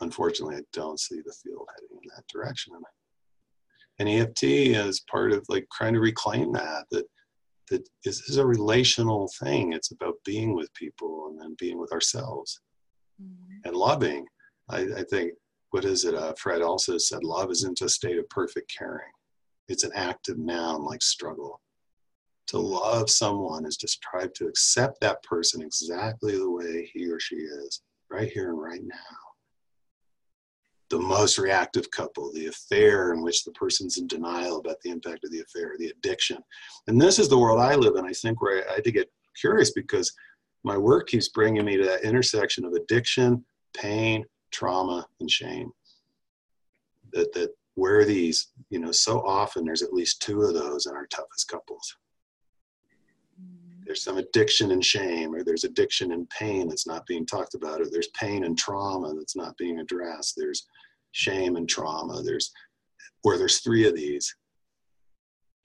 Unfortunately, 0.00 0.56
I 0.56 0.62
don't 0.72 0.98
see 0.98 1.20
the 1.24 1.34
field 1.42 1.68
heading 1.74 1.98
in 2.02 2.10
that 2.16 2.26
direction. 2.32 2.74
And 3.98 4.08
EFT 4.08 4.42
is 4.42 5.04
part 5.08 5.32
of 5.32 5.44
like 5.48 5.66
trying 5.72 5.94
to 5.94 6.00
reclaim 6.00 6.52
that, 6.52 6.86
that 6.90 7.04
that 7.70 7.88
is, 8.04 8.20
is 8.22 8.36
a 8.36 8.46
relational 8.46 9.30
thing. 9.40 9.72
It's 9.72 9.90
about 9.90 10.14
being 10.24 10.54
with 10.54 10.72
people 10.74 11.28
and 11.28 11.40
then 11.40 11.56
being 11.58 11.78
with 11.78 11.92
ourselves 11.92 12.60
mm-hmm. 13.22 13.66
and 13.66 13.76
loving 13.76 14.26
I, 14.68 14.80
I 14.98 15.02
think, 15.10 15.32
what 15.70 15.84
is 15.84 16.04
it? 16.04 16.14
Uh, 16.14 16.32
Fred 16.38 16.62
also 16.62 16.98
said, 16.98 17.24
love 17.24 17.50
isn't 17.50 17.80
a 17.80 17.88
state 17.88 18.18
of 18.18 18.28
perfect 18.28 18.72
caring. 18.76 19.10
It's 19.68 19.84
an 19.84 19.92
active 19.94 20.38
noun 20.38 20.84
like 20.84 21.02
struggle. 21.02 21.60
To 22.48 22.58
love 22.58 23.08
someone 23.08 23.64
is 23.66 23.76
to 23.78 23.88
strive 23.88 24.32
to 24.34 24.46
accept 24.46 25.00
that 25.00 25.22
person 25.22 25.62
exactly 25.62 26.36
the 26.36 26.50
way 26.50 26.90
he 26.92 27.10
or 27.10 27.18
she 27.18 27.36
is, 27.36 27.82
right 28.10 28.30
here 28.30 28.50
and 28.50 28.60
right 28.60 28.82
now. 28.84 29.16
The 30.90 30.98
most 30.98 31.38
reactive 31.38 31.90
couple, 31.90 32.30
the 32.32 32.46
affair 32.46 33.14
in 33.14 33.22
which 33.22 33.42
the 33.42 33.52
person's 33.52 33.96
in 33.96 34.06
denial 34.06 34.58
about 34.58 34.76
the 34.84 34.90
impact 34.90 35.24
of 35.24 35.32
the 35.32 35.40
affair, 35.40 35.72
the 35.78 35.88
addiction. 35.88 36.38
And 36.86 37.00
this 37.00 37.18
is 37.18 37.28
the 37.28 37.38
world 37.38 37.60
I 37.60 37.74
live 37.74 37.96
in, 37.96 38.04
I 38.04 38.12
think, 38.12 38.42
where 38.42 38.68
I, 38.70 38.76
I 38.76 38.80
get 38.80 39.10
curious 39.40 39.72
because 39.72 40.12
my 40.62 40.76
work 40.76 41.08
keeps 41.08 41.30
bringing 41.30 41.64
me 41.64 41.78
to 41.78 41.84
that 41.84 42.04
intersection 42.04 42.64
of 42.64 42.74
addiction, 42.74 43.44
pain, 43.74 44.24
trauma 44.54 45.06
and 45.20 45.30
shame 45.30 45.70
that 47.12 47.32
that 47.32 47.50
where 47.74 48.04
these 48.04 48.48
you 48.70 48.78
know 48.78 48.92
so 48.92 49.20
often 49.26 49.64
there's 49.64 49.82
at 49.82 49.92
least 49.92 50.22
two 50.22 50.42
of 50.42 50.54
those 50.54 50.86
in 50.86 50.94
our 50.94 51.06
toughest 51.06 51.48
couples 51.48 51.96
there's 53.84 54.02
some 54.02 54.16
addiction 54.16 54.70
and 54.72 54.84
shame, 54.84 55.34
or 55.34 55.44
there's 55.44 55.64
addiction 55.64 56.12
and 56.12 56.28
pain 56.30 56.68
that's 56.68 56.86
not 56.86 57.06
being 57.06 57.26
talked 57.26 57.54
about, 57.54 57.80
or 57.80 57.86
there's 57.90 58.08
pain 58.08 58.44
and 58.44 58.56
trauma 58.56 59.14
that's 59.14 59.36
not 59.36 59.56
being 59.58 59.80
addressed. 59.80 60.34
There's 60.36 60.66
shame 61.12 61.56
and 61.56 61.68
trauma. 61.68 62.22
There's, 62.22 62.50
or 63.24 63.36
there's 63.36 63.60
three 63.60 63.86
of 63.86 63.94
these. 63.94 64.34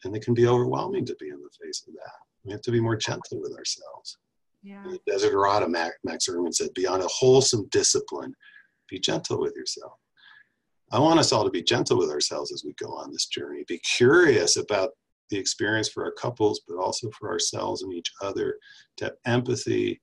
And 0.03 0.15
it 0.15 0.23
can 0.23 0.33
be 0.33 0.47
overwhelming 0.47 1.05
to 1.05 1.15
be 1.19 1.29
in 1.29 1.41
the 1.41 1.65
face 1.65 1.83
of 1.87 1.93
that. 1.93 2.11
We 2.43 2.51
have 2.51 2.61
to 2.61 2.71
be 2.71 2.79
more 2.79 2.95
gentle 2.95 3.41
with 3.41 3.53
ourselves. 3.57 4.17
Yeah. 4.63 4.83
The 4.83 4.99
Desiderata, 5.11 5.69
Max, 5.69 5.95
Max 6.03 6.27
Ehrmann 6.27 6.53
said, 6.53 6.73
beyond 6.73 7.01
a 7.03 7.07
wholesome 7.07 7.67
discipline, 7.71 8.33
be 8.89 8.99
gentle 8.99 9.39
with 9.39 9.55
yourself. 9.55 9.93
I 10.91 10.99
want 10.99 11.19
us 11.19 11.31
all 11.31 11.43
to 11.43 11.51
be 11.51 11.61
gentle 11.61 11.97
with 11.97 12.09
ourselves 12.09 12.51
as 12.51 12.63
we 12.65 12.73
go 12.73 12.87
on 12.87 13.11
this 13.11 13.27
journey. 13.27 13.63
Be 13.67 13.79
curious 13.79 14.57
about 14.57 14.89
the 15.29 15.37
experience 15.37 15.89
for 15.89 16.03
our 16.03 16.11
couples, 16.11 16.61
but 16.67 16.77
also 16.77 17.09
for 17.11 17.29
ourselves 17.29 17.83
and 17.83 17.93
each 17.93 18.11
other, 18.21 18.57
to 18.97 19.05
have 19.05 19.13
empathy 19.25 20.01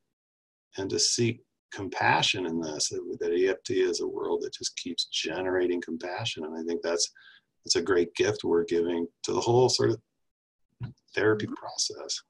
and 0.79 0.89
to 0.91 0.99
seek 0.99 1.41
compassion 1.73 2.47
in 2.47 2.61
this. 2.61 2.89
That, 2.91 3.33
EFT 3.33 3.71
is 3.71 4.01
a 4.01 4.07
world 4.07 4.43
that 4.43 4.55
just 4.55 4.77
keeps 4.77 5.07
generating 5.07 5.81
compassion, 5.81 6.45
and 6.45 6.57
I 6.57 6.63
think 6.63 6.83
that's 6.83 7.11
that's 7.65 7.77
a 7.77 7.83
great 7.83 8.15
gift 8.15 8.45
we're 8.45 8.65
giving 8.65 9.09
to 9.25 9.33
the 9.33 9.41
whole 9.41 9.69
sort 9.69 9.91
of 9.91 10.01
therapy 11.17 11.47
mm-hmm. 11.47 11.55
process. 11.55 12.23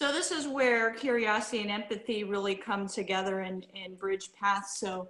So 0.00 0.12
this 0.12 0.30
is 0.30 0.46
where 0.46 0.92
curiosity 0.92 1.60
and 1.60 1.70
empathy 1.70 2.24
really 2.24 2.54
come 2.54 2.86
together 2.86 3.40
and, 3.40 3.66
and 3.74 3.98
bridge 3.98 4.30
paths. 4.32 4.78
So 4.78 5.08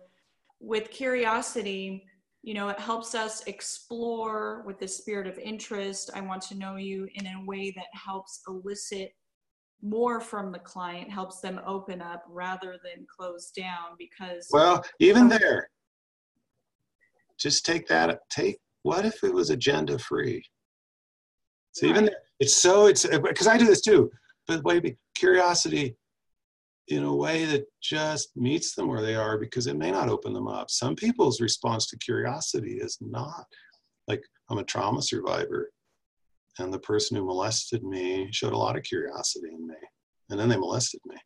with 0.61 0.91
curiosity, 0.91 2.05
you 2.43 2.55
know, 2.55 2.69
it 2.69 2.79
helps 2.79 3.15
us 3.15 3.43
explore 3.47 4.63
with 4.67 4.79
the 4.79 4.89
spirit 4.89 5.27
of 5.27 5.39
interest. 5.39 6.11
I 6.15 6.21
want 6.21 6.43
to 6.43 6.55
know 6.55 6.77
you 6.77 7.09
in 7.15 7.27
a 7.27 7.45
way 7.45 7.73
that 7.77 7.87
helps 7.93 8.41
elicit 8.47 9.13
more 9.83 10.21
from 10.21 10.53
the 10.53 10.59
client, 10.59 11.11
helps 11.11 11.41
them 11.41 11.61
open 11.67 12.03
up 12.03 12.23
rather 12.29 12.79
than 12.85 13.07
close 13.15 13.51
down 13.51 13.97
because. 13.99 14.47
Well, 14.53 14.85
even 15.01 15.29
there, 15.29 15.71
just 17.39 17.65
take 17.65 17.87
that, 17.89 18.21
take, 18.31 18.59
what 18.83 19.07
if 19.07 19.25
it 19.25 19.33
was 19.33 19.51
agenda 19.51 19.99
free? 19.99 20.43
So 21.73 21.87
even 21.87 22.07
there, 22.07 22.17
it's 22.41 22.57
so, 22.57 22.87
it's, 22.87 23.07
because 23.07 23.47
I 23.47 23.57
do 23.57 23.67
this 23.67 23.81
too, 23.81 24.11
but 24.47 24.63
maybe 24.65 24.97
curiosity 25.15 25.97
in 26.91 27.05
a 27.05 27.15
way 27.15 27.45
that 27.45 27.65
just 27.81 28.31
meets 28.37 28.75
them 28.75 28.89
where 28.89 29.03
they 29.03 29.15
are 29.15 29.39
because 29.39 29.67
it 29.67 29.77
may 29.77 29.91
not 29.91 30.09
open 30.09 30.33
them 30.33 30.49
up. 30.49 30.71
Some 30.71 30.97
people's 30.97 31.41
response 31.41 31.87
to 31.89 31.99
curiosity 31.99 32.79
is 32.81 32.99
not 33.01 33.45
like 34.09 34.23
I'm 34.49 34.59
a 34.59 34.65
trauma 34.65 35.03
survivor 35.03 35.71
and 36.59 36.73
the 36.73 36.81
person 36.81 37.17
who 37.17 37.25
molested 37.25 37.83
me 37.85 38.29
showed 38.33 38.53
a 38.53 38.59
lot 38.59 38.77
of 38.77 38.83
curiosity 38.83 39.49
in 39.49 39.67
me 39.67 39.77
and 40.31 40.39
then 40.39 40.49
they 40.49 40.57
molested 40.57 41.01
me. 41.07 41.17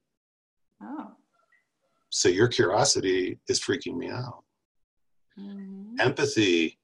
Oh. 0.82 1.12
So 2.10 2.28
your 2.28 2.48
curiosity 2.48 3.38
is 3.48 3.60
freaking 3.60 3.96
me 3.96 4.10
out. 4.10 4.44
Mm-hmm. 5.38 6.00
Empathy 6.00 6.78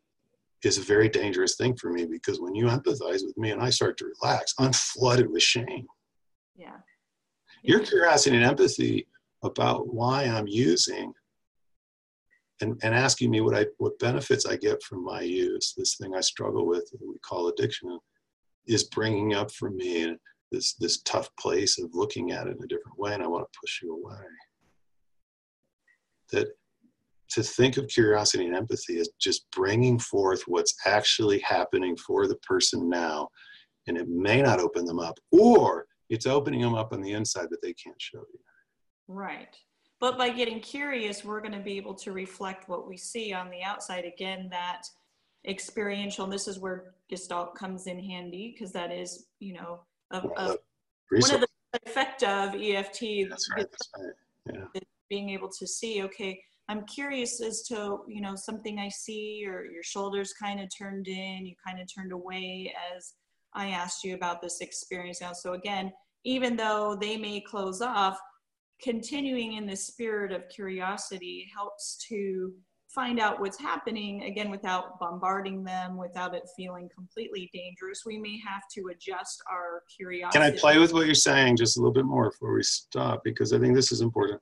is 0.64 0.78
a 0.78 0.82
very 0.82 1.08
dangerous 1.08 1.56
thing 1.56 1.76
for 1.76 1.90
me 1.90 2.06
because 2.06 2.40
when 2.40 2.54
you 2.54 2.66
empathize 2.66 3.24
with 3.24 3.36
me 3.36 3.50
and 3.50 3.62
I 3.62 3.70
start 3.70 3.96
to 3.98 4.10
relax, 4.20 4.54
I'm 4.58 4.72
flooded 4.72 5.30
with 5.30 5.42
shame. 5.42 5.86
Yeah. 6.56 6.76
Your 7.62 7.80
curiosity 7.80 8.36
and 8.36 8.44
empathy 8.44 9.06
about 9.42 9.92
why 9.92 10.24
I'm 10.24 10.46
using 10.46 11.12
and, 12.60 12.78
and 12.82 12.94
asking 12.94 13.30
me 13.30 13.40
what 13.40 13.56
I 13.56 13.66
what 13.78 13.98
benefits 13.98 14.46
I 14.46 14.56
get 14.56 14.82
from 14.82 15.04
my 15.04 15.22
use, 15.22 15.74
this 15.76 15.96
thing 15.96 16.14
I 16.14 16.20
struggle 16.20 16.66
with 16.66 16.90
we 17.00 17.18
call 17.26 17.48
addiction, 17.48 17.98
is 18.66 18.84
bringing 18.84 19.34
up 19.34 19.50
for 19.50 19.70
me 19.70 20.14
this 20.52 20.74
this 20.74 21.00
tough 21.02 21.28
place 21.38 21.78
of 21.78 21.90
looking 21.94 22.32
at 22.32 22.46
it 22.46 22.56
in 22.56 22.62
a 22.62 22.68
different 22.68 22.98
way, 22.98 23.14
and 23.14 23.22
I 23.22 23.26
want 23.26 23.46
to 23.50 23.58
push 23.60 23.80
you 23.82 23.94
away. 23.94 24.24
That 26.32 26.48
to 27.30 27.42
think 27.42 27.76
of 27.76 27.88
curiosity 27.88 28.46
and 28.46 28.56
empathy 28.56 28.98
as 28.98 29.08
just 29.20 29.50
bringing 29.52 29.98
forth 29.98 30.42
what's 30.46 30.74
actually 30.84 31.38
happening 31.40 31.96
for 31.96 32.26
the 32.26 32.36
person 32.36 32.88
now, 32.88 33.28
and 33.86 33.96
it 33.96 34.08
may 34.08 34.42
not 34.42 34.60
open 34.60 34.84
them 34.84 34.98
up, 34.98 35.18
or 35.30 35.86
it's 36.10 36.26
opening 36.26 36.60
them 36.60 36.74
up 36.74 36.92
on 36.92 37.00
the 37.00 37.12
inside 37.12 37.48
that 37.50 37.62
they 37.62 37.72
can't 37.72 38.00
show 38.00 38.18
you. 38.18 38.40
Right. 39.08 39.56
But 40.00 40.18
by 40.18 40.30
getting 40.30 40.60
curious, 40.60 41.24
we're 41.24 41.40
going 41.40 41.52
to 41.52 41.60
be 41.60 41.76
able 41.76 41.94
to 41.94 42.12
reflect 42.12 42.68
what 42.68 42.88
we 42.88 42.96
see 42.96 43.32
on 43.32 43.50
the 43.50 43.62
outside. 43.62 44.04
Again, 44.04 44.48
that 44.50 44.82
experiential, 45.46 46.24
and 46.24 46.32
this 46.32 46.48
is 46.48 46.58
where 46.58 46.94
Gestalt 47.08 47.54
comes 47.54 47.86
in 47.86 47.98
handy 47.98 48.52
because 48.52 48.72
that 48.72 48.90
is, 48.90 49.26
you 49.38 49.54
know, 49.54 49.80
a, 50.10 50.18
a, 50.18 50.56
one 51.10 51.34
of 51.34 51.40
the 51.40 51.48
effect 51.86 52.22
of 52.22 52.54
EFT. 52.54 53.28
That's 53.28 53.48
right. 53.54 53.70
That's 53.70 53.90
right. 53.98 54.12
Yeah. 54.52 54.80
Being 55.08 55.30
able 55.30 55.48
to 55.50 55.66
see, 55.66 56.02
okay, 56.04 56.40
I'm 56.68 56.86
curious 56.86 57.42
as 57.42 57.62
to, 57.62 57.98
you 58.08 58.20
know, 58.20 58.36
something 58.36 58.78
I 58.78 58.88
see 58.88 59.44
or 59.46 59.64
your 59.64 59.82
shoulders 59.82 60.32
kind 60.32 60.60
of 60.60 60.68
turned 60.76 61.08
in, 61.08 61.44
you 61.44 61.54
kind 61.66 61.80
of 61.80 61.88
turned 61.92 62.12
away 62.12 62.72
as 62.96 63.14
I 63.54 63.68
asked 63.68 64.04
you 64.04 64.14
about 64.14 64.40
this 64.40 64.60
experience. 64.60 65.20
Now. 65.20 65.32
So 65.32 65.54
again, 65.54 65.92
even 66.24 66.56
though 66.56 66.96
they 67.00 67.16
may 67.16 67.40
close 67.40 67.80
off, 67.80 68.18
continuing 68.82 69.54
in 69.54 69.66
the 69.66 69.76
spirit 69.76 70.32
of 70.32 70.48
curiosity 70.48 71.50
helps 71.54 71.98
to 72.08 72.52
find 72.88 73.20
out 73.20 73.38
what's 73.38 73.60
happening 73.60 74.24
again 74.24 74.50
without 74.50 74.98
bombarding 74.98 75.62
them 75.62 75.96
without 75.96 76.34
it 76.34 76.42
feeling 76.56 76.88
completely 76.94 77.48
dangerous. 77.52 78.02
We 78.04 78.18
may 78.18 78.38
have 78.46 78.62
to 78.74 78.90
adjust 78.92 79.40
our 79.50 79.82
curiosity 79.94 80.38
can 80.38 80.52
i 80.52 80.56
play 80.56 80.78
with 80.78 80.92
what 80.92 81.06
you're 81.06 81.14
saying 81.14 81.56
just 81.56 81.76
a 81.76 81.80
little 81.80 81.92
bit 81.92 82.04
more 82.04 82.30
before 82.30 82.52
we 82.54 82.62
stop? 82.62 83.22
Because 83.22 83.52
i 83.52 83.58
think 83.58 83.74
this 83.74 83.92
is 83.92 84.00
important. 84.00 84.40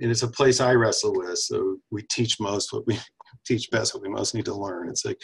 And 0.00 0.10
it's 0.10 0.22
a 0.22 0.28
place 0.28 0.60
i 0.60 0.72
wrestle 0.72 1.14
with 1.14 1.38
so 1.38 1.78
we 1.90 2.02
teach 2.02 2.38
most 2.38 2.72
what 2.72 2.86
we 2.86 2.98
teach 3.46 3.70
best 3.70 3.94
what 3.94 4.02
we 4.02 4.08
most 4.08 4.34
need 4.34 4.44
to 4.44 4.54
learn. 4.54 4.88
It's 4.88 5.04
like 5.04 5.20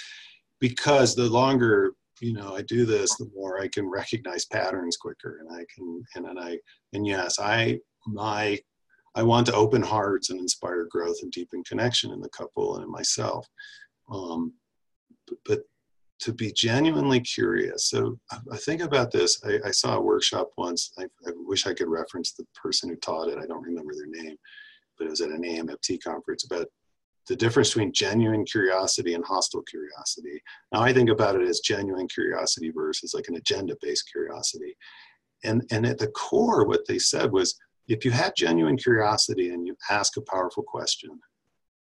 because 0.58 1.14
the 1.14 1.28
longer 1.30 1.92
you 2.20 2.32
know 2.32 2.54
i 2.54 2.62
do 2.62 2.84
this 2.84 3.16
the 3.16 3.30
more 3.34 3.60
i 3.60 3.68
can 3.68 3.88
recognize 3.88 4.44
patterns 4.46 4.96
quicker 4.96 5.40
and 5.40 5.50
i 5.50 5.64
can 5.74 6.02
and, 6.16 6.26
and 6.26 6.38
i 6.38 6.58
and 6.92 7.06
yes 7.06 7.38
i 7.38 7.78
my 8.06 8.58
i 9.14 9.22
want 9.22 9.46
to 9.46 9.54
open 9.54 9.82
hearts 9.82 10.30
and 10.30 10.40
inspire 10.40 10.86
growth 10.90 11.16
and 11.22 11.32
deepen 11.32 11.62
connection 11.64 12.12
in 12.12 12.20
the 12.20 12.28
couple 12.30 12.76
and 12.76 12.84
in 12.84 12.90
myself. 12.90 13.46
Um, 14.12 14.54
but, 15.26 15.38
but 15.46 15.60
to 16.20 16.32
be 16.32 16.52
genuinely 16.52 17.20
curious 17.20 17.88
so 17.88 18.18
i 18.52 18.56
think 18.58 18.82
about 18.82 19.10
this 19.10 19.40
i, 19.44 19.58
I 19.68 19.70
saw 19.70 19.96
a 19.96 20.02
workshop 20.02 20.50
once 20.58 20.92
I, 20.98 21.04
I 21.26 21.32
wish 21.34 21.66
i 21.66 21.74
could 21.74 21.88
reference 21.88 22.32
the 22.32 22.44
person 22.54 22.90
who 22.90 22.96
taught 22.96 23.28
it 23.28 23.38
i 23.38 23.46
don't 23.46 23.62
remember 23.62 23.94
their 23.94 24.24
name 24.24 24.36
but 24.98 25.06
it 25.06 25.10
was 25.10 25.22
at 25.22 25.30
an 25.30 25.42
amft 25.42 26.04
conference 26.04 26.44
about 26.44 26.66
the 27.28 27.36
difference 27.36 27.70
between 27.70 27.92
genuine 27.92 28.44
curiosity 28.44 29.14
and 29.14 29.24
hostile 29.24 29.62
curiosity. 29.62 30.42
Now, 30.72 30.80
I 30.80 30.92
think 30.92 31.10
about 31.10 31.36
it 31.36 31.46
as 31.46 31.60
genuine 31.60 32.08
curiosity 32.08 32.70
versus 32.70 33.14
like 33.14 33.28
an 33.28 33.36
agenda 33.36 33.76
based 33.80 34.10
curiosity. 34.10 34.76
And, 35.44 35.62
and 35.70 35.86
at 35.86 35.98
the 35.98 36.08
core, 36.08 36.66
what 36.66 36.86
they 36.86 36.98
said 36.98 37.30
was 37.32 37.58
if 37.88 38.04
you 38.04 38.10
have 38.10 38.34
genuine 38.34 38.76
curiosity 38.76 39.50
and 39.50 39.66
you 39.66 39.76
ask 39.90 40.16
a 40.16 40.22
powerful 40.22 40.62
question, 40.62 41.18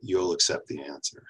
you'll 0.00 0.32
accept 0.32 0.66
the 0.68 0.82
answer. 0.82 1.22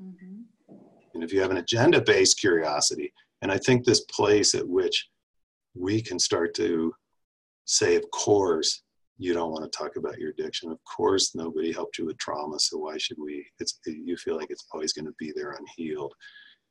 Mm-hmm. 0.00 0.74
And 1.14 1.22
if 1.22 1.32
you 1.32 1.40
have 1.40 1.50
an 1.50 1.58
agenda 1.58 2.00
based 2.00 2.40
curiosity, 2.40 3.12
and 3.42 3.52
I 3.52 3.58
think 3.58 3.84
this 3.84 4.00
place 4.00 4.54
at 4.54 4.66
which 4.66 5.08
we 5.74 6.00
can 6.00 6.18
start 6.18 6.54
to 6.54 6.94
say, 7.66 7.96
of 7.96 8.10
course, 8.10 8.82
you 9.18 9.32
don't 9.32 9.52
want 9.52 9.70
to 9.70 9.76
talk 9.76 9.96
about 9.96 10.18
your 10.18 10.30
addiction. 10.30 10.70
Of 10.70 10.78
course, 10.84 11.34
nobody 11.34 11.72
helped 11.72 11.98
you 11.98 12.06
with 12.06 12.18
trauma, 12.18 12.58
so 12.58 12.78
why 12.78 12.98
should 12.98 13.18
we? 13.18 13.46
It's 13.60 13.78
you 13.86 14.16
feel 14.16 14.36
like 14.36 14.50
it's 14.50 14.66
always 14.72 14.92
going 14.92 15.06
to 15.06 15.14
be 15.18 15.32
there 15.34 15.52
unhealed. 15.52 16.12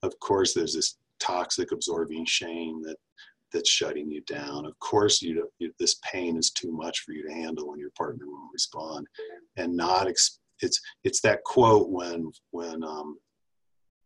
Of 0.01 0.17
course, 0.19 0.53
there's 0.53 0.73
this 0.73 0.97
toxic, 1.19 1.71
absorbing 1.71 2.25
shame 2.25 2.81
that 2.83 2.97
that's 3.53 3.69
shutting 3.69 4.09
you 4.09 4.21
down. 4.21 4.65
Of 4.65 4.77
course, 4.79 5.21
you, 5.21 5.47
you 5.59 5.71
this 5.79 5.99
pain 6.11 6.37
is 6.37 6.51
too 6.51 6.71
much 6.71 6.99
for 7.01 7.13
you 7.13 7.25
to 7.27 7.33
handle 7.33 7.69
when 7.69 7.79
your 7.79 7.91
partner 7.97 8.25
won't 8.27 8.51
respond, 8.53 9.07
and 9.57 9.75
not 9.75 10.07
it's 10.07 10.39
it's 11.03 11.21
that 11.21 11.43
quote 11.43 11.89
when 11.89 12.31
when 12.51 12.83
um, 12.83 13.17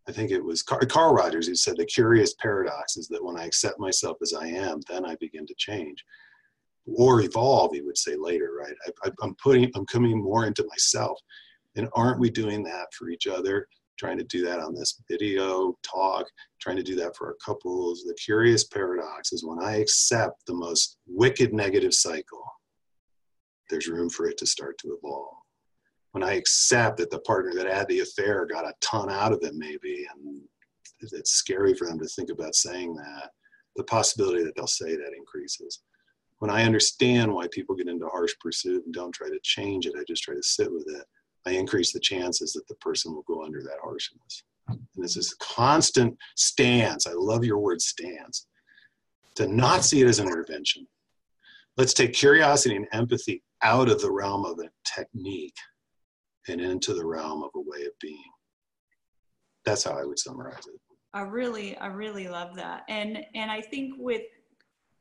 I 0.07 0.11
think 0.11 0.31
it 0.31 0.43
was 0.43 0.63
Carl 0.63 1.13
Rogers 1.13 1.47
who 1.47 1.55
said 1.55 1.77
the 1.77 1.85
curious 1.85 2.35
paradox 2.35 2.97
is 2.97 3.07
that 3.09 3.23
when 3.23 3.37
I 3.37 3.45
accept 3.45 3.79
myself 3.79 4.17
as 4.21 4.33
I 4.33 4.47
am, 4.47 4.79
then 4.87 5.05
I 5.05 5.15
begin 5.15 5.45
to 5.47 5.55
change 5.57 6.03
or 6.95 7.21
evolve, 7.21 7.73
he 7.73 7.81
would 7.81 7.97
say 7.97 8.15
later, 8.15 8.51
right? 8.59 8.75
I, 9.03 9.11
I'm 9.21 9.35
putting, 9.35 9.69
I'm 9.75 9.85
coming 9.85 10.21
more 10.21 10.45
into 10.45 10.65
myself. 10.69 11.19
And 11.75 11.89
aren't 11.93 12.19
we 12.19 12.29
doing 12.29 12.63
that 12.63 12.87
for 12.93 13.09
each 13.09 13.27
other? 13.27 13.67
Trying 13.99 14.17
to 14.19 14.23
do 14.25 14.45
that 14.45 14.59
on 14.59 14.75
this 14.75 15.01
video 15.09 15.75
talk, 15.83 16.25
trying 16.61 16.77
to 16.77 16.83
do 16.83 16.95
that 16.95 17.15
for 17.15 17.27
our 17.27 17.35
couples. 17.43 18.03
The 18.03 18.13
curious 18.13 18.63
paradox 18.63 19.33
is 19.33 19.43
when 19.43 19.59
I 19.61 19.77
accept 19.77 20.45
the 20.45 20.53
most 20.53 20.97
wicked 21.07 21.53
negative 21.53 21.93
cycle, 21.93 22.43
there's 23.69 23.87
room 23.87 24.09
for 24.09 24.27
it 24.27 24.37
to 24.37 24.45
start 24.45 24.77
to 24.79 24.97
evolve. 24.97 25.33
When 26.11 26.23
I 26.23 26.33
accept 26.33 26.97
that 26.97 27.11
the 27.11 27.19
partner 27.19 27.53
that 27.55 27.71
had 27.71 27.87
the 27.89 27.99
affair 27.99 28.45
got 28.45 28.65
a 28.65 28.73
ton 28.81 29.09
out 29.09 29.33
of 29.33 29.39
it, 29.41 29.55
maybe, 29.55 30.07
and 30.15 30.41
it's 31.01 31.31
scary 31.31 31.73
for 31.73 31.85
them 31.85 31.99
to 31.99 32.05
think 32.05 32.29
about 32.31 32.55
saying 32.55 32.95
that, 32.95 33.31
the 33.75 33.83
possibility 33.83 34.43
that 34.43 34.55
they'll 34.55 34.67
say 34.67 34.95
that 34.95 35.13
increases 35.17 35.81
when 36.39 36.51
I 36.51 36.63
understand 36.63 37.33
why 37.33 37.47
people 37.51 37.75
get 37.75 37.87
into 37.87 38.07
harsh 38.07 38.33
pursuit 38.39 38.85
and 38.85 38.93
don't 38.93 39.11
try 39.11 39.29
to 39.29 39.39
change 39.43 39.85
it, 39.85 39.95
I 39.99 40.03
just 40.07 40.23
try 40.23 40.35
to 40.35 40.43
sit 40.43 40.71
with 40.71 40.87
it. 40.87 41.03
I 41.45 41.51
increase 41.51 41.91
the 41.91 41.99
chances 41.99 42.53
that 42.53 42.67
the 42.67 42.75
person 42.75 43.13
will 43.13 43.23
go 43.23 43.43
under 43.43 43.63
that 43.63 43.79
harshness. 43.81 44.43
And 44.67 44.79
this 44.97 45.17
is 45.17 45.33
a 45.33 45.43
constant 45.43 46.17
stance. 46.35 47.07
I 47.07 47.13
love 47.13 47.43
your 47.43 47.59
word 47.59 47.81
stance. 47.81 48.47
To 49.35 49.47
not 49.47 49.85
see 49.85 50.01
it 50.01 50.07
as 50.07 50.19
an 50.19 50.27
intervention. 50.27 50.87
Let's 51.77 51.93
take 51.93 52.13
curiosity 52.13 52.75
and 52.75 52.87
empathy 52.91 53.43
out 53.61 53.89
of 53.89 54.01
the 54.01 54.11
realm 54.11 54.45
of 54.45 54.59
a 54.59 54.69
technique 54.83 55.55
and 56.47 56.59
into 56.59 56.93
the 56.93 57.05
realm 57.05 57.43
of 57.43 57.51
a 57.55 57.59
way 57.59 57.85
of 57.85 57.91
being. 58.01 58.31
That's 59.63 59.83
how 59.83 59.91
I 59.91 60.05
would 60.05 60.17
summarize 60.17 60.65
it. 60.67 60.79
I 61.13 61.21
really, 61.21 61.77
I 61.77 61.87
really 61.87 62.27
love 62.27 62.55
that. 62.55 62.83
And 62.89 63.25
and 63.35 63.49
I 63.51 63.61
think 63.61 63.93
with 63.97 64.23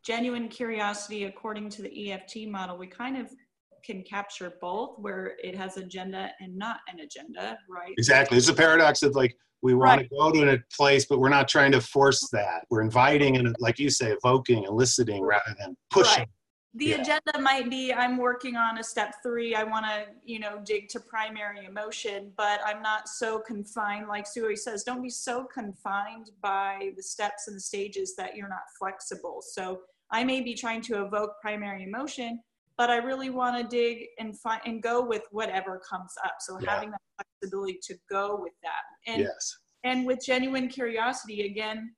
genuine 0.07 0.49
curiosity, 0.49 1.25
according 1.25 1.69
to 1.71 1.83
the 1.83 2.13
EFT 2.13 2.47
model, 2.47 2.79
we 2.79 2.87
kind 2.87 3.17
of 3.17 3.31
can 3.85 4.03
capture 4.03 4.55
both 4.61 4.99
where 4.99 5.37
it 5.43 5.57
has 5.57 5.77
agenda 5.77 6.31
and 6.41 6.57
not 6.57 6.79
an 6.93 7.01
agenda, 7.01 7.59
right? 7.69 7.95
Exactly. 7.99 8.39
It's 8.39 8.49
a 8.49 8.55
paradox 8.55 9.03
of 9.03 9.15
like 9.15 9.37
we 9.63 9.75
want 9.75 9.99
right. 9.99 10.09
to 10.09 10.17
go 10.17 10.31
to 10.31 10.55
a 10.55 10.59
place, 10.77 11.07
but 11.07 11.19
we're 11.19 11.29
not 11.29 11.49
trying 11.49 11.73
to 11.73 11.81
force 11.81 12.29
that. 12.33 12.65
We're 12.71 12.83
inviting 12.83 13.37
and, 13.37 13.55
like 13.59 13.79
you 13.79 13.91
say, 13.91 14.13
evoking, 14.13 14.65
eliciting 14.65 15.25
rather 15.25 15.55
than 15.59 15.77
pushing. 15.91 16.21
Right 16.21 16.29
the 16.77 16.87
yeah. 16.87 17.01
agenda 17.01 17.41
might 17.41 17.71
be 17.71 17.93
i'm 17.93 18.17
working 18.17 18.57
on 18.57 18.79
a 18.79 18.85
step 18.85 19.15
three 19.23 19.55
i 19.55 19.65
want 19.65 19.85
to 19.85 20.05
you 20.25 20.39
know 20.39 20.61
dig 20.65 20.89
to 20.89 21.01
primary 21.01 21.65
emotion 21.65 22.31
but 22.37 22.61
i'm 22.67 22.83
not 22.83 23.09
so 23.09 23.39
confined 23.39 24.09
like 24.09 24.27
sue 24.27 24.55
says 24.55 24.83
don't 24.85 25.03
be 25.03 25.11
so 25.11 25.45
confined 25.45 26.31
by 26.43 26.91
the 26.97 27.03
steps 27.03 27.49
and 27.49 27.57
the 27.57 27.61
stages 27.61 28.15
that 28.17 28.37
you're 28.37 28.49
not 28.49 28.65
flexible 28.79 29.41
so 29.41 29.81
i 30.13 30.23
may 30.25 30.41
be 30.41 30.55
trying 30.55 30.81
to 30.81 31.05
evoke 31.05 31.33
primary 31.41 31.83
emotion 31.83 32.41
but 32.79 32.91
i 32.91 32.97
really 32.97 33.31
want 33.31 33.57
to 33.57 33.77
dig 33.77 34.07
and 34.19 34.39
find 34.39 34.61
and 34.67 34.83
go 34.83 35.05
with 35.05 35.23
whatever 35.31 35.81
comes 35.89 36.13
up. 36.25 36.35
So 36.41 36.59
yeah. 36.61 36.71
having 36.71 36.91
that 36.91 37.01
flexibility 37.17 37.79
to 37.85 37.95
go 38.11 38.39
with 38.41 38.53
that. 38.63 39.13
And 39.13 39.23
yes. 39.23 39.57
and 39.85 40.07
with 40.07 40.21
genuine 40.25 40.69
curiosity 40.69 41.47
again 41.47 41.95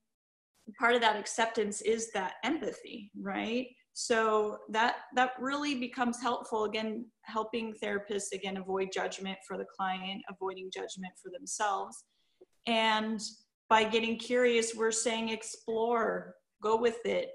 part 0.78 0.94
of 0.94 1.00
that 1.00 1.16
acceptance 1.16 1.80
is 1.80 2.10
that 2.12 2.34
empathy 2.44 3.10
right? 3.20 3.66
So 3.94 4.58
that 4.68 4.96
that 5.16 5.32
really 5.40 5.74
becomes 5.74 6.20
helpful 6.20 6.64
again 6.64 7.06
helping 7.22 7.74
therapists 7.82 8.32
again 8.32 8.58
avoid 8.58 8.90
judgment 8.92 9.38
for 9.46 9.56
the 9.56 9.66
client 9.76 10.22
avoiding 10.30 10.70
judgment 10.72 11.12
for 11.20 11.30
themselves. 11.36 12.04
And 12.66 13.20
by 13.68 13.84
getting 13.84 14.18
curious 14.18 14.74
we're 14.74 14.92
saying 14.92 15.30
explore 15.30 16.34
go 16.62 16.76
with 16.76 17.04
it 17.04 17.30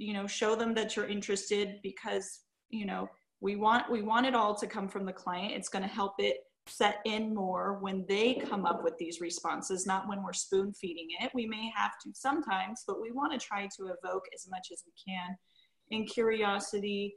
you 0.00 0.14
know 0.14 0.26
show 0.26 0.56
them 0.56 0.74
that 0.74 0.96
you're 0.96 1.06
interested 1.06 1.78
because 1.82 2.40
you 2.70 2.86
know 2.86 3.08
we 3.40 3.54
want 3.56 3.90
we 3.90 4.02
want 4.02 4.26
it 4.26 4.34
all 4.34 4.54
to 4.54 4.66
come 4.66 4.88
from 4.88 5.04
the 5.04 5.12
client. 5.12 5.52
It's 5.52 5.68
going 5.68 5.82
to 5.82 5.88
help 5.88 6.14
it 6.18 6.38
set 6.66 6.98
in 7.04 7.34
more 7.34 7.78
when 7.80 8.04
they 8.08 8.34
come 8.48 8.64
up 8.64 8.84
with 8.84 8.96
these 8.98 9.20
responses 9.20 9.86
not 9.86 10.08
when 10.08 10.22
we're 10.22 10.32
spoon 10.32 10.72
feeding 10.72 11.08
it. 11.20 11.30
We 11.34 11.46
may 11.46 11.70
have 11.74 11.92
to 12.04 12.10
sometimes 12.14 12.84
but 12.86 13.00
we 13.00 13.12
want 13.12 13.32
to 13.32 13.46
try 13.46 13.68
to 13.76 13.86
evoke 13.86 14.24
as 14.34 14.46
much 14.48 14.68
as 14.72 14.82
we 14.86 15.12
can. 15.12 15.36
And 15.90 16.08
curiosity 16.08 17.14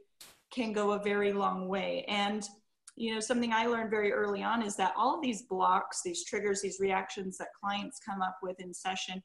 can 0.52 0.72
go 0.72 0.92
a 0.92 1.02
very 1.02 1.32
long 1.32 1.68
way. 1.68 2.04
And 2.08 2.46
you 2.96 3.12
know, 3.12 3.20
something 3.20 3.52
I 3.52 3.66
learned 3.66 3.90
very 3.90 4.12
early 4.12 4.42
on 4.42 4.62
is 4.62 4.76
that 4.76 4.94
all 4.96 5.16
of 5.16 5.22
these 5.22 5.42
blocks, 5.42 6.00
these 6.04 6.24
triggers, 6.24 6.62
these 6.62 6.78
reactions 6.80 7.38
that 7.38 7.48
clients 7.60 7.98
come 7.98 8.22
up 8.22 8.36
with 8.42 8.60
in 8.60 8.72
session, 8.72 9.22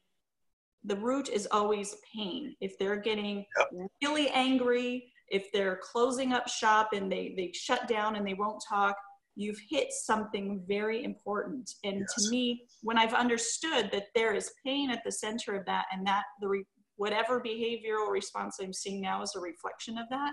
the 0.84 0.96
root 0.96 1.28
is 1.28 1.46
always 1.50 1.96
pain. 2.14 2.54
If 2.60 2.78
they're 2.78 3.00
getting 3.00 3.44
yep. 3.58 3.90
really 4.02 4.28
angry, 4.30 5.12
if 5.28 5.50
they're 5.52 5.80
closing 5.82 6.32
up 6.32 6.48
shop 6.48 6.90
and 6.92 7.10
they 7.10 7.34
they 7.36 7.52
shut 7.54 7.86
down 7.86 8.16
and 8.16 8.26
they 8.26 8.34
won't 8.34 8.62
talk, 8.68 8.96
you've 9.36 9.60
hit 9.68 9.92
something 9.92 10.62
very 10.66 11.04
important. 11.04 11.70
And 11.84 12.00
yes. 12.00 12.14
to 12.14 12.30
me, 12.30 12.66
when 12.82 12.98
I've 12.98 13.14
understood 13.14 13.90
that 13.92 14.06
there 14.14 14.34
is 14.34 14.52
pain 14.64 14.90
at 14.90 15.02
the 15.04 15.12
center 15.12 15.54
of 15.54 15.66
that 15.66 15.86
and 15.92 16.06
that 16.06 16.24
the 16.40 16.48
re- 16.48 16.66
whatever 16.96 17.40
behavioral 17.40 18.10
response 18.10 18.58
I'm 18.60 18.72
seeing 18.72 19.00
now 19.00 19.22
is 19.22 19.34
a 19.36 19.40
reflection 19.40 19.98
of 19.98 20.08
that. 20.10 20.32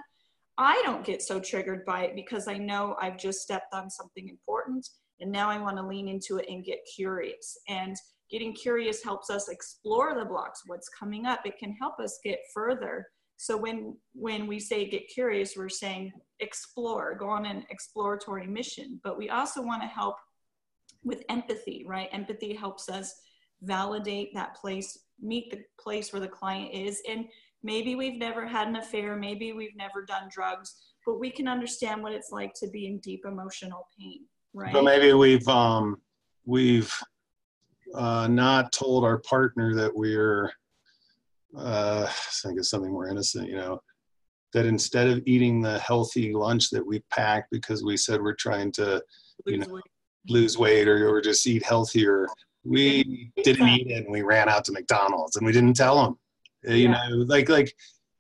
I 0.58 0.82
don't 0.84 1.06
get 1.06 1.22
so 1.22 1.39
triggered 1.39 1.86
by 1.86 2.06
it 2.06 2.16
because 2.16 2.48
I 2.48 2.58
know 2.58 2.98
I've 3.00 3.18
just 3.18 3.41
stepped 3.41 3.74
on 3.74 3.89
something 3.89 4.28
important 4.28 4.88
and 5.20 5.32
now 5.32 5.50
I 5.50 5.60
want 5.60 5.78
to 5.78 5.86
lean 5.86 6.08
into 6.08 6.38
it 6.38 6.48
and 6.50 6.64
get 6.64 6.80
curious. 6.95 7.58
And 7.68 7.95
getting 8.30 8.53
curious 8.53 9.03
helps 9.03 9.30
us 9.30 9.49
explore 9.49 10.15
the 10.17 10.25
blocks, 10.25 10.61
what's 10.67 10.89
coming 10.89 11.25
up. 11.25 11.45
It 11.45 11.57
can 11.57 11.73
help 11.73 11.99
us 11.99 12.19
get 12.23 12.39
further. 12.53 13.05
So 13.38 13.55
when 13.55 13.95
when 14.13 14.47
we 14.47 14.59
say 14.59 14.89
get 14.89 15.07
curious, 15.07 15.55
we're 15.55 15.69
saying 15.69 16.11
explore, 16.39 17.15
go 17.15 17.30
on 17.30 17.45
an 17.45 17.63
exploratory 17.69 18.47
mission. 18.47 18.99
But 19.03 19.17
we 19.17 19.30
also 19.30 19.61
want 19.61 19.82
to 19.84 19.88
help 19.88 20.15
with 21.03 21.23
empathy, 21.30 21.86
right? 21.88 22.09
Empathy 22.11 22.53
helps 22.53 22.89
us 22.89 23.13
validate 23.61 24.34
that 24.34 24.55
place 24.55 24.99
meet 25.21 25.49
the 25.49 25.59
place 25.80 26.13
where 26.13 26.19
the 26.19 26.28
client 26.28 26.73
is 26.73 27.01
and 27.09 27.25
maybe 27.63 27.95
we've 27.95 28.19
never 28.19 28.45
had 28.45 28.67
an 28.67 28.75
affair 28.75 29.15
maybe 29.15 29.51
we've 29.51 29.75
never 29.75 30.05
done 30.05 30.30
drugs 30.30 30.75
but 31.05 31.19
we 31.19 31.32
can 31.32 31.47
understand 31.47 32.03
what 32.03 32.13
it's 32.13 32.32
like 32.32 32.53
to 32.53 32.67
be 32.69 32.86
in 32.86 32.99
deep 32.99 33.21
emotional 33.25 33.88
pain 33.99 34.19
right 34.53 34.73
but 34.73 34.84
maybe 34.84 35.11
we've 35.13 35.47
um 35.47 35.99
we've 36.45 36.93
uh, 37.96 38.28
not 38.28 38.72
told 38.72 39.04
our 39.04 39.20
partner 39.20 39.74
that 39.76 39.96
we're 39.96 40.52
uh 41.58 42.06
I 42.08 42.32
think 42.44 42.60
it's 42.60 42.70
something 42.70 42.92
more 42.92 43.08
innocent 43.08 43.48
you 43.48 43.56
know 43.56 43.80
that 44.54 44.66
instead 44.66 45.08
of 45.08 45.24
eating 45.26 45.62
the 45.62 45.80
healthy 45.80 46.34
lunch 46.34 46.70
that 46.72 46.86
we 46.86 47.00
packed 47.10 47.50
because 47.52 47.84
we 47.84 47.96
said 47.96 48.22
we're 48.22 48.36
trying 48.36 48.72
to 48.74 48.86
lose 48.94 49.02
you 49.46 49.58
know 49.60 49.74
weight. 49.74 49.84
lose 50.28 50.58
weight 50.58 50.88
or, 50.88 51.08
or 51.08 51.22
just 51.22 51.48
eat 51.48 51.64
healthier 51.64 52.28
we 52.68 53.32
didn't 53.44 53.68
eat 53.70 53.88
it 53.88 54.04
and 54.04 54.12
we 54.12 54.22
ran 54.22 54.50
out 54.50 54.66
to 54.66 54.72
McDonald's 54.72 55.36
and 55.38 55.46
we 55.46 55.52
didn't 55.52 55.76
tell 55.76 56.04
them. 56.04 56.18
Uh, 56.68 56.74
you 56.74 56.90
yeah. 56.90 57.10
know, 57.10 57.18
like 57.28 57.50
like 57.50 57.74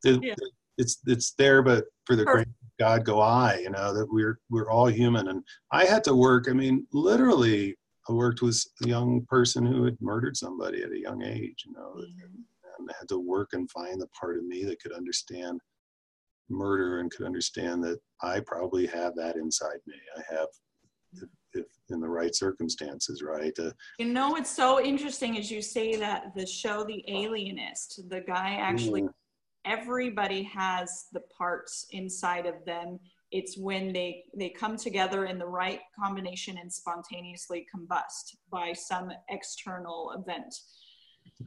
the, 0.03 0.19
yeah. 0.21 0.33
it's 0.77 0.99
it's 1.05 1.33
there, 1.33 1.61
but 1.61 1.85
for 2.05 2.15
the 2.15 2.23
Perfect. 2.23 2.45
great 2.45 2.87
God 2.87 3.05
go 3.05 3.19
I. 3.19 3.57
You 3.57 3.71
know 3.71 3.93
that 3.93 4.07
we're 4.09 4.39
we're 4.49 4.71
all 4.71 4.87
human, 4.87 5.27
and 5.29 5.43
I 5.71 5.85
had 5.85 6.03
to 6.05 6.15
work. 6.15 6.47
I 6.49 6.53
mean, 6.53 6.85
literally, 6.93 7.75
I 8.09 8.13
worked 8.13 8.41
with 8.41 8.63
a 8.83 8.87
young 8.87 9.25
person 9.27 9.65
who 9.65 9.83
had 9.83 9.97
murdered 10.01 10.37
somebody 10.37 10.83
at 10.83 10.91
a 10.91 10.99
young 10.99 11.23
age. 11.23 11.65
You 11.65 11.73
know, 11.73 11.93
mm-hmm. 11.95 12.35
and 12.79 12.89
I 12.89 12.93
had 12.99 13.09
to 13.09 13.19
work 13.19 13.49
and 13.53 13.69
find 13.71 13.99
the 13.99 14.07
part 14.07 14.37
of 14.37 14.45
me 14.45 14.63
that 14.65 14.81
could 14.81 14.93
understand 14.93 15.59
murder 16.49 16.99
and 16.99 17.11
could 17.11 17.25
understand 17.25 17.83
that 17.83 17.99
I 18.21 18.39
probably 18.39 18.87
have 18.87 19.15
that 19.15 19.35
inside 19.35 19.79
me. 19.85 19.95
I 20.17 20.21
have 20.33 20.47
if 21.53 21.65
in 21.89 21.99
the 21.99 22.07
right 22.09 22.35
circumstances, 22.35 23.23
right? 23.23 23.53
Uh, 23.59 23.71
you 23.99 24.05
know, 24.05 24.35
it's 24.35 24.49
so 24.49 24.81
interesting 24.81 25.37
as 25.37 25.49
you 25.49 25.61
say 25.61 25.95
that 25.95 26.33
the 26.35 26.45
show 26.45 26.83
The 26.83 27.03
Alienist, 27.07 28.09
the 28.09 28.21
guy 28.21 28.57
actually, 28.59 29.03
mm. 29.03 29.09
everybody 29.65 30.43
has 30.43 31.05
the 31.13 31.21
parts 31.35 31.87
inside 31.91 32.45
of 32.45 32.55
them. 32.65 32.99
It's 33.31 33.57
when 33.57 33.91
they 33.91 34.23
they 34.37 34.49
come 34.49 34.77
together 34.77 35.25
in 35.25 35.37
the 35.37 35.45
right 35.45 35.81
combination 35.99 36.57
and 36.57 36.71
spontaneously 36.71 37.65
combust 37.75 38.35
by 38.51 38.73
some 38.73 39.11
external 39.29 40.13
event. 40.17 40.53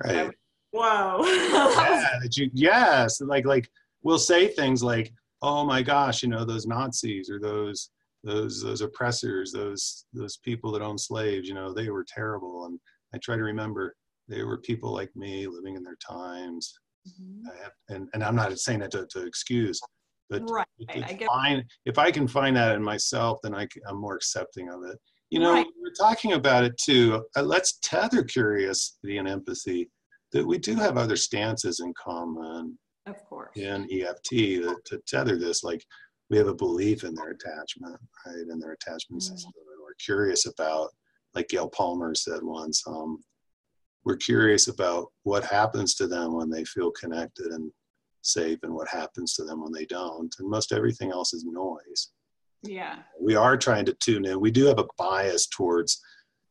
Right. 0.04 0.30
Whoa. 0.72 1.20
yeah, 1.24 2.18
that 2.22 2.36
you, 2.36 2.50
yes, 2.52 3.20
like 3.20 3.46
like 3.46 3.68
we'll 4.02 4.18
say 4.18 4.48
things 4.48 4.82
like, 4.82 5.12
"Oh 5.42 5.64
my 5.64 5.82
gosh, 5.82 6.22
you 6.22 6.28
know 6.28 6.44
those 6.44 6.66
Nazis 6.66 7.30
or 7.30 7.40
those." 7.40 7.90
those 8.22 8.62
those 8.62 8.80
oppressors, 8.80 9.52
those 9.52 10.04
those 10.12 10.36
people 10.38 10.72
that 10.72 10.82
own 10.82 10.98
slaves, 10.98 11.48
you 11.48 11.54
know, 11.54 11.72
they 11.72 11.90
were 11.90 12.04
terrible. 12.06 12.66
And 12.66 12.78
I 13.14 13.18
try 13.18 13.36
to 13.36 13.42
remember 13.42 13.96
they 14.28 14.42
were 14.42 14.58
people 14.58 14.92
like 14.92 15.14
me 15.16 15.46
living 15.46 15.76
in 15.76 15.82
their 15.82 15.96
times. 15.96 16.72
Mm-hmm. 17.08 17.46
Have, 17.62 17.72
and 17.88 18.08
and 18.14 18.22
I'm 18.22 18.36
not 18.36 18.56
saying 18.58 18.80
that 18.80 18.90
to, 18.92 19.06
to 19.10 19.26
excuse, 19.26 19.80
but 20.30 20.48
right. 20.48 20.66
I 20.88 21.18
find, 21.26 21.64
if 21.84 21.98
I 21.98 22.10
can 22.10 22.28
find 22.28 22.56
that 22.56 22.76
in 22.76 22.82
myself, 22.82 23.40
then 23.42 23.54
I, 23.54 23.66
am 23.88 23.96
more 23.96 24.14
accepting 24.14 24.68
of 24.68 24.84
it. 24.84 24.96
You 25.30 25.40
know, 25.40 25.52
right. 25.54 25.66
we're 25.80 25.92
talking 25.92 26.32
about 26.32 26.64
it 26.64 26.76
too. 26.76 27.24
Uh, 27.36 27.42
let's 27.42 27.78
tether 27.82 28.22
curiosity 28.22 29.18
and 29.18 29.28
empathy 29.28 29.90
that 30.32 30.46
we 30.46 30.58
do 30.58 30.74
have 30.76 30.96
other 30.96 31.16
stances 31.16 31.80
in 31.80 31.92
common. 31.94 32.78
Of 33.06 33.24
course. 33.24 33.56
In 33.56 33.88
EFT 33.90 34.30
to, 34.30 34.76
to 34.84 35.00
tether 35.06 35.36
this, 35.36 35.64
like 35.64 35.84
we 36.30 36.38
have 36.38 36.48
a 36.48 36.54
belief 36.54 37.04
in 37.04 37.14
their 37.14 37.30
attachment, 37.30 37.96
right? 38.26 38.46
In 38.50 38.58
their 38.60 38.72
attachment 38.72 39.22
mm-hmm. 39.22 39.34
system. 39.34 39.52
And 39.56 39.82
we're 39.82 39.94
curious 39.94 40.46
about, 40.46 40.90
like 41.34 41.48
Gail 41.48 41.68
Palmer 41.68 42.14
said 42.14 42.42
once, 42.42 42.82
um, 42.86 43.18
we're 44.04 44.16
curious 44.16 44.68
about 44.68 45.08
what 45.24 45.44
happens 45.44 45.94
to 45.96 46.06
them 46.06 46.34
when 46.34 46.50
they 46.50 46.64
feel 46.64 46.90
connected 46.92 47.46
and 47.46 47.70
safe 48.22 48.58
and 48.62 48.74
what 48.74 48.88
happens 48.88 49.34
to 49.34 49.44
them 49.44 49.62
when 49.62 49.72
they 49.72 49.86
don't. 49.86 50.34
And 50.38 50.48
most 50.48 50.72
everything 50.72 51.10
else 51.10 51.32
is 51.32 51.44
noise. 51.44 52.10
Yeah. 52.62 52.96
We 53.20 53.36
are 53.36 53.56
trying 53.56 53.86
to 53.86 53.94
tune 53.94 54.26
in. 54.26 54.40
We 54.40 54.50
do 54.50 54.66
have 54.66 54.78
a 54.78 54.86
bias 54.98 55.46
towards, 55.46 56.02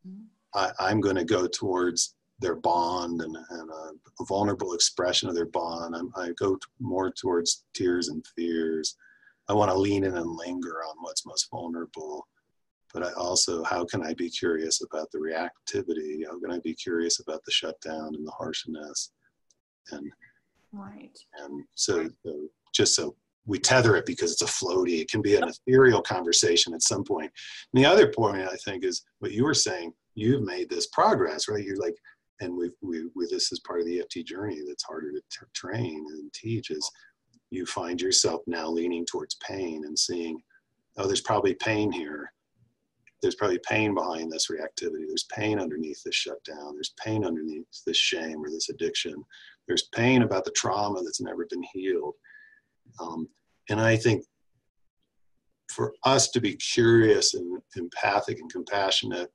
mm-hmm. 0.07 0.23
I, 0.53 0.71
I'm 0.79 1.01
going 1.01 1.15
to 1.15 1.23
go 1.23 1.47
towards 1.47 2.15
their 2.39 2.55
bond 2.55 3.21
and, 3.21 3.35
and 3.35 3.69
a, 3.69 3.91
a, 4.21 4.25
vulnerable 4.25 4.73
expression 4.73 5.27
of 5.29 5.35
their 5.35 5.45
bond. 5.47 5.95
I'm, 5.95 6.11
i 6.15 6.31
go 6.37 6.55
t- 6.55 6.61
more 6.79 7.11
towards 7.11 7.65
tears 7.73 8.07
and 8.07 8.25
fears. 8.35 8.95
I 9.49 9.53
want 9.53 9.71
to 9.71 9.77
lean 9.77 10.05
in 10.05 10.15
and 10.15 10.35
linger 10.35 10.83
on 10.87 10.95
what's 11.01 11.25
most 11.25 11.49
vulnerable. 11.51 12.27
But 12.93 13.03
I 13.03 13.11
also, 13.13 13.63
how 13.63 13.85
can 13.85 14.03
I 14.03 14.13
be 14.13 14.29
curious 14.29 14.81
about 14.81 15.11
the 15.11 15.19
reactivity? 15.19 16.25
How 16.25 16.39
can 16.39 16.51
I 16.51 16.59
be 16.59 16.73
curious 16.73 17.19
about 17.19 17.43
the 17.45 17.51
shutdown 17.51 18.15
and 18.15 18.25
the 18.25 18.31
harshness? 18.31 19.11
And 19.91 20.11
right. 20.71 21.17
And 21.43 21.63
so, 21.75 22.09
so 22.25 22.47
just 22.73 22.95
so 22.95 23.15
we 23.45 23.59
tether 23.59 23.95
it 23.95 24.05
because 24.05 24.31
it's 24.31 24.41
a 24.41 24.45
floaty. 24.45 25.01
It 25.01 25.09
can 25.09 25.21
be 25.21 25.35
an 25.35 25.47
ethereal 25.47 26.01
conversation 26.01 26.73
at 26.73 26.83
some 26.83 27.03
point. 27.03 27.31
And 27.73 27.83
the 27.83 27.89
other 27.89 28.11
point 28.11 28.47
I 28.47 28.55
think 28.63 28.83
is 28.83 29.03
what 29.19 29.31
you 29.31 29.43
were 29.43 29.53
saying. 29.55 29.93
You've 30.15 30.43
made 30.43 30.69
this 30.69 30.87
progress, 30.87 31.47
right? 31.47 31.63
You're 31.63 31.77
like, 31.77 31.95
and 32.41 32.55
we 32.55 32.69
we 32.81 33.05
we 33.15 33.27
this 33.29 33.51
is 33.51 33.59
part 33.61 33.79
of 33.79 33.85
the 33.85 33.99
EFT 33.99 34.25
journey 34.25 34.61
that's 34.67 34.83
harder 34.83 35.11
to 35.11 35.19
t- 35.19 35.45
train 35.53 36.05
and 36.11 36.31
teach. 36.33 36.69
Is 36.69 36.89
you 37.49 37.65
find 37.65 37.99
yourself 37.99 38.41
now 38.47 38.67
leaning 38.69 39.05
towards 39.05 39.35
pain 39.35 39.83
and 39.85 39.97
seeing, 39.97 40.41
oh, 40.97 41.07
there's 41.07 41.21
probably 41.21 41.55
pain 41.55 41.91
here. 41.91 42.31
There's 43.21 43.35
probably 43.35 43.59
pain 43.67 43.93
behind 43.93 44.31
this 44.31 44.47
reactivity. 44.49 45.05
There's 45.07 45.27
pain 45.35 45.59
underneath 45.59 46.01
this 46.03 46.15
shutdown. 46.15 46.75
There's 46.75 46.93
pain 47.03 47.25
underneath 47.25 47.65
this 47.85 47.97
shame 47.97 48.43
or 48.43 48.49
this 48.49 48.69
addiction. 48.69 49.15
There's 49.69 49.87
pain 49.93 50.23
about 50.23 50.45
the 50.45 50.51
trauma 50.51 51.01
that's 51.03 51.21
never 51.21 51.45
been 51.49 51.63
healed. 51.71 52.15
Um, 52.99 53.29
and 53.69 53.79
I 53.79 53.95
think 53.95 54.25
for 55.71 55.93
us 56.03 56.29
to 56.31 56.41
be 56.41 56.55
curious 56.55 57.35
and 57.35 57.61
empathic 57.77 58.39
and 58.39 58.51
compassionate, 58.51 59.29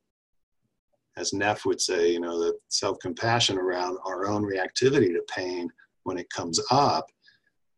as 1.17 1.33
Neff 1.33 1.65
would 1.65 1.81
say, 1.81 2.11
you 2.11 2.19
know, 2.19 2.41
the 2.41 2.53
self 2.69 2.99
compassion 2.99 3.57
around 3.57 3.97
our 4.05 4.27
own 4.27 4.43
reactivity 4.43 5.13
to 5.13 5.23
pain 5.33 5.69
when 6.03 6.19
it 6.19 6.29
comes 6.31 6.61
up 6.73 7.07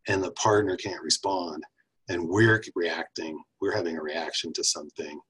and 0.09 0.25
the 0.25 0.33
partner 0.33 0.77
can't 0.77 1.03
respond 1.03 1.63
and 2.09 2.27
we're 2.27 2.63
reacting, 2.75 3.39
we're 3.61 3.77
having 3.77 3.99
a 3.99 4.03
reaction 4.03 4.51
to 4.55 4.65
something, 4.65 5.21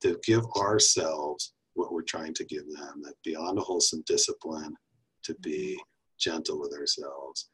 to 0.00 0.18
give 0.24 0.44
ourselves 0.56 1.52
what 1.74 1.92
we're 1.92 2.02
trying 2.02 2.32
to 2.32 2.44
give 2.46 2.64
them, 2.74 3.02
that 3.02 3.14
beyond 3.24 3.58
a 3.58 3.62
wholesome 3.62 4.02
discipline, 4.06 4.74
to 5.24 5.34
be 5.42 5.78
gentle 6.18 6.60
with 6.60 6.72
ourselves 6.72 7.48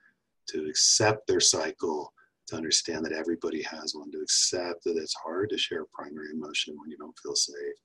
to 0.48 0.66
accept 0.68 1.26
their 1.26 1.40
cycle, 1.40 2.12
to 2.48 2.56
understand 2.56 3.04
that 3.04 3.12
everybody 3.12 3.62
has 3.62 3.94
one, 3.94 4.10
to 4.12 4.18
accept 4.18 4.84
that 4.84 4.96
it's 4.96 5.14
hard 5.24 5.50
to 5.50 5.58
share 5.58 5.84
primary 5.92 6.28
emotion 6.34 6.74
when 6.78 6.90
you 6.90 6.96
don't 6.96 7.18
feel 7.22 7.34
safe. 7.34 7.76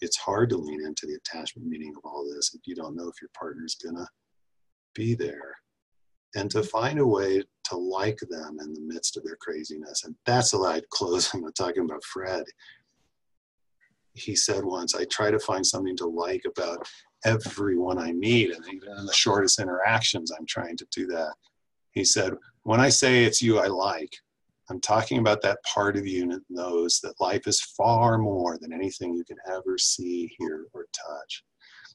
It's 0.00 0.16
hard 0.16 0.50
to 0.50 0.56
lean 0.56 0.84
into 0.84 1.06
the 1.06 1.14
attachment 1.14 1.68
meaning 1.68 1.94
of 1.96 2.04
all 2.04 2.28
this 2.34 2.54
if 2.54 2.60
you 2.66 2.74
don't 2.74 2.96
know 2.96 3.08
if 3.08 3.20
your 3.20 3.30
partner's 3.38 3.76
gonna 3.76 4.06
be 4.94 5.14
there. 5.14 5.54
And 6.34 6.50
to 6.50 6.62
find 6.62 6.98
a 6.98 7.06
way 7.06 7.42
to 7.64 7.76
like 7.76 8.18
them 8.28 8.58
in 8.60 8.72
the 8.72 8.80
midst 8.80 9.16
of 9.16 9.24
their 9.24 9.36
craziness. 9.40 10.04
And 10.04 10.14
that's 10.26 10.52
a 10.52 10.58
light 10.58 10.84
closing 10.90 11.42
with 11.42 11.54
talking 11.54 11.84
about 11.84 12.04
Fred. 12.04 12.44
He 14.14 14.34
said 14.36 14.64
once, 14.64 14.94
I 14.94 15.04
try 15.04 15.30
to 15.30 15.38
find 15.38 15.66
something 15.66 15.96
to 15.98 16.06
like 16.06 16.42
about 16.46 16.86
everyone 17.24 17.98
I 17.98 18.12
meet, 18.12 18.54
and 18.54 18.64
even 18.72 18.96
in 18.98 19.06
the 19.06 19.12
shortest 19.12 19.60
interactions, 19.60 20.30
I'm 20.30 20.46
trying 20.46 20.76
to 20.78 20.86
do 20.90 21.06
that. 21.08 21.32
He 21.92 22.04
said, 22.04 22.34
When 22.62 22.80
I 22.80 22.88
say 22.88 23.24
it's 23.24 23.42
you 23.42 23.58
I 23.58 23.66
like, 23.66 24.12
I'm 24.70 24.80
talking 24.80 25.18
about 25.18 25.42
that 25.42 25.58
part 25.64 25.96
of 25.96 26.06
you 26.06 26.28
that 26.28 26.42
knows 26.48 27.00
that 27.02 27.20
life 27.20 27.46
is 27.46 27.60
far 27.60 28.16
more 28.18 28.58
than 28.58 28.72
anything 28.72 29.14
you 29.14 29.24
can 29.24 29.36
ever 29.48 29.76
see, 29.76 30.32
hear, 30.38 30.66
or 30.72 30.86
touch. 30.92 31.44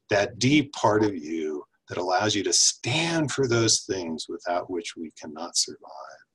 That 0.10 0.38
deep 0.38 0.74
part 0.74 1.04
of 1.04 1.16
you 1.16 1.64
that 1.90 1.98
allows 1.98 2.36
you 2.36 2.44
to 2.44 2.54
stand 2.54 3.32
for 3.32 3.48
those 3.48 3.82
things 3.82 4.28
without 4.30 4.70
which 4.70 4.96
we 4.98 5.12
cannot 5.20 5.58
survive. 5.58 6.27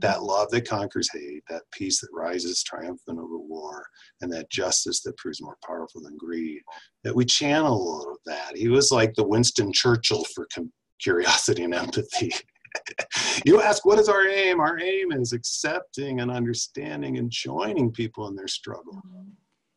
That 0.00 0.22
love 0.22 0.50
that 0.50 0.68
conquers 0.68 1.08
hate, 1.12 1.42
that 1.48 1.62
peace 1.72 2.00
that 2.00 2.08
rises 2.12 2.62
triumphant 2.62 3.18
over 3.18 3.38
war, 3.38 3.84
and 4.20 4.32
that 4.32 4.50
justice 4.50 5.02
that 5.02 5.16
proves 5.16 5.42
more 5.42 5.56
powerful 5.66 6.02
than 6.02 6.16
greed. 6.16 6.60
That 7.04 7.14
we 7.14 7.24
channel 7.24 7.72
all 7.72 8.12
of 8.12 8.18
that. 8.26 8.56
He 8.56 8.68
was 8.68 8.90
like 8.90 9.14
the 9.14 9.26
Winston 9.26 9.72
Churchill 9.72 10.24
for 10.34 10.46
curiosity 11.00 11.64
and 11.64 11.74
empathy. 11.74 12.32
you 13.44 13.60
ask, 13.60 13.84
what 13.84 13.98
is 13.98 14.08
our 14.08 14.26
aim? 14.26 14.60
Our 14.60 14.78
aim 14.80 15.12
is 15.12 15.32
accepting 15.32 16.20
and 16.20 16.30
understanding 16.30 17.18
and 17.18 17.30
joining 17.30 17.90
people 17.90 18.28
in 18.28 18.36
their 18.36 18.48
struggle. 18.48 18.94
Mm-hmm. 19.06 19.30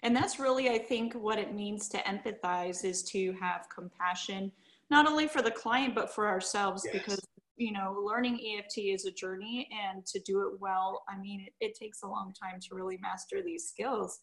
And 0.03 0.15
that's 0.15 0.39
really, 0.39 0.69
I 0.69 0.77
think, 0.77 1.13
what 1.13 1.39
it 1.39 1.53
means 1.53 1.89
to 1.89 1.97
empathize 1.99 2.85
is 2.85 3.03
to 3.03 3.33
have 3.33 3.67
compassion, 3.73 4.51
not 4.89 5.07
only 5.07 5.27
for 5.27 5.41
the 5.41 5.51
client, 5.51 5.93
but 5.93 6.13
for 6.13 6.27
ourselves, 6.27 6.83
yes. 6.85 6.93
because, 6.93 7.19
you 7.59 7.71
know, 7.71 8.01
learning 8.03 8.39
EFT 8.57 8.79
is 8.79 9.05
a 9.05 9.11
journey 9.11 9.67
and 9.71 10.05
to 10.07 10.19
do 10.25 10.41
it 10.41 10.59
well, 10.59 11.03
I 11.07 11.19
mean, 11.19 11.41
it, 11.41 11.53
it 11.63 11.77
takes 11.77 12.03
a 12.03 12.07
long 12.07 12.33
time 12.41 12.59
to 12.59 12.75
really 12.75 12.97
master 13.01 13.41
these 13.45 13.67
skills 13.67 14.19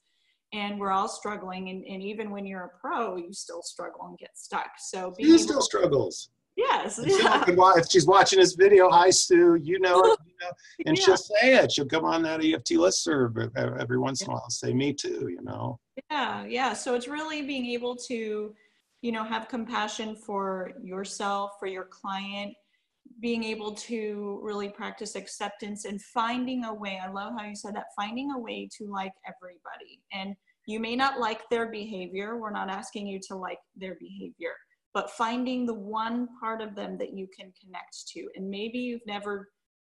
and 0.53 0.79
we're 0.79 0.91
all 0.91 1.09
struggling 1.09 1.69
and, 1.71 1.85
and, 1.85 2.03
even 2.03 2.31
when 2.31 2.47
you're 2.47 2.65
a 2.65 2.81
pro 2.81 3.17
you 3.17 3.33
still 3.33 3.63
struggle 3.63 4.07
and 4.07 4.17
get 4.17 4.31
stuck 4.37 4.71
so 4.79 5.13
being 5.19 5.39
still 5.39 5.61
struggles 5.61 6.31
Yes. 6.57 6.99
Yeah. 7.07 7.45
If 7.77 7.91
she's 7.91 8.07
watching 8.07 8.39
this 8.39 8.55
video, 8.55 8.89
hi 8.89 9.11
Sue, 9.11 9.57
you 9.57 9.79
know 9.79 10.01
it, 10.01 10.19
you 10.27 10.35
know, 10.41 10.51
and 10.87 10.97
yeah. 10.97 11.05
she'll 11.05 11.17
say 11.17 11.55
it. 11.57 11.71
She'll 11.71 11.87
come 11.87 12.05
on 12.05 12.23
that 12.23 12.43
EFT 12.43 12.73
listserv 12.73 13.51
every 13.79 13.99
once 13.99 14.23
in 14.23 14.31
a 14.31 14.33
while. 14.33 14.49
Say 14.49 14.73
me 14.73 14.93
too, 14.93 15.29
you 15.29 15.43
know. 15.43 15.79
Yeah, 16.11 16.45
yeah. 16.47 16.73
So 16.73 16.95
it's 16.95 17.09
really 17.09 17.43
being 17.43 17.67
able 17.67 17.95
to, 18.09 18.55
you 19.03 19.13
know, 19.13 19.23
have 19.23 19.49
compassion 19.49 20.17
for 20.17 20.73
yourself, 20.83 21.53
for 21.61 21.67
your 21.67 21.85
client, 21.85 22.55
being 23.21 23.45
able 23.45 23.73
to 23.73 24.41
really 24.43 24.69
practice 24.69 25.17
acceptance 25.17 25.85
and 25.85 26.01
finding 26.03 26.65
a 26.65 26.75
way. 26.75 27.01
I 27.03 27.11
love 27.11 27.33
how 27.39 27.47
you 27.47 27.57
said 27.57 27.75
that. 27.75 27.87
Finding 27.97 28.33
a 28.33 28.39
way 28.39 28.69
to 28.79 28.87
like 28.91 29.13
everybody, 29.27 30.01
and 30.13 30.35
you 30.67 30.81
may 30.81 30.97
not 30.97 31.21
like 31.21 31.49
their 31.51 31.71
behavior. 31.71 32.37
We're 32.37 32.51
not 32.51 32.69
asking 32.69 33.07
you 33.07 33.21
to 33.29 33.37
like 33.37 33.59
their 33.77 33.97
behavior 34.01 34.53
but 34.97 35.11
finding 35.11 35.67
the 35.67 35.75
one 35.75 36.27
part 36.41 36.63
of 36.63 36.75
them 36.75 36.97
that 36.97 37.13
you 37.13 37.29
can 37.39 37.53
connect 37.63 38.09
to. 38.09 38.31
And 38.35 38.49
maybe 38.49 38.79
you've 38.79 39.07
never 39.07 39.51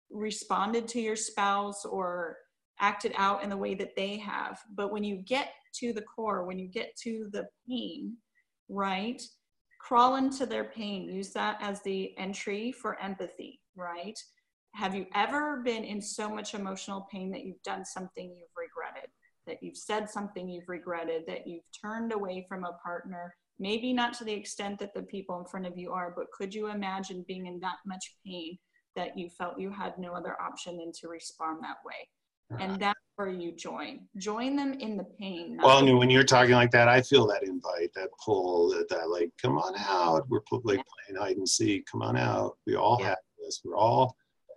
responded 0.09 0.87
to 0.87 0.99
your 0.99 1.15
spouse 1.15 1.85
or 1.85 2.37
acted 2.79 3.13
out 3.15 3.43
in 3.43 3.51
the 3.51 3.55
way 3.55 3.75
that 3.75 3.95
they 3.95 4.17
have. 4.17 4.59
But 4.75 4.91
when 4.91 5.03
you 5.03 5.17
get 5.17 5.49
to 5.75 5.93
the 5.93 6.01
core, 6.01 6.43
when 6.43 6.57
you 6.57 6.67
get 6.67 6.89
to 7.03 7.29
the 7.31 7.45
pain, 7.69 8.17
right? 8.67 9.21
Crawl 9.85 10.15
into 10.15 10.47
their 10.47 10.63
pain. 10.63 11.07
Use 11.07 11.29
that 11.33 11.57
as 11.61 11.79
the 11.83 12.17
entry 12.17 12.71
for 12.71 12.99
empathy, 12.99 13.59
right? 13.75 14.17
Have 14.73 14.95
you 14.95 15.05
ever 15.13 15.61
been 15.63 15.83
in 15.83 16.01
so 16.01 16.27
much 16.27 16.55
emotional 16.55 17.07
pain 17.11 17.29
that 17.29 17.45
you've 17.45 17.61
done 17.61 17.85
something 17.85 18.35
you've 18.35 18.49
regretted, 18.57 19.11
that 19.45 19.61
you've 19.61 19.77
said 19.77 20.09
something 20.09 20.49
you've 20.49 20.69
regretted, 20.69 21.25
that 21.27 21.45
you've 21.45 21.63
turned 21.79 22.13
away 22.13 22.47
from 22.49 22.63
a 22.63 22.73
partner 22.83 23.35
maybe 23.59 23.93
not 23.93 24.13
to 24.13 24.23
the 24.23 24.33
extent 24.33 24.79
that 24.79 24.95
the 24.95 25.03
people 25.03 25.39
in 25.39 25.45
front 25.45 25.67
of 25.67 25.77
you 25.77 25.91
are, 25.91 26.13
but 26.15 26.31
could 26.31 26.53
you 26.53 26.67
imagine 26.67 27.23
being 27.27 27.45
in 27.45 27.59
that 27.59 27.77
much 27.85 28.15
pain 28.25 28.57
that 28.95 29.15
you 29.15 29.29
felt 29.29 29.59
you 29.59 29.69
had 29.69 29.97
no 29.99 30.13
other 30.13 30.35
option 30.41 30.77
than 30.77 30.91
to 30.99 31.07
respond 31.07 31.59
that 31.61 31.77
way? 31.85 32.09
And 32.51 32.61
uh-huh. 32.61 32.77
that's 32.79 32.99
where 33.15 33.29
you 33.29 33.51
join. 33.51 34.01
Join 34.17 34.55
them 34.55 34.73
in 34.73 34.97
the 34.97 35.03
pain. 35.03 35.57
Well, 35.61 35.97
when 35.97 36.09
you're 36.09 36.23
talking 36.23 36.53
like 36.53 36.71
that, 36.71 36.87
I 36.87 37.01
feel 37.01 37.25
that 37.27 37.43
invite, 37.43 37.91
that 37.95 38.09
pull, 38.23 38.69
that, 38.69 38.87
that 38.89 39.09
like, 39.09 39.31
come 39.41 39.57
on 39.57 39.73
out. 39.77 40.27
We're 40.29 40.41
like 40.63 40.83
playing 40.85 41.19
hide 41.19 41.37
and 41.37 41.47
seek. 41.47 41.85
Come 41.91 42.01
on 42.01 42.17
out. 42.17 42.57
We 42.67 42.75
all 42.75 42.97
yeah. 42.99 43.09
have 43.09 43.17
this. 43.39 43.61
We're 43.63 43.75
all 43.75 44.15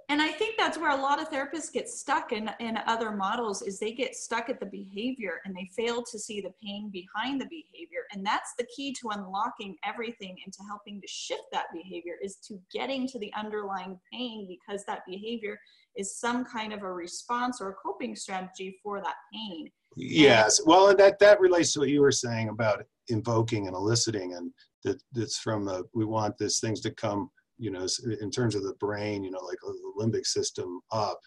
and 0.09 0.23
i 0.23 0.29
think 0.29 0.57
that's 0.57 0.79
where 0.79 0.91
a 0.91 1.01
lot 1.01 1.21
of 1.21 1.31
therapists 1.31 1.73
get 1.73 1.89
stuck 1.89 2.33
in, 2.33 2.51
in 2.61 2.79
other 2.87 3.11
models 3.11 3.63
is 3.63 3.79
they 3.79 3.93
get 3.93 4.15
stuck 4.15 4.49
at 4.49 4.59
the 4.61 4.67
behavior 4.67 5.41
and 5.45 5.55
they 5.55 5.69
fail 5.77 6.03
to 6.03 6.19
see 6.19 6.41
the 6.41 6.53
pain 6.63 6.91
behind 6.91 7.41
the 7.41 7.47
behavior 7.47 8.07
and 8.13 8.25
that's 8.25 8.55
the 8.59 8.67
key 8.75 8.93
to 8.93 9.11
unlocking 9.11 9.77
everything 9.85 10.37
and 10.45 10.53
to 10.53 10.63
helping 10.69 11.01
to 11.01 11.07
shift 11.07 11.45
that 11.53 11.67
behavior 11.73 12.15
is 12.23 12.37
to 12.37 12.59
getting 12.73 13.07
to 13.07 13.19
the 13.19 13.33
underlying 13.37 13.99
pain 14.13 14.47
because 14.49 14.85
that 14.85 15.03
behavior 15.07 15.59
is 15.99 16.19
some 16.19 16.45
kind 16.45 16.73
of 16.73 16.83
a 16.83 16.93
response 16.93 17.61
or 17.61 17.71
a 17.71 17.75
coping 17.75 18.17
strategy 18.17 18.79
for 18.83 19.01
that 19.01 19.17
pain 19.33 19.69
yes 19.97 20.61
well 20.65 20.89
and 20.89 20.99
that 20.99 21.19
that 21.19 21.41
relates 21.41 21.73
to 21.73 21.81
what 21.81 21.89
you 21.89 22.01
were 22.01 22.13
saying 22.13 22.49
about 22.49 22.85
invoking 23.09 23.67
and 23.67 23.77
eliciting 23.77 24.35
and 24.35 24.51
that 24.85 25.03
that's 25.13 25.39
from 25.39 25.65
the 25.65 25.85
we 25.95 26.05
want 26.05 26.37
these 26.39 26.61
things 26.61 26.81
to 26.81 26.91
come 26.91 27.31
you 27.59 27.71
know, 27.71 27.87
in 28.21 28.31
terms 28.31 28.55
of 28.55 28.63
the 28.63 28.75
brain, 28.75 29.25
you 29.25 29.31
know, 29.31 29.41
like 29.41 29.59
the 29.61 29.75
limbic 29.99 30.25
system 30.25 30.81
up 30.93 31.19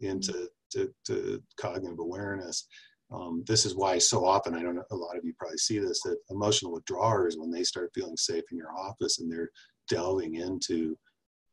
into 0.00 0.32
mm-hmm. 0.32 0.82
to, 0.82 0.92
to 1.06 1.42
cognitive 1.58 2.00
awareness. 2.00 2.66
Um, 3.10 3.42
this 3.46 3.64
is 3.64 3.74
why 3.74 3.96
so 3.96 4.26
often 4.26 4.54
I 4.54 4.62
don't 4.62 4.74
know 4.74 4.84
a 4.90 4.96
lot 4.96 5.16
of 5.16 5.24
you 5.24 5.32
probably 5.38 5.56
see 5.56 5.78
this 5.78 6.02
that 6.02 6.18
emotional 6.30 6.72
withdrawers 6.72 7.36
when 7.38 7.50
they 7.50 7.64
start 7.64 7.90
feeling 7.94 8.18
safe 8.18 8.44
in 8.50 8.58
your 8.58 8.76
office 8.76 9.18
and 9.18 9.32
they're 9.32 9.48
delving 9.88 10.34
into 10.34 10.94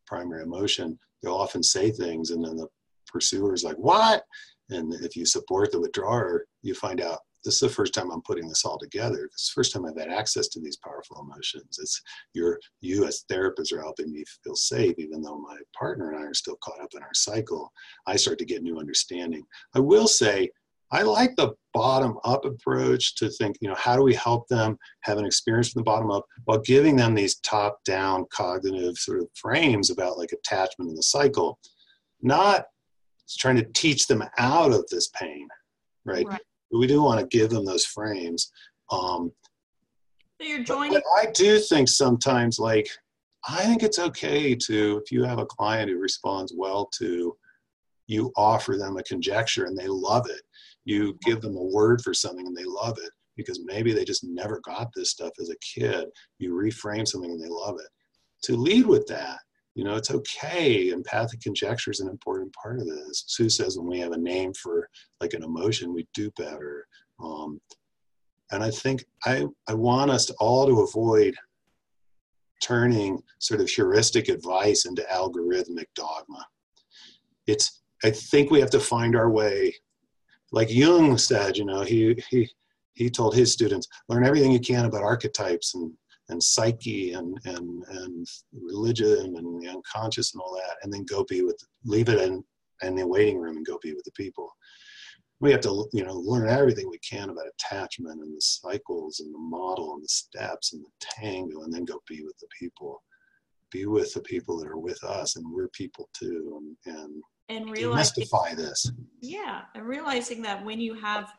primary 0.05 0.43
emotion, 0.43 0.99
they'll 1.26 1.36
often 1.36 1.63
say 1.63 1.91
things 1.91 2.32
and 2.32 2.43
then 2.43 2.55
the 2.55 2.67
pursuer 3.07 3.53
is 3.53 3.63
like, 3.63 3.78
"What?" 3.78 4.23
And 4.69 4.93
if 4.95 5.15
you 5.15 5.26
support 5.26 5.71
the 5.71 5.80
withdrawer, 5.80 6.45
you 6.61 6.73
find 6.73 7.01
out 7.01 7.19
this 7.45 7.55
is 7.55 7.59
the 7.59 7.69
first 7.69 7.93
time 7.93 8.11
I'm 8.11 8.23
putting 8.23 8.47
this 8.47 8.65
all 8.65 8.80
together. 8.80 9.26
It's 9.26 9.49
the 9.49 9.59
first 9.59 9.71
time 9.71 9.86
I've 9.86 9.97
had 9.97 10.09
access 10.09 10.47
to 10.49 10.59
these 10.59 10.78
powerful 10.78 11.21
emotions. 11.21 11.78
It's 11.80 12.01
your 12.34 12.59
you 12.82 13.05
as 13.05 13.23
therapists 13.32 13.71
are 13.71 13.82
helping 13.82 14.11
me 14.11 14.23
feel 14.43 14.55
safe, 14.55 14.95
even 14.97 15.21
though 15.21 15.38
my 15.38 15.57
partner 15.78 16.11
and 16.11 16.19
I 16.19 16.23
are 16.23 16.34
still 16.34 16.57
caught 16.63 16.82
up 16.82 16.89
in 16.95 17.03
our 17.03 17.13
cycle. 17.13 17.71
I 18.07 18.15
start 18.15 18.39
to 18.39 18.45
get 18.45 18.63
new 18.63 18.80
understanding. 18.80 19.43
I 19.76 19.80
will 19.80 20.07
say 20.07 20.49
I 20.91 21.01
like 21.01 21.36
the 21.36 21.53
bottom 21.73 22.17
up 22.23 22.45
approach 22.45 23.15
to 23.15 23.29
think, 23.29 23.57
you 23.59 23.67
know, 23.67 23.75
how 23.75 23.95
do 23.95 24.03
we 24.03 24.13
help 24.13 24.47
them 24.47 24.77
have 25.01 25.17
an 25.17 25.25
experience 25.25 25.71
from 25.71 25.81
the 25.81 25.83
bottom 25.83 26.11
up 26.11 26.25
while 26.45 26.59
giving 26.59 26.95
them 26.95 27.15
these 27.15 27.36
top 27.39 27.83
down 27.83 28.25
cognitive 28.31 28.95
sort 28.97 29.19
of 29.19 29.27
frames 29.33 29.89
about 29.89 30.17
like 30.17 30.31
attachment 30.31 30.89
in 30.89 30.95
the 30.95 31.03
cycle, 31.03 31.59
not 32.21 32.65
trying 33.38 33.57
to 33.57 33.65
teach 33.73 34.07
them 34.07 34.23
out 34.38 34.71
of 34.71 34.86
this 34.89 35.09
pain, 35.19 35.47
right? 36.05 36.27
right. 36.27 36.41
We 36.71 36.88
do 36.88 37.01
want 37.01 37.19
to 37.19 37.38
give 37.38 37.49
them 37.49 37.65
those 37.65 37.86
frames. 37.86 38.51
Um, 38.91 39.31
so 40.39 40.47
you're 40.47 40.63
joining. 40.63 40.93
But, 40.93 41.03
but 41.03 41.27
I 41.27 41.31
do 41.31 41.59
think 41.59 41.89
sometimes, 41.89 42.59
like, 42.59 42.88
I 43.47 43.63
think 43.63 43.83
it's 43.83 43.99
okay 43.99 44.55
to, 44.55 45.01
if 45.03 45.11
you 45.11 45.23
have 45.23 45.39
a 45.39 45.45
client 45.45 45.89
who 45.89 45.97
responds 45.97 46.53
well 46.55 46.86
to, 46.97 47.36
you 48.07 48.31
offer 48.38 48.77
them 48.77 48.97
a 48.97 49.03
conjecture 49.03 49.65
and 49.65 49.77
they 49.77 49.88
love 49.88 50.29
it 50.29 50.41
you 50.86 51.17
give 51.23 51.41
them 51.41 51.57
a 51.57 51.63
word 51.63 52.01
for 52.01 52.13
something 52.13 52.47
and 52.47 52.55
they 52.55 52.63
love 52.63 52.97
it 53.03 53.11
because 53.36 53.59
maybe 53.65 53.91
they 53.91 54.05
just 54.05 54.23
never 54.23 54.61
got 54.63 54.89
this 54.95 55.11
stuff 55.11 55.31
as 55.41 55.49
a 55.49 55.57
kid. 55.57 56.05
You 56.39 56.53
reframe 56.53 57.07
something 57.07 57.31
and 57.31 57.41
they 57.41 57.49
love 57.49 57.75
it. 57.79 57.89
To 58.43 58.55
lead 58.55 58.86
with 58.86 59.05
that, 59.07 59.39
you 59.73 59.83
know, 59.83 59.95
it's 59.95 60.11
okay. 60.11 60.89
Empathic 60.89 61.41
conjecture 61.41 61.91
is 61.91 61.99
an 61.99 62.07
important 62.07 62.53
part 62.53 62.79
of 62.79 62.86
this. 62.86 63.25
Sue 63.27 63.49
says 63.49 63.77
when 63.77 63.88
we 63.88 63.99
have 63.99 64.13
a 64.13 64.17
name 64.17 64.53
for 64.53 64.88
like 65.19 65.33
an 65.33 65.43
emotion, 65.43 65.93
we 65.93 66.07
do 66.13 66.31
better. 66.38 66.86
Um, 67.21 67.59
and 68.51 68.63
I 68.63 68.71
think 68.71 69.03
I, 69.25 69.45
I 69.67 69.73
want 69.73 70.11
us 70.11 70.25
to 70.27 70.36
all 70.39 70.65
to 70.67 70.81
avoid 70.81 71.36
turning 72.63 73.21
sort 73.39 73.59
of 73.59 73.69
heuristic 73.69 74.29
advice 74.29 74.86
into 74.86 75.05
algorithmic 75.11 75.88
dogma. 75.95 76.45
It's 77.47 77.81
I 78.03 78.11
think 78.11 78.51
we 78.51 78.59
have 78.59 78.69
to 78.71 78.79
find 78.79 79.15
our 79.15 79.29
way 79.29 79.73
like 80.55 80.71
Jung 80.71 81.17
said, 81.17 81.57
you 81.57 81.65
know, 81.65 81.81
he 81.81 82.15
he 82.29 82.49
he 82.93 83.09
told 83.09 83.35
his 83.35 83.51
students, 83.51 83.87
learn 84.07 84.25
everything 84.25 84.53
you 84.53 84.59
can 84.59 84.85
about 84.85 85.03
archetypes 85.03 85.75
and 85.75 85.91
and 86.29 86.41
psyche 86.41 87.11
and 87.13 87.37
and 87.43 87.83
and 87.89 88.27
religion 88.53 89.35
and 89.37 89.61
the 89.61 89.67
unconscious 89.67 90.33
and 90.33 90.41
all 90.41 90.55
that, 90.55 90.77
and 90.81 90.91
then 90.91 91.05
go 91.05 91.25
be 91.25 91.43
with 91.43 91.61
leave 91.83 92.09
it 92.09 92.19
in 92.19 92.43
in 92.81 92.95
the 92.95 93.05
waiting 93.05 93.37
room 93.37 93.57
and 93.57 93.65
go 93.65 93.77
be 93.83 93.93
with 93.93 94.05
the 94.05 94.11
people. 94.11 94.49
We 95.41 95.51
have 95.51 95.61
to 95.61 95.89
you 95.91 96.05
know 96.05 96.15
learn 96.15 96.47
everything 96.47 96.89
we 96.89 96.99
can 96.99 97.29
about 97.29 97.47
attachment 97.59 98.21
and 98.21 98.33
the 98.35 98.41
cycles 98.41 99.19
and 99.19 99.35
the 99.35 99.39
model 99.39 99.93
and 99.93 100.03
the 100.03 100.07
steps 100.07 100.71
and 100.71 100.83
the 100.85 100.91
tango, 101.01 101.63
and 101.63 101.73
then 101.73 101.83
go 101.83 102.01
be 102.07 102.23
with 102.23 102.37
the 102.39 102.47
people. 102.57 103.03
Be 103.76 103.86
with 103.88 104.13
the 104.13 104.21
people 104.21 104.57
that 104.59 104.69
are 104.69 104.78
with 104.78 105.03
us, 105.03 105.36
and 105.36 105.45
we're 105.51 105.67
people 105.67 106.07
too, 106.13 106.61
and, 106.86 106.95
and 106.95 107.23
and 107.49 107.69
realizing 107.69 108.23
demystify 108.23 108.55
this. 108.55 108.89
Yeah, 109.19 109.63
and 109.73 109.86
realizing 109.86 110.41
that 110.43 110.63
when 110.63 110.80
you 110.80 110.93
have 110.93 111.34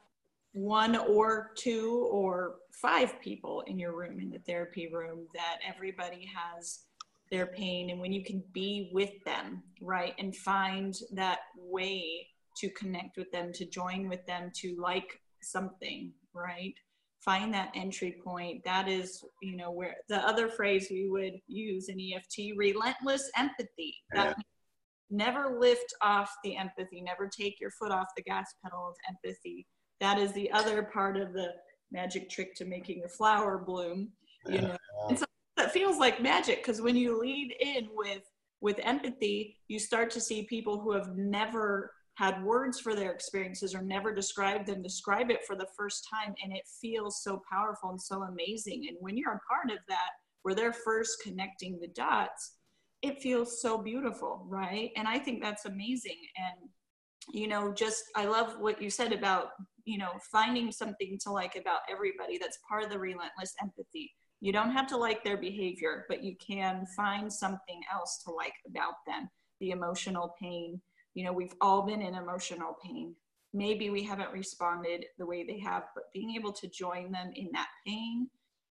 one 0.52 0.96
or 0.96 1.52
two 1.56 2.06
or 2.12 2.56
five 2.74 3.18
people 3.22 3.62
in 3.66 3.78
your 3.78 3.96
room 3.96 4.20
in 4.20 4.28
the 4.28 4.40
therapy 4.40 4.86
room, 4.92 5.28
that 5.32 5.60
everybody 5.66 6.28
has 6.36 6.80
their 7.30 7.46
pain, 7.46 7.88
and 7.88 8.00
when 8.00 8.12
you 8.12 8.22
can 8.22 8.42
be 8.52 8.90
with 8.92 9.12
them, 9.24 9.62
right, 9.80 10.12
and 10.18 10.36
find 10.36 10.94
that 11.12 11.38
way 11.56 12.26
to 12.58 12.68
connect 12.70 13.16
with 13.16 13.32
them, 13.32 13.50
to 13.54 13.64
join 13.64 14.10
with 14.10 14.26
them, 14.26 14.50
to 14.56 14.76
like 14.78 15.20
something, 15.40 16.12
right? 16.34 16.74
Find 17.26 17.52
that 17.52 17.72
entry 17.74 18.16
point. 18.24 18.64
That 18.64 18.88
is, 18.88 19.22
you 19.42 19.56
know, 19.56 19.70
where 19.70 19.96
the 20.08 20.26
other 20.26 20.48
phrase 20.48 20.86
we 20.90 21.08
would 21.10 21.34
use 21.48 21.88
in 21.88 22.00
EFT, 22.00 22.56
relentless 22.56 23.30
empathy. 23.36 23.94
That 24.14 24.36
never 25.10 25.58
lift 25.58 25.92
off 26.02 26.32
the 26.42 26.56
empathy, 26.56 27.00
never 27.00 27.28
take 27.28 27.60
your 27.60 27.70
foot 27.72 27.92
off 27.92 28.06
the 28.16 28.22
gas 28.22 28.54
pedal 28.62 28.88
of 28.88 28.94
empathy. 29.08 29.66
That 30.00 30.18
is 30.18 30.32
the 30.32 30.50
other 30.52 30.84
part 30.84 31.16
of 31.16 31.32
the 31.32 31.48
magic 31.92 32.30
trick 32.30 32.54
to 32.56 32.64
making 32.64 33.02
a 33.04 33.08
flower 33.08 33.58
bloom, 33.58 34.12
you 34.46 34.60
know. 34.60 34.76
And 35.08 35.18
so 35.18 35.24
that 35.56 35.72
feels 35.72 35.98
like 35.98 36.22
magic 36.22 36.58
because 36.58 36.80
when 36.80 36.96
you 36.96 37.20
lead 37.20 37.54
in 37.60 37.88
with 37.92 38.22
with 38.60 38.78
empathy, 38.82 39.56
you 39.68 39.78
start 39.78 40.10
to 40.10 40.20
see 40.20 40.44
people 40.44 40.80
who 40.80 40.92
have 40.92 41.16
never 41.16 41.92
had 42.16 42.42
words 42.42 42.80
for 42.80 42.94
their 42.94 43.12
experiences 43.12 43.74
or 43.74 43.82
never 43.82 44.14
described 44.14 44.66
them 44.66 44.82
describe 44.82 45.30
it 45.30 45.44
for 45.46 45.56
the 45.56 45.68
first 45.76 46.06
time 46.10 46.34
and 46.42 46.52
it 46.52 46.62
feels 46.80 47.22
so 47.22 47.42
powerful 47.50 47.90
and 47.90 48.00
so 48.00 48.22
amazing 48.22 48.86
and 48.88 48.96
when 49.00 49.16
you're 49.16 49.32
a 49.32 49.52
part 49.52 49.70
of 49.70 49.78
that 49.88 50.10
where 50.42 50.54
they're 50.54 50.72
first 50.72 51.18
connecting 51.22 51.78
the 51.80 51.88
dots 51.88 52.56
it 53.02 53.20
feels 53.20 53.60
so 53.60 53.78
beautiful, 53.78 54.44
right? 54.48 54.90
And 54.96 55.06
I 55.06 55.18
think 55.18 55.42
that's 55.42 55.64
amazing. 55.64 56.18
And, 56.36 56.70
you 57.32 57.48
know, 57.48 57.72
just 57.72 58.04
I 58.14 58.26
love 58.26 58.56
what 58.58 58.80
you 58.80 58.90
said 58.90 59.12
about, 59.12 59.48
you 59.84 59.98
know, 59.98 60.12
finding 60.32 60.72
something 60.72 61.18
to 61.22 61.30
like 61.30 61.56
about 61.56 61.80
everybody 61.90 62.38
that's 62.38 62.58
part 62.68 62.82
of 62.82 62.90
the 62.90 62.98
relentless 62.98 63.54
empathy. 63.62 64.12
You 64.40 64.52
don't 64.52 64.72
have 64.72 64.86
to 64.88 64.96
like 64.96 65.24
their 65.24 65.36
behavior, 65.36 66.04
but 66.08 66.22
you 66.22 66.36
can 66.36 66.84
find 66.96 67.32
something 67.32 67.80
else 67.92 68.22
to 68.24 68.32
like 68.32 68.52
about 68.68 68.94
them. 69.06 69.28
The 69.60 69.70
emotional 69.70 70.34
pain. 70.40 70.80
You 71.16 71.24
know, 71.24 71.32
we've 71.32 71.54
all 71.62 71.80
been 71.80 72.02
in 72.02 72.14
emotional 72.14 72.76
pain. 72.84 73.14
Maybe 73.54 73.88
we 73.88 74.02
haven't 74.02 74.34
responded 74.34 75.06
the 75.18 75.24
way 75.24 75.44
they 75.44 75.58
have, 75.60 75.84
but 75.94 76.12
being 76.12 76.36
able 76.36 76.52
to 76.52 76.68
join 76.68 77.10
them 77.10 77.30
in 77.34 77.48
that 77.54 77.68
pain 77.86 78.28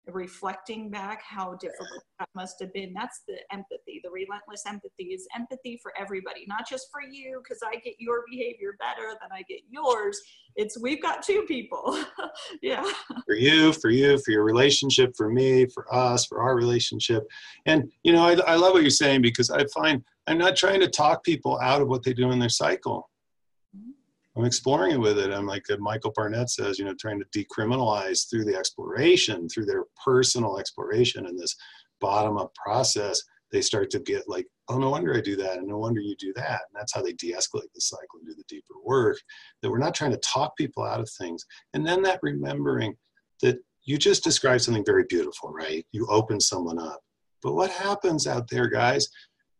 reflecting 0.08 0.90
back 0.90 1.22
how 1.24 1.56
difficult 1.56 2.04
that 2.20 2.28
must 2.36 2.56
have 2.60 2.74
been. 2.74 2.94
That's 2.94 3.22
the 3.28 3.38
empathy. 3.52 4.02
The 4.04 4.10
relentless 4.10 4.64
empathy 4.68 5.06
is 5.06 5.28
empathy 5.36 5.80
for 5.82 5.94
everybody, 5.98 6.46
not 6.48 6.68
just 6.68 6.88
for 6.92 7.02
you, 7.02 7.42
because 7.44 7.60
I 7.66 7.76
get 7.76 7.96
your 8.00 8.24
behavior 8.30 8.76
better 8.80 9.16
than 9.22 9.30
I 9.32 9.44
get 9.48 9.60
yours. 9.70 10.20
It's 10.56 10.80
we've 10.82 11.02
got 11.02 11.22
two 11.22 11.44
people. 11.48 12.04
yeah. 12.62 12.84
For 13.26 13.36
you, 13.36 13.74
for 13.74 13.90
you, 13.90 14.18
for 14.20 14.32
your 14.32 14.44
relationship, 14.44 15.14
for 15.16 15.30
me, 15.30 15.68
for 15.68 15.94
us, 15.94 16.26
for 16.26 16.42
our 16.42 16.56
relationship. 16.56 17.24
And, 17.66 17.92
you 18.04 18.12
know, 18.14 18.24
I, 18.24 18.34
I 18.46 18.56
love 18.56 18.74
what 18.74 18.82
you're 18.82 18.90
saying 18.90 19.22
because 19.22 19.50
I 19.50 19.66
find 19.74 20.04
I'm 20.28 20.38
not 20.38 20.56
trying 20.56 20.80
to 20.82 20.88
talk 20.88 21.24
people 21.24 21.60
out 21.62 21.82
of 21.82 21.88
what 21.88 22.04
they 22.04 22.14
do 22.14 22.32
in 22.32 22.40
their 22.40 22.50
cycle. 22.50 23.10
I'm 24.38 24.46
exploring 24.46 24.94
it 24.94 25.00
with 25.00 25.20
it. 25.20 25.32
I'm 25.32 25.46
like 25.46 25.70
uh, 25.70 25.78
Michael 25.78 26.14
Barnett 26.16 26.50
says, 26.50 26.80
you 26.80 26.86
know, 26.86 26.96
trying 27.00 27.20
to 27.20 27.26
decriminalize 27.38 28.30
through 28.30 28.46
the 28.46 28.56
exploration, 28.56 29.50
through 29.50 29.66
their 29.66 29.84
personal 30.04 30.58
exploration 30.58 31.26
and 31.26 31.38
this 31.38 31.56
bottom 32.00 32.38
up 32.38 32.54
process. 32.56 33.22
They 33.52 33.62
start 33.62 33.90
to 33.90 34.00
get 34.00 34.30
like, 34.30 34.48
oh, 34.70 34.78
no 34.78 34.92
wonder 34.92 35.14
I 35.14 35.20
do 35.20 35.36
that, 35.36 35.58
and 35.58 35.68
no 35.68 35.78
wonder 35.78 36.00
you 36.00 36.16
do 36.18 36.32
that. 36.38 36.62
And 36.62 36.74
that's 36.74 36.94
how 36.94 37.02
they 37.02 37.12
de 37.14 37.34
escalate 37.34 37.74
the 37.76 37.82
cycle 37.82 38.20
and 38.20 38.28
do 38.28 38.34
the 38.34 38.46
deeper 38.48 38.76
work. 38.86 39.18
That 39.62 39.70
we're 39.70 39.78
not 39.78 39.94
trying 39.94 40.12
to 40.12 40.18
talk 40.20 40.56
people 40.56 40.84
out 40.84 41.02
of 41.02 41.10
things. 41.20 41.46
And 41.74 41.86
then 41.86 42.02
that 42.04 42.20
remembering 42.22 42.96
that 43.42 43.58
you 43.84 43.98
just 43.98 44.24
described 44.24 44.62
something 44.62 44.86
very 44.86 45.04
beautiful, 45.10 45.52
right? 45.52 45.86
You 45.92 46.08
open 46.08 46.40
someone 46.40 46.80
up. 46.80 47.02
But 47.44 47.56
what 47.56 47.70
happens 47.72 48.28
out 48.28 48.50
there, 48.50 48.70
guys, 48.70 49.10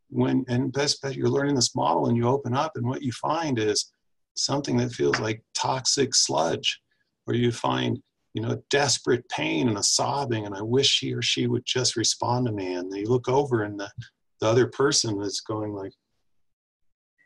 when, 0.10 0.46
and 0.48 0.72
best 0.72 1.02
bet 1.02 1.16
you're 1.16 1.30
learning 1.30 1.56
this 1.56 1.76
model 1.76 2.08
and 2.08 2.16
you 2.16 2.28
open 2.28 2.54
up, 2.56 2.74
and 2.76 2.88
what 2.88 3.02
you 3.02 3.12
find 3.12 3.60
is, 3.60 3.92
something 4.36 4.78
that 4.78 4.92
feels 4.92 5.20
like 5.20 5.44
toxic 5.54 6.16
sludge, 6.16 6.82
where 7.26 7.38
you 7.38 7.52
find, 7.52 8.00
you 8.34 8.42
know, 8.42 8.62
desperate 8.70 9.28
pain 9.30 9.68
and 9.68 9.78
a 9.78 9.84
sobbing, 9.84 10.46
and 10.46 10.56
I 10.56 10.62
wish 10.62 11.00
he 11.00 11.14
or 11.14 11.22
she 11.22 11.48
would 11.48 11.64
just 11.66 11.96
respond 11.96 12.48
to 12.48 12.52
me. 12.52 12.76
And 12.76 12.92
you 12.96 13.08
look 13.08 13.28
over, 13.28 13.64
and 13.64 13.80
the, 13.80 13.92
the 14.40 14.48
other 14.48 14.68
person 14.68 15.22
is 15.22 15.42
going 15.42 15.74
like, 15.74 15.94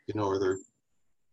you 0.06 0.14
know, 0.14 0.26
or 0.26 0.38
they're 0.38 0.58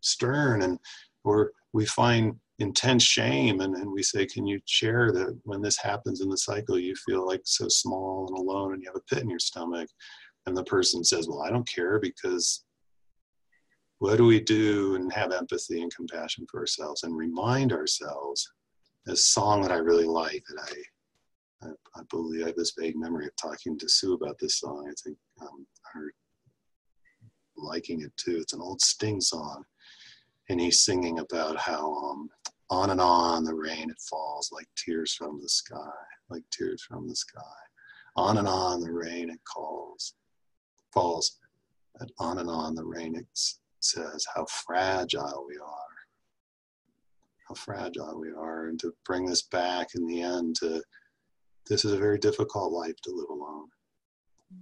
stern, 0.02 0.62
and 0.62 0.80
or 1.24 1.52
we 1.74 1.86
find 1.86 2.36
intense 2.60 3.04
shame, 3.04 3.62
and, 3.62 3.76
and 3.76 3.92
we 3.92 4.04
say, 4.04 4.26
can 4.26 4.46
you 4.46 4.60
share 4.66 5.12
that 5.12 5.38
when 5.44 5.62
this 5.62 5.78
happens 5.78 6.22
in 6.22 6.30
the 6.30 6.38
cycle, 6.38 6.78
you 6.78 6.96
feel 6.96 7.26
like 7.26 7.42
so 7.44 7.68
small 7.68 8.28
and 8.28 8.38
alone, 8.38 8.74
and 8.74 8.82
you 8.82 8.90
have 8.90 8.96
a 8.96 9.14
pit 9.14 9.24
in 9.24 9.30
your 9.30 9.40
stomach. 9.40 9.90
And 10.46 10.56
the 10.56 10.64
person 10.66 11.04
says, 11.04 11.28
well, 11.28 11.42
I 11.42 11.50
don't 11.50 11.68
care 11.68 12.00
because 12.00 12.64
what 14.04 14.18
do 14.18 14.26
we 14.26 14.42
do 14.42 14.96
and 14.96 15.14
have 15.14 15.32
empathy 15.32 15.82
and 15.82 15.96
compassion 15.96 16.46
for 16.52 16.60
ourselves 16.60 17.04
and 17.04 17.16
remind 17.16 17.72
ourselves 17.72 18.52
this 19.06 19.28
song 19.28 19.62
that 19.62 19.72
i 19.72 19.78
really 19.78 20.04
like 20.04 20.44
that 20.50 20.62
i 20.62 21.68
i, 21.68 21.72
I 21.96 22.02
believe 22.10 22.44
i 22.44 22.48
have 22.48 22.58
this 22.58 22.74
vague 22.78 22.98
memory 22.98 23.28
of 23.28 23.36
talking 23.38 23.80
to 23.80 23.88
sue 23.88 24.14
about 24.14 24.38
this 24.40 24.60
song. 24.60 24.90
I 24.90 24.94
think 25.02 25.18
um, 25.42 25.66
her 25.94 26.14
liking 27.56 28.02
it 28.02 28.12
too. 28.18 28.40
It's 28.42 28.52
an 28.52 28.60
old 28.60 28.82
sting 28.82 29.22
song. 29.22 29.64
And 30.50 30.60
he's 30.60 30.82
singing 30.82 31.20
about 31.20 31.56
how 31.56 31.94
um, 31.94 32.30
on 32.70 32.90
and 32.90 33.00
on 33.00 33.46
the 33.46 33.56
rain 33.56 33.90
it 33.90 34.02
falls 34.10 34.52
like 34.52 34.68
tears 34.76 35.14
from 35.14 35.40
the 35.42 35.48
sky 35.48 35.78
like 36.30 36.44
tears 36.52 36.84
from 36.84 37.08
the 37.08 37.16
sky. 37.16 37.40
On 38.18 38.38
and 38.38 38.50
on 38.50 38.82
the 38.82 38.92
rain 38.92 39.30
it 39.30 39.40
calls 39.46 40.16
falls. 40.92 41.40
And 42.02 42.12
on 42.20 42.40
and 42.40 42.50
on 42.50 42.76
the 42.76 42.84
rain 42.84 43.16
it's 43.16 43.60
says 43.84 44.26
how 44.36 44.46
fragile 44.46 45.46
we 45.48 45.56
are. 45.58 45.94
how 47.48 47.56
fragile 47.56 48.20
we 48.20 48.32
are, 48.32 48.68
and 48.68 48.80
to 48.80 48.94
bring 49.06 49.26
this 49.26 49.44
back 49.44 49.96
in 49.96 50.06
the 50.08 50.22
end 50.22 50.56
to 50.58 50.82
this 51.68 51.86
is 51.86 51.94
a 51.94 51.98
very 51.98 52.18
difficult 52.18 52.72
life 52.74 52.96
to 53.04 53.12
live 53.12 53.30
alone. 53.30 53.68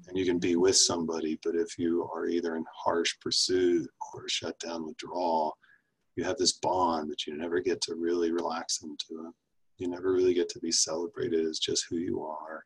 And 0.07 0.17
you 0.17 0.25
can 0.25 0.39
be 0.39 0.55
with 0.55 0.75
somebody, 0.77 1.39
but 1.43 1.55
if 1.55 1.77
you 1.77 2.09
are 2.13 2.27
either 2.27 2.55
in 2.55 2.63
harsh 2.75 3.13
pursuit 3.19 3.87
or 4.13 4.29
shut 4.29 4.57
down 4.59 4.85
withdrawal, 4.85 5.57
you 6.15 6.23
have 6.23 6.37
this 6.37 6.53
bond 6.53 7.09
that 7.09 7.25
you 7.25 7.35
never 7.35 7.59
get 7.59 7.81
to 7.81 7.95
really 7.95 8.31
relax 8.31 8.83
into. 8.83 9.33
You 9.77 9.89
never 9.89 10.13
really 10.13 10.33
get 10.33 10.47
to 10.49 10.59
be 10.59 10.71
celebrated 10.71 11.45
as 11.45 11.59
just 11.59 11.85
who 11.89 11.97
you 11.97 12.21
are. 12.23 12.63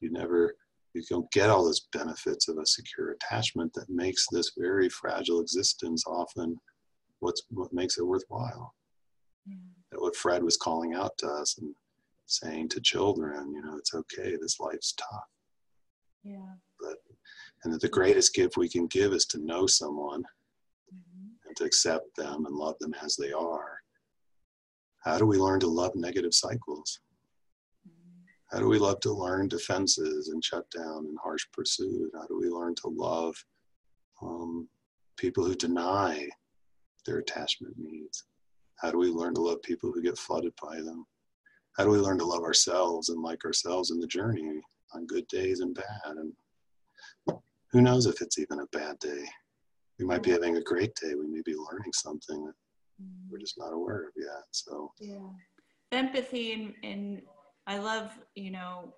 You 0.00 0.10
never 0.12 0.54
you 0.94 1.02
don't 1.08 1.30
get 1.32 1.50
all 1.50 1.64
those 1.64 1.88
benefits 1.92 2.48
of 2.48 2.58
a 2.58 2.66
secure 2.66 3.12
attachment 3.12 3.72
that 3.74 3.88
makes 3.88 4.26
this 4.30 4.52
very 4.58 4.88
fragile 4.88 5.40
existence 5.40 6.04
often 6.06 6.56
what's 7.20 7.42
what 7.50 7.72
makes 7.72 7.98
it 7.98 8.06
worthwhile. 8.06 8.74
Yeah. 9.46 9.56
What 9.98 10.16
Fred 10.16 10.42
was 10.42 10.56
calling 10.56 10.94
out 10.94 11.12
to 11.18 11.26
us 11.28 11.58
and 11.58 11.74
saying 12.26 12.68
to 12.70 12.80
children, 12.80 13.52
you 13.52 13.62
know, 13.62 13.76
it's 13.76 13.94
okay, 13.94 14.36
this 14.40 14.58
life's 14.60 14.92
tough. 14.92 15.24
Yeah. 16.24 16.54
But 16.80 16.96
and 17.64 17.72
that 17.72 17.80
the 17.80 17.88
greatest 17.88 18.34
gift 18.34 18.56
we 18.56 18.68
can 18.68 18.86
give 18.88 19.12
is 19.12 19.26
to 19.26 19.44
know 19.44 19.66
someone 19.66 20.22
mm-hmm. 20.92 21.28
and 21.46 21.56
to 21.56 21.64
accept 21.64 22.14
them 22.16 22.44
and 22.46 22.56
love 22.56 22.76
them 22.80 22.94
as 23.02 23.16
they 23.16 23.32
are. 23.32 23.78
How 25.04 25.18
do 25.18 25.26
we 25.26 25.38
learn 25.38 25.60
to 25.60 25.68
love 25.68 25.92
negative 25.94 26.34
cycles? 26.34 27.00
How 28.52 28.58
do 28.58 28.68
we 28.68 28.78
love 28.78 29.00
to 29.00 29.12
learn 29.12 29.48
defenses 29.48 30.28
and 30.28 30.44
shut 30.44 30.70
down 30.70 31.06
and 31.06 31.16
harsh 31.22 31.46
pursuit? 31.54 32.10
How 32.14 32.26
do 32.26 32.38
we 32.38 32.50
learn 32.50 32.74
to 32.76 32.88
love 32.88 33.34
um, 34.20 34.68
people 35.16 35.42
who 35.42 35.54
deny 35.54 36.28
their 37.06 37.18
attachment 37.18 37.74
needs? 37.78 38.24
How 38.80 38.90
do 38.90 38.98
we 38.98 39.08
learn 39.08 39.34
to 39.36 39.40
love 39.40 39.62
people 39.62 39.90
who 39.90 40.02
get 40.02 40.18
flooded 40.18 40.52
by 40.62 40.76
them? 40.76 41.06
How 41.78 41.84
do 41.84 41.90
we 41.90 41.98
learn 41.98 42.18
to 42.18 42.26
love 42.26 42.42
ourselves 42.42 43.08
and 43.08 43.22
like 43.22 43.42
ourselves 43.46 43.90
in 43.90 43.98
the 43.98 44.06
journey 44.06 44.60
on 44.92 45.06
good 45.06 45.26
days 45.28 45.60
and 45.60 45.74
bad? 45.74 46.16
And 46.16 46.34
who 47.70 47.80
knows 47.80 48.04
if 48.04 48.20
it's 48.20 48.38
even 48.38 48.60
a 48.60 48.66
bad 48.66 48.98
day? 48.98 49.24
We 49.98 50.04
might 50.04 50.22
be 50.22 50.30
having 50.30 50.58
a 50.58 50.62
great 50.62 50.94
day. 50.96 51.14
We 51.14 51.26
may 51.26 51.40
be 51.42 51.54
learning 51.54 51.92
something 51.94 52.44
that 52.44 52.54
we're 53.30 53.38
just 53.38 53.56
not 53.56 53.72
aware 53.72 54.08
of 54.08 54.12
yet. 54.14 54.44
So, 54.50 54.92
yeah, 54.98 55.16
empathy 55.90 56.52
and, 56.52 56.74
and 56.82 57.22
I 57.72 57.78
love, 57.78 58.10
you 58.34 58.50
know, 58.50 58.92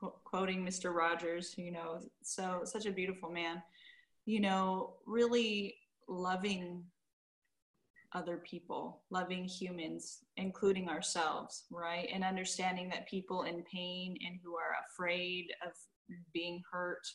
qu- 0.00 0.14
quoting 0.24 0.64
Mr. 0.64 0.94
Rogers, 0.94 1.54
you 1.58 1.70
know, 1.70 2.00
so 2.22 2.62
such 2.64 2.86
a 2.86 2.90
beautiful 2.90 3.28
man, 3.28 3.62
you 4.24 4.40
know, 4.40 4.94
really 5.06 5.74
loving 6.08 6.84
other 8.14 8.38
people, 8.38 9.02
loving 9.10 9.44
humans, 9.44 10.20
including 10.38 10.88
ourselves, 10.88 11.64
right? 11.70 12.08
And 12.10 12.24
understanding 12.24 12.88
that 12.88 13.10
people 13.10 13.42
in 13.42 13.62
pain 13.70 14.16
and 14.26 14.38
who 14.42 14.54
are 14.56 14.76
afraid 14.90 15.48
of 15.66 15.72
being 16.32 16.62
hurt, 16.72 17.06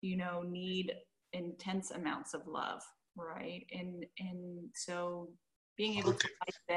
you 0.00 0.16
know, 0.16 0.42
need 0.42 0.94
intense 1.34 1.90
amounts 1.90 2.32
of 2.32 2.46
love, 2.46 2.80
right? 3.14 3.66
And 3.74 4.06
and 4.18 4.70
so 4.74 5.28
being 5.76 5.98
able 5.98 6.12
to 6.12 6.28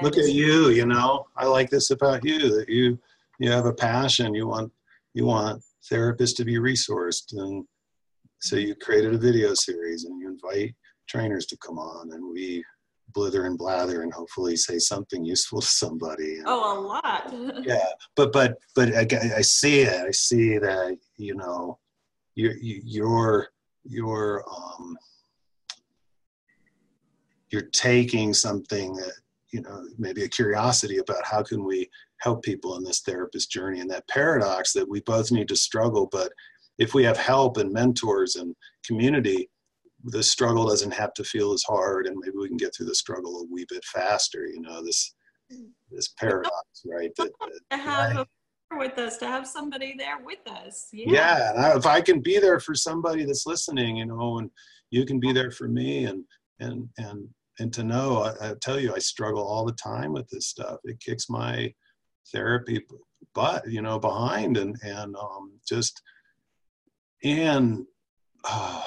look 0.02 0.18
at 0.18 0.30
you 0.30 0.70
you 0.70 0.86
know? 0.86 1.26
I 1.36 1.46
like 1.46 1.70
this 1.70 1.92
about 1.92 2.24
you 2.24 2.56
that 2.58 2.70
you 2.70 3.00
you 3.40 3.52
have 3.52 3.66
a 3.66 3.74
passion 3.74 4.34
you 4.34 4.48
want 4.48 4.72
you 5.14 5.26
want 5.26 5.62
therapists 5.92 6.36
to 6.38 6.46
be 6.46 6.56
resourced 6.56 7.34
and 7.34 7.66
so 8.40 8.56
you 8.56 8.76
created 8.76 9.14
a 9.14 9.18
video 9.18 9.54
series 9.54 10.06
and 10.06 10.20
you 10.20 10.30
invite 10.30 10.76
trainers 11.08 11.46
to 11.48 11.58
come 11.58 11.78
on 11.78 12.12
and 12.14 12.24
we 12.32 12.64
blither 13.14 13.46
and 13.46 13.58
blather 13.58 14.02
and 14.02 14.14
hopefully 14.14 14.56
say 14.56 14.78
something 14.78 15.24
useful 15.24 15.62
to 15.62 15.68
somebody 15.68 16.40
oh 16.46 16.78
a 16.78 16.80
lot. 16.80 17.34
Yeah 17.66 17.86
but 18.16 18.32
but 18.32 18.58
but 18.76 18.94
I, 18.94 19.08
I 19.38 19.42
see 19.42 19.82
it. 19.82 20.06
I 20.08 20.12
see 20.12 20.58
that 20.58 20.98
you 21.18 21.36
know 21.36 21.80
your 22.36 22.54
your 22.60 23.50
your 23.84 24.44
um 24.50 24.98
you're 27.52 27.70
taking 27.74 28.34
something 28.34 28.94
that 28.94 29.14
you 29.52 29.62
know 29.62 29.84
maybe 29.98 30.24
a 30.24 30.28
curiosity 30.28 30.98
about 30.98 31.24
how 31.24 31.42
can 31.44 31.64
we 31.64 31.90
help 32.18 32.44
people 32.44 32.78
in 32.78 32.84
this 32.84 33.02
therapist 33.02 33.52
journey 33.52 33.80
and 33.80 33.90
that 33.90 34.08
paradox 34.08 34.74
that 34.74 34.88
we 34.88 35.02
both 35.02 35.32
need 35.32 35.48
to 35.48 35.56
struggle 35.56 36.08
but 36.12 36.32
if 36.78 36.94
we 36.94 37.04
have 37.04 37.18
help 37.18 37.58
and 37.58 37.72
mentors 37.72 38.36
and 38.36 38.56
community 38.86 39.50
the 40.06 40.24
struggle 40.24 40.68
doesn't 40.68 40.94
have 40.94 41.14
to 41.14 41.24
feel 41.24 41.54
as 41.54 41.64
hard 41.64 42.06
and 42.08 42.18
maybe 42.20 42.38
we 42.38 42.48
can 42.48 42.58
get 42.58 42.76
through 42.76 42.86
the 42.86 42.96
struggle 42.96 43.42
a 43.42 43.46
wee 43.52 43.66
bit 43.70 43.84
faster 43.86 44.46
you 44.46 44.62
know 44.62 44.84
this 44.84 45.14
this 45.92 46.10
paradox 46.20 46.52
right 46.86 47.12
that, 47.18 47.32
that 47.40 47.60
to 47.72 47.78
have 47.78 48.18
right? 48.18 48.28
with 48.78 48.98
us 48.98 49.18
to 49.18 49.28
have 49.28 49.48
somebody 49.48 49.96
there 49.98 50.20
with 50.24 50.46
us 50.48 50.88
yeah, 50.92 51.54
yeah 51.54 51.78
if 51.78 51.86
i 51.86 52.02
can 52.02 52.20
be 52.20 52.40
there 52.40 52.60
for 52.60 52.74
somebody 52.74 53.24
that's 53.24 53.46
listening 53.46 53.98
you 53.98 54.06
know 54.06 54.40
and 54.40 54.50
you 54.90 55.06
can 55.06 55.20
be 55.20 55.32
there 55.32 55.52
for 55.52 55.68
me 55.68 56.06
and 56.06 56.24
and 56.60 56.88
and 56.98 57.28
and 57.60 57.74
to 57.74 57.84
know 57.84 58.24
I, 58.24 58.50
I, 58.50 58.54
tell 58.62 58.80
you 58.80 58.94
i 58.94 59.00
struggle 59.00 59.44
all 59.44 59.66
the 59.66 59.74
time 59.74 60.14
with 60.14 60.28
this 60.30 60.48
stuff. 60.48 60.78
It 60.84 61.00
kicks 61.00 61.30
my 61.30 61.74
therapy 62.32 62.82
butt 63.34 63.70
you 63.70 63.82
know 63.82 64.00
behind 64.00 64.58
and 64.58 64.76
and 64.84 65.16
um, 65.16 65.52
just 65.68 66.02
and 67.24 67.86
uh, 68.44 68.84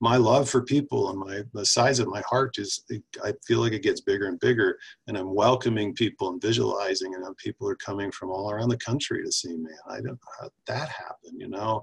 my 0.00 0.16
love 0.16 0.48
for 0.48 0.62
people 0.62 1.10
and 1.10 1.18
my 1.18 1.42
the 1.52 1.64
size 1.64 1.98
of 1.98 2.08
my 2.08 2.22
heart 2.28 2.54
is 2.58 2.84
i 3.24 3.32
feel 3.46 3.60
like 3.60 3.72
it 3.72 3.82
gets 3.82 4.00
bigger 4.00 4.28
and 4.28 4.40
bigger 4.40 4.78
and 5.06 5.16
i'm 5.16 5.34
welcoming 5.34 5.94
people 5.94 6.28
and 6.28 6.42
visualizing 6.42 7.14
and 7.14 7.36
people 7.36 7.68
are 7.68 7.76
coming 7.76 8.10
from 8.10 8.30
all 8.30 8.50
around 8.50 8.68
the 8.68 8.76
country 8.78 9.22
to 9.22 9.32
see 9.32 9.56
me 9.56 9.70
i 9.88 9.96
don't 9.96 10.06
know 10.06 10.18
how 10.40 10.48
that 10.66 10.88
happened 10.88 11.38
you 11.38 11.48
know? 11.48 11.82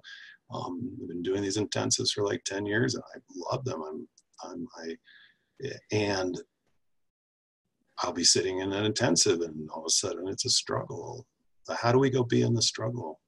Um, 0.53 0.97
i've 1.01 1.07
been 1.09 1.21
doing 1.21 1.41
these 1.41 1.57
intensives 1.57 2.11
for 2.11 2.25
like 2.25 2.43
10 2.45 2.65
years 2.65 2.95
and 2.95 3.03
i 3.15 3.19
love 3.51 3.63
them. 3.65 3.81
I'm 3.83 4.07
i'm 4.43 4.67
i 4.77 4.95
and 5.91 6.39
I'll 8.01 8.13
be 8.13 8.23
sitting 8.23 8.59
in 8.59 8.71
an 8.71 8.85
intensive 8.85 9.41
and 9.41 9.69
all 9.69 9.81
of 9.81 9.87
a 9.87 9.89
sudden 9.89 10.27
it's 10.27 10.45
a 10.45 10.49
struggle. 10.49 11.25
How 11.69 11.91
do 11.91 11.99
we 11.99 12.09
go 12.09 12.23
be 12.23 12.43
in 12.43 12.53
the 12.53 12.61
struggle? 12.61 13.19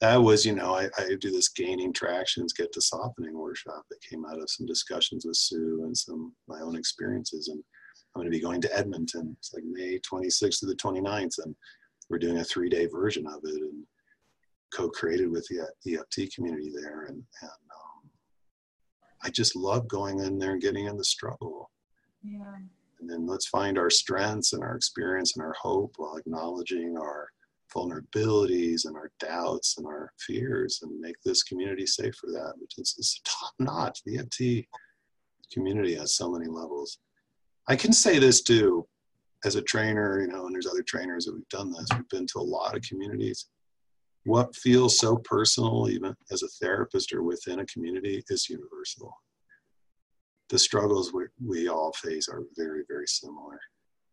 That 0.00 0.16
was, 0.16 0.44
you 0.44 0.54
know, 0.54 0.74
I, 0.74 0.88
I 0.98 1.14
do 1.20 1.30
this 1.30 1.48
gaining 1.48 1.92
tractions, 1.92 2.52
get 2.52 2.72
to 2.72 2.80
softening 2.80 3.38
workshop 3.38 3.84
that 3.88 4.02
came 4.02 4.26
out 4.26 4.40
of 4.40 4.50
some 4.50 4.66
discussions 4.66 5.24
with 5.24 5.36
Sue 5.36 5.82
and 5.84 5.96
some 5.96 6.34
my 6.48 6.60
own 6.60 6.76
experiences. 6.76 7.48
And 7.48 7.62
I'm 8.14 8.20
going 8.20 8.30
to 8.30 8.36
be 8.36 8.42
going 8.42 8.60
to 8.62 8.76
Edmonton. 8.76 9.36
It's 9.38 9.54
like 9.54 9.64
May 9.64 10.00
26th 10.00 10.58
to 10.60 10.66
the 10.66 10.76
29th. 10.76 11.38
And 11.44 11.54
we're 12.10 12.18
doing 12.18 12.38
a 12.38 12.44
three 12.44 12.68
day 12.68 12.86
version 12.86 13.26
of 13.26 13.40
it 13.44 13.62
and 13.62 13.84
co-created 14.74 15.30
with 15.30 15.46
the 15.48 15.94
EFT 15.94 16.34
community 16.34 16.72
there. 16.74 17.04
And, 17.04 17.22
and 17.40 17.50
I 19.24 19.30
just 19.30 19.56
love 19.56 19.88
going 19.88 20.20
in 20.20 20.38
there 20.38 20.52
and 20.52 20.62
getting 20.62 20.86
in 20.86 20.96
the 20.96 21.04
struggle. 21.04 21.70
Yeah. 22.22 22.56
And 23.00 23.10
then 23.10 23.26
let's 23.26 23.46
find 23.48 23.78
our 23.78 23.90
strengths 23.90 24.52
and 24.52 24.62
our 24.62 24.76
experience 24.76 25.36
and 25.36 25.44
our 25.44 25.54
hope 25.60 25.94
while 25.96 26.16
acknowledging 26.16 26.96
our 26.98 27.28
vulnerabilities 27.74 28.84
and 28.84 28.96
our 28.96 29.10
doubts 29.18 29.78
and 29.78 29.86
our 29.86 30.12
fears 30.18 30.80
and 30.82 31.00
make 31.00 31.16
this 31.24 31.42
community 31.42 31.86
safe 31.86 32.14
for 32.14 32.30
that, 32.30 32.52
which 32.58 32.78
is, 32.78 32.94
is 32.98 33.20
top 33.24 33.52
notch. 33.58 34.00
The 34.04 34.18
EFT 34.18 34.66
community 35.52 35.94
has 35.94 36.14
so 36.14 36.30
many 36.30 36.46
levels. 36.46 36.98
I 37.66 37.76
can 37.76 37.92
say 37.92 38.18
this 38.18 38.42
too, 38.42 38.86
as 39.44 39.56
a 39.56 39.62
trainer, 39.62 40.20
you 40.20 40.28
know, 40.28 40.46
and 40.46 40.54
there's 40.54 40.66
other 40.66 40.82
trainers 40.82 41.24
that 41.24 41.34
we've 41.34 41.48
done 41.48 41.70
this. 41.72 41.86
We've 41.94 42.08
been 42.10 42.26
to 42.28 42.38
a 42.38 42.40
lot 42.40 42.76
of 42.76 42.82
communities 42.82 43.46
what 44.24 44.54
feels 44.56 44.98
so 44.98 45.16
personal, 45.16 45.88
even 45.88 46.14
as 46.30 46.42
a 46.42 46.48
therapist 46.60 47.12
or 47.12 47.22
within 47.22 47.60
a 47.60 47.66
community, 47.66 48.22
is 48.28 48.48
universal. 48.48 49.14
The 50.48 50.58
struggles 50.58 51.12
we, 51.12 51.24
we 51.44 51.68
all 51.68 51.92
face 51.92 52.28
are 52.28 52.42
very, 52.56 52.84
very 52.88 53.06
similar. 53.06 53.58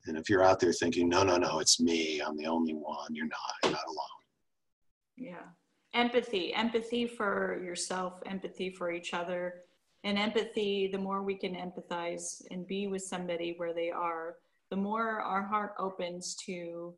And 0.08 0.18
if 0.18 0.30
you're 0.30 0.44
out 0.44 0.60
there 0.60 0.74
thinking, 0.74 1.08
no, 1.08 1.24
no, 1.24 1.38
no, 1.38 1.60
it's 1.60 1.80
me, 1.80 2.22
I'm 2.22 2.38
the 2.38 2.48
only 2.48 2.74
one, 2.74 3.14
you're 3.14 3.28
not, 3.28 3.54
you're 3.64 3.72
not 3.72 3.88
alone. 3.88 3.98
Yeah. 5.16 5.48
Empathy, 5.94 6.54
empathy 6.54 7.06
for 7.06 7.62
yourself, 7.64 8.22
empathy 8.26 8.70
for 8.72 8.92
each 8.92 9.14
other. 9.14 9.56
And 10.04 10.18
empathy, 10.18 10.90
the 10.92 10.98
more 10.98 11.22
we 11.22 11.36
can 11.36 11.54
empathize 11.54 12.42
and 12.50 12.66
be 12.66 12.88
with 12.88 13.04
somebody 13.04 13.54
where 13.58 13.74
they 13.74 13.92
are, 13.92 14.38
the 14.72 14.78
more 14.78 15.22
our 15.22 15.44
heart 15.44 15.74
opens 15.78 16.36
to 16.46 16.96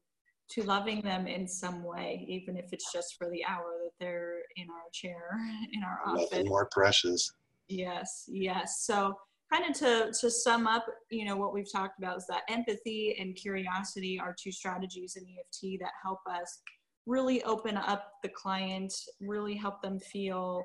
to 0.49 0.63
loving 0.63 1.01
them 1.01 1.27
in 1.27 1.47
some 1.47 1.83
way, 1.83 2.25
even 2.27 2.57
if 2.57 2.71
it's 2.71 2.91
just 2.91 3.15
for 3.17 3.29
the 3.29 3.43
hour 3.45 3.73
that 3.83 3.91
they're 3.99 4.39
in 4.55 4.67
our 4.69 4.89
chair 4.91 5.29
in 5.73 5.83
our 5.83 5.99
office. 6.05 6.29
Nothing 6.31 6.47
more 6.47 6.67
precious. 6.71 7.31
Yes, 7.69 8.25
yes. 8.27 8.83
So 8.85 9.15
kind 9.51 9.69
of 9.69 9.77
to 9.79 10.11
to 10.19 10.29
sum 10.29 10.67
up, 10.67 10.85
you 11.09 11.25
know, 11.25 11.35
what 11.35 11.53
we've 11.53 11.71
talked 11.71 11.97
about 11.99 12.17
is 12.17 12.25
that 12.27 12.41
empathy 12.49 13.15
and 13.19 13.35
curiosity 13.35 14.19
are 14.19 14.35
two 14.41 14.51
strategies 14.51 15.15
in 15.15 15.23
EFT 15.23 15.79
that 15.79 15.91
help 16.01 16.19
us 16.29 16.61
really 17.05 17.43
open 17.43 17.77
up 17.77 18.11
the 18.21 18.29
client, 18.29 18.93
really 19.19 19.55
help 19.55 19.81
them 19.81 19.99
feel, 19.99 20.63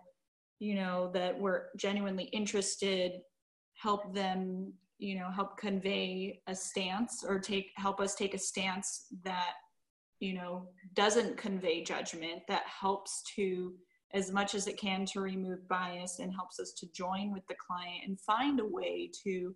you 0.61 0.75
know, 0.75 1.11
that 1.13 1.39
we're 1.39 1.67
genuinely 1.77 2.25
interested, 2.25 3.13
help 3.75 4.15
them 4.15 4.73
you 4.99 5.15
know 5.15 5.31
help 5.31 5.57
convey 5.57 6.41
a 6.49 6.55
stance 6.55 7.25
or 7.27 7.39
take 7.39 7.71
help 7.77 8.01
us 8.01 8.17
take 8.17 8.35
a 8.35 8.39
stance 8.39 9.07
that 9.23 9.53
you 10.21 10.35
know 10.35 10.69
doesn't 10.95 11.37
convey 11.37 11.83
judgment 11.83 12.43
that 12.49 12.63
helps 12.67 13.23
to 13.37 13.75
as 14.15 14.33
much 14.33 14.55
as 14.55 14.67
it 14.67 14.79
can 14.79 15.05
to 15.05 15.21
remove 15.21 15.69
bias 15.69 16.19
and 16.19 16.33
helps 16.35 16.59
us 16.59 16.73
to 16.73 16.87
join 16.93 17.33
with 17.33 17.47
the 17.49 17.55
client 17.67 18.03
and 18.07 18.21
find 18.21 18.61
a 18.61 18.67
way 18.67 19.11
to 19.25 19.55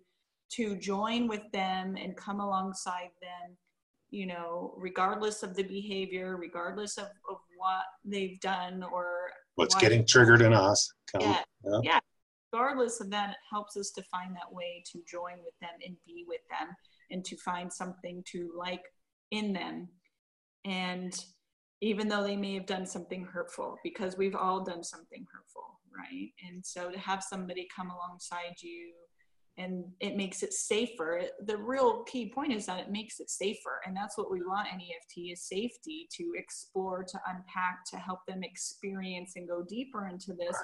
to 0.51 0.75
join 0.77 1.27
with 1.27 1.41
them 1.51 1.95
and 1.97 2.15
come 2.15 2.39
alongside 2.39 3.09
them 3.21 3.57
you 4.11 4.27
know 4.27 4.73
regardless 4.77 5.43
of 5.43 5.55
the 5.55 5.63
behavior 5.63 6.37
regardless 6.37 6.97
of, 6.97 7.07
of 7.29 7.37
what 7.57 7.83
they've 8.05 8.39
done 8.39 8.83
or 8.93 9.31
what's 9.55 9.75
getting 9.75 10.05
triggered 10.05 10.41
in 10.41 10.53
us 10.53 10.91
yeah, 11.19 11.39
yeah. 11.63 11.79
yeah. 11.83 11.99
Regardless 12.51 13.01
of 13.01 13.09
that 13.09 13.31
it 13.31 13.35
helps 13.51 13.75
us 13.77 13.89
to 13.91 14.03
find 14.03 14.35
that 14.35 14.51
way 14.51 14.83
to 14.91 14.99
join 15.09 15.37
with 15.43 15.57
them 15.59 15.71
and 15.83 15.95
be 16.05 16.23
with 16.27 16.41
them 16.49 16.69
and 17.09 17.25
to 17.25 17.35
find 17.37 17.73
something 17.73 18.23
to 18.31 18.51
like 18.55 18.83
in 19.31 19.53
them 19.53 19.87
and 20.65 21.25
even 21.81 22.07
though 22.07 22.23
they 22.23 22.37
may 22.37 22.53
have 22.53 22.65
done 22.65 22.85
something 22.85 23.23
hurtful 23.25 23.77
because 23.83 24.17
we've 24.17 24.35
all 24.35 24.63
done 24.63 24.83
something 24.83 25.25
hurtful 25.33 25.73
right? 25.95 26.31
And 26.47 26.65
so 26.65 26.89
to 26.89 26.99
have 26.99 27.23
somebody 27.23 27.67
come 27.75 27.89
alongside 27.89 28.55
you 28.61 28.91
and 29.57 29.85
it 29.99 30.15
makes 30.15 30.41
it 30.41 30.51
safer 30.51 31.21
the 31.45 31.57
real 31.57 32.03
key 32.05 32.31
point 32.33 32.51
is 32.51 32.65
that 32.65 32.79
it 32.79 32.91
makes 32.91 33.19
it 33.19 33.29
safer. 33.29 33.81
And 33.85 33.95
that's 33.95 34.17
what 34.17 34.31
we 34.31 34.41
want 34.41 34.67
in 34.73 34.79
eft 34.79 35.13
is 35.15 35.47
safety 35.47 36.07
to 36.17 36.33
explore 36.35 37.03
to 37.03 37.19
unpack 37.27 37.85
to 37.91 37.97
help 37.97 38.19
them 38.27 38.43
experience 38.43 39.33
and 39.35 39.47
go 39.47 39.63
deeper 39.67 40.07
into 40.07 40.33
this 40.33 40.57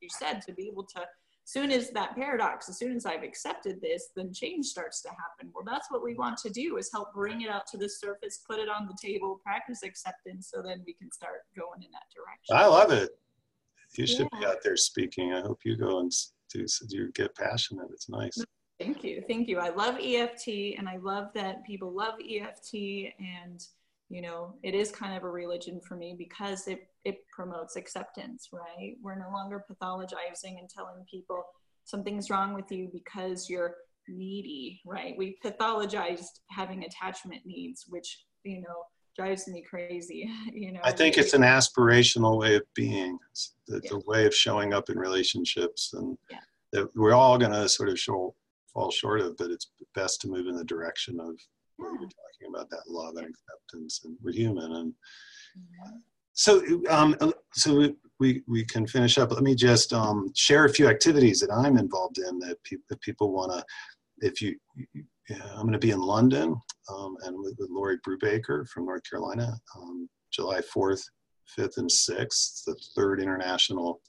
you 0.00 0.08
said 0.08 0.40
to 0.40 0.54
be 0.54 0.66
able 0.66 0.84
to 0.84 1.02
soon 1.50 1.70
as 1.70 1.90
that 1.90 2.14
paradox, 2.14 2.68
as 2.68 2.78
soon 2.78 2.94
as 2.94 3.06
I've 3.06 3.22
accepted 3.22 3.80
this, 3.80 4.10
then 4.14 4.32
change 4.32 4.66
starts 4.66 5.02
to 5.02 5.08
happen. 5.08 5.52
Well, 5.54 5.64
that's 5.64 5.90
what 5.90 6.02
we 6.02 6.14
want 6.14 6.38
to 6.38 6.50
do 6.50 6.76
is 6.76 6.90
help 6.92 7.12
bring 7.12 7.40
it 7.42 7.50
out 7.50 7.66
to 7.68 7.76
the 7.76 7.88
surface, 7.88 8.40
put 8.48 8.60
it 8.60 8.68
on 8.68 8.86
the 8.86 8.96
table, 9.00 9.40
practice 9.44 9.82
acceptance, 9.82 10.50
so 10.54 10.62
then 10.62 10.82
we 10.86 10.94
can 10.94 11.10
start 11.10 11.40
going 11.58 11.82
in 11.82 11.90
that 11.92 12.04
direction. 12.14 12.54
I 12.54 12.66
love 12.66 12.92
it. 12.92 13.10
You 13.96 14.06
should 14.06 14.28
yeah. 14.32 14.38
be 14.38 14.46
out 14.46 14.58
there 14.62 14.76
speaking. 14.76 15.32
I 15.32 15.40
hope 15.40 15.60
you 15.64 15.76
go 15.76 15.98
and 15.98 16.12
do 16.52 16.68
so 16.68 16.86
you 16.88 17.10
get 17.12 17.34
passionate. 17.34 17.88
It's 17.92 18.08
nice. 18.08 18.38
Thank 18.78 19.02
you. 19.02 19.22
Thank 19.26 19.48
you. 19.48 19.58
I 19.58 19.70
love 19.70 19.96
EFT 20.00 20.78
and 20.78 20.88
I 20.88 20.98
love 21.02 21.32
that 21.34 21.64
people 21.66 21.92
love 21.92 22.14
EFT 22.20 22.74
and 23.18 23.62
you 24.08 24.22
know 24.22 24.54
it 24.62 24.74
is 24.74 24.90
kind 24.90 25.16
of 25.16 25.24
a 25.24 25.28
religion 25.28 25.80
for 25.80 25.96
me 25.96 26.14
because 26.16 26.66
it 26.68 26.89
it 27.04 27.16
promotes 27.34 27.76
acceptance 27.76 28.48
right 28.52 28.94
we're 29.02 29.18
no 29.18 29.30
longer 29.32 29.64
pathologizing 29.70 30.58
and 30.58 30.68
telling 30.68 31.04
people 31.10 31.42
something's 31.84 32.30
wrong 32.30 32.54
with 32.54 32.70
you 32.70 32.88
because 32.92 33.48
you're 33.48 33.74
needy 34.08 34.80
right 34.86 35.14
we 35.16 35.36
pathologized 35.44 36.40
having 36.50 36.84
attachment 36.84 37.40
needs 37.44 37.84
which 37.88 38.24
you 38.44 38.60
know 38.60 38.84
drives 39.16 39.46
me 39.48 39.62
crazy 39.68 40.28
you 40.52 40.72
know 40.72 40.80
i 40.84 40.92
think 40.92 41.16
it's 41.16 41.34
an 41.34 41.42
aspirational 41.42 42.38
way 42.38 42.56
of 42.56 42.62
being 42.74 43.18
the, 43.68 43.80
yeah. 43.82 43.90
the 43.90 44.02
way 44.06 44.26
of 44.26 44.34
showing 44.34 44.74
up 44.74 44.90
in 44.90 44.98
relationships 44.98 45.92
and 45.94 46.16
yeah. 46.30 46.38
that 46.72 46.88
we're 46.96 47.14
all 47.14 47.38
going 47.38 47.52
to 47.52 47.68
sort 47.68 47.88
of 47.88 47.98
show, 47.98 48.34
fall 48.72 48.90
short 48.90 49.20
of 49.20 49.36
but 49.36 49.50
it's 49.50 49.70
best 49.94 50.20
to 50.20 50.28
move 50.28 50.46
in 50.46 50.56
the 50.56 50.64
direction 50.64 51.20
of 51.20 51.34
yeah. 51.80 51.88
you're 52.00 52.08
talking 52.08 52.54
about 52.54 52.70
that 52.70 52.88
love 52.88 53.16
and 53.16 53.26
acceptance, 53.26 54.02
and 54.04 54.16
we're 54.22 54.32
human. 54.32 54.72
And 54.72 54.92
mm-hmm. 54.92 55.98
So, 56.40 56.62
um, 56.88 57.14
so 57.52 57.94
we 58.18 58.42
we 58.48 58.64
can 58.64 58.86
finish 58.86 59.18
up. 59.18 59.30
Let 59.30 59.42
me 59.42 59.54
just 59.54 59.92
um, 59.92 60.32
share 60.34 60.64
a 60.64 60.72
few 60.72 60.88
activities 60.88 61.38
that 61.40 61.52
I'm 61.52 61.76
involved 61.76 62.16
in 62.16 62.38
that, 62.38 62.56
pe- 62.64 62.78
that 62.88 62.98
people 63.02 63.30
want 63.30 63.52
to. 63.52 63.62
If 64.26 64.40
you, 64.40 64.56
yeah, 64.94 65.44
I'm 65.52 65.66
going 65.68 65.72
to 65.72 65.78
be 65.78 65.90
in 65.90 66.00
London 66.00 66.56
um, 66.88 67.16
and 67.24 67.36
with, 67.38 67.56
with 67.58 67.68
Lorrie 67.68 67.98
Brubacher 68.08 68.66
from 68.68 68.86
North 68.86 69.02
Carolina, 69.08 69.52
um, 69.76 70.08
July 70.32 70.62
4th, 70.74 71.02
5th, 71.58 71.76
and 71.76 71.90
6th, 71.90 72.64
the 72.64 72.74
third 72.96 73.20
international 73.20 74.00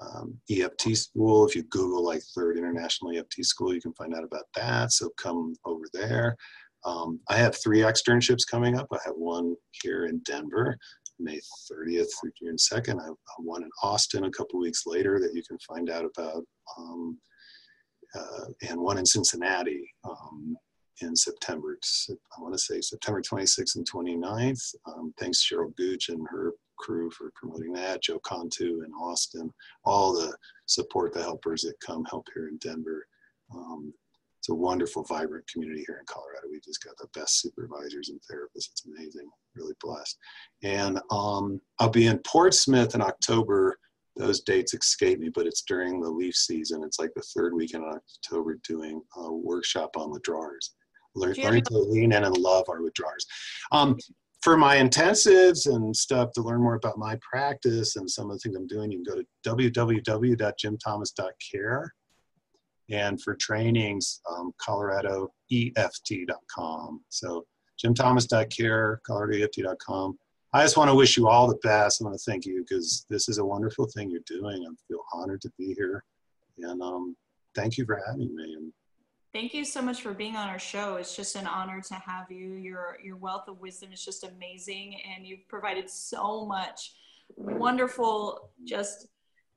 um, 0.00 0.38
EFT 0.50 0.94
school. 0.94 1.46
If 1.46 1.56
you 1.56 1.62
Google 1.62 2.04
like 2.04 2.20
third 2.34 2.58
international 2.58 3.16
EFT 3.16 3.46
school, 3.46 3.72
you 3.72 3.80
can 3.80 3.94
find 3.94 4.14
out 4.14 4.24
about 4.24 4.44
that. 4.56 4.92
So 4.92 5.08
come 5.16 5.54
over 5.64 5.84
there. 5.94 6.36
Um, 6.84 7.18
I 7.30 7.36
have 7.36 7.56
three 7.56 7.80
externships 7.80 8.46
coming 8.48 8.78
up. 8.78 8.88
I 8.92 8.98
have 9.06 9.14
one 9.16 9.56
here 9.82 10.04
in 10.04 10.20
Denver, 10.24 10.78
May 11.18 11.40
30th 11.70 12.08
through 12.20 12.32
June 12.38 12.56
2nd. 12.56 13.00
I 13.00 13.06
have 13.06 13.14
one 13.38 13.62
in 13.62 13.70
Austin 13.82 14.24
a 14.24 14.30
couple 14.30 14.60
weeks 14.60 14.86
later 14.86 15.18
that 15.20 15.34
you 15.34 15.42
can 15.42 15.58
find 15.58 15.90
out 15.90 16.04
about, 16.04 16.44
um, 16.78 17.18
uh, 18.14 18.46
and 18.68 18.80
one 18.80 18.98
in 18.98 19.06
Cincinnati 19.06 19.88
um, 20.04 20.56
in 21.02 21.14
September. 21.14 21.78
I 22.10 22.40
want 22.40 22.54
to 22.54 22.58
say 22.58 22.80
September 22.80 23.22
26th 23.22 23.76
and 23.76 23.90
29th. 23.90 24.74
Um, 24.86 25.14
thanks 25.18 25.46
Cheryl 25.46 25.74
Gooch 25.76 26.08
and 26.08 26.26
her 26.30 26.52
crew 26.78 27.10
for 27.10 27.32
promoting 27.34 27.72
that. 27.72 28.02
Joe 28.02 28.20
Contu 28.20 28.84
in 28.84 28.92
Austin, 29.00 29.52
all 29.84 30.12
the 30.12 30.36
support 30.66 31.12
the 31.12 31.22
helpers 31.22 31.62
that 31.62 31.80
come 31.80 32.04
help 32.04 32.26
here 32.34 32.48
in 32.48 32.58
Denver. 32.58 33.06
Um, 33.54 33.92
it's 34.46 34.52
a 34.52 34.54
wonderful, 34.54 35.02
vibrant 35.02 35.44
community 35.48 35.82
here 35.88 35.96
in 35.98 36.06
Colorado. 36.06 36.46
We've 36.48 36.62
just 36.62 36.84
got 36.84 36.96
the 36.98 37.08
best 37.18 37.40
supervisors 37.40 38.10
and 38.10 38.20
therapists. 38.20 38.70
It's 38.70 38.86
amazing. 38.86 39.28
Really 39.56 39.74
blessed. 39.80 40.16
And 40.62 41.00
um, 41.10 41.60
I'll 41.80 41.90
be 41.90 42.06
in 42.06 42.18
Portsmouth 42.18 42.94
in 42.94 43.02
October. 43.02 43.76
Those 44.14 44.42
dates 44.42 44.72
escape 44.72 45.18
me, 45.18 45.30
but 45.34 45.48
it's 45.48 45.62
during 45.62 46.00
the 46.00 46.08
leaf 46.08 46.36
season. 46.36 46.84
It's 46.84 47.00
like 47.00 47.10
the 47.16 47.24
third 47.36 47.54
weekend 47.54 47.82
in 47.84 47.90
October 47.90 48.60
doing 48.62 49.02
a 49.16 49.32
workshop 49.32 49.96
on 49.96 50.12
withdrawers. 50.12 50.76
Learn, 51.16 51.34
learning 51.42 51.64
to 51.64 51.78
lean 51.78 52.12
in 52.12 52.22
and 52.22 52.38
love 52.38 52.66
our 52.68 52.82
withdrawers. 52.82 53.26
Um, 53.72 53.98
for 54.42 54.56
my 54.56 54.76
intensives 54.76 55.66
and 55.66 55.96
stuff 55.96 56.30
to 56.34 56.40
learn 56.40 56.62
more 56.62 56.76
about 56.76 56.98
my 56.98 57.18
practice 57.28 57.96
and 57.96 58.08
some 58.08 58.30
of 58.30 58.36
the 58.36 58.40
things 58.40 58.54
I'm 58.54 58.68
doing, 58.68 58.92
you 58.92 59.02
can 59.02 59.12
go 59.12 59.20
to 59.20 59.26
www.jimthomas.care 59.44 61.92
and 62.90 63.20
for 63.20 63.34
trainings, 63.34 64.20
um, 64.30 64.52
coloradoeft.com. 64.66 67.00
So 67.08 67.44
jimthomas.care, 67.84 69.00
coloradoeft.com. 69.08 70.18
I 70.52 70.62
just 70.62 70.76
want 70.76 70.90
to 70.90 70.94
wish 70.94 71.16
you 71.16 71.28
all 71.28 71.48
the 71.48 71.58
best. 71.62 72.00
I 72.00 72.04
want 72.04 72.16
to 72.18 72.30
thank 72.30 72.46
you 72.46 72.64
because 72.66 73.04
this 73.10 73.28
is 73.28 73.38
a 73.38 73.44
wonderful 73.44 73.86
thing 73.86 74.10
you're 74.10 74.20
doing. 74.26 74.64
I 74.64 74.70
feel 74.88 75.02
honored 75.12 75.40
to 75.42 75.50
be 75.58 75.74
here. 75.74 76.02
And 76.58 76.80
um, 76.80 77.14
thank 77.54 77.76
you 77.76 77.84
for 77.84 78.00
having 78.06 78.34
me. 78.34 78.54
And 78.54 78.72
Thank 79.36 79.52
you 79.52 79.66
so 79.66 79.82
much 79.82 80.00
for 80.00 80.14
being 80.14 80.34
on 80.34 80.48
our 80.48 80.58
show. 80.58 80.96
It's 80.96 81.14
just 81.14 81.36
an 81.36 81.46
honor 81.46 81.82
to 81.82 81.94
have 81.94 82.30
you. 82.30 82.54
Your 82.54 82.96
your 83.04 83.16
wealth 83.16 83.48
of 83.48 83.60
wisdom 83.60 83.92
is 83.92 84.02
just 84.02 84.24
amazing, 84.24 84.98
and 85.14 85.26
you've 85.26 85.46
provided 85.46 85.90
so 85.90 86.46
much 86.46 86.94
wonderful, 87.36 88.48
just 88.64 89.08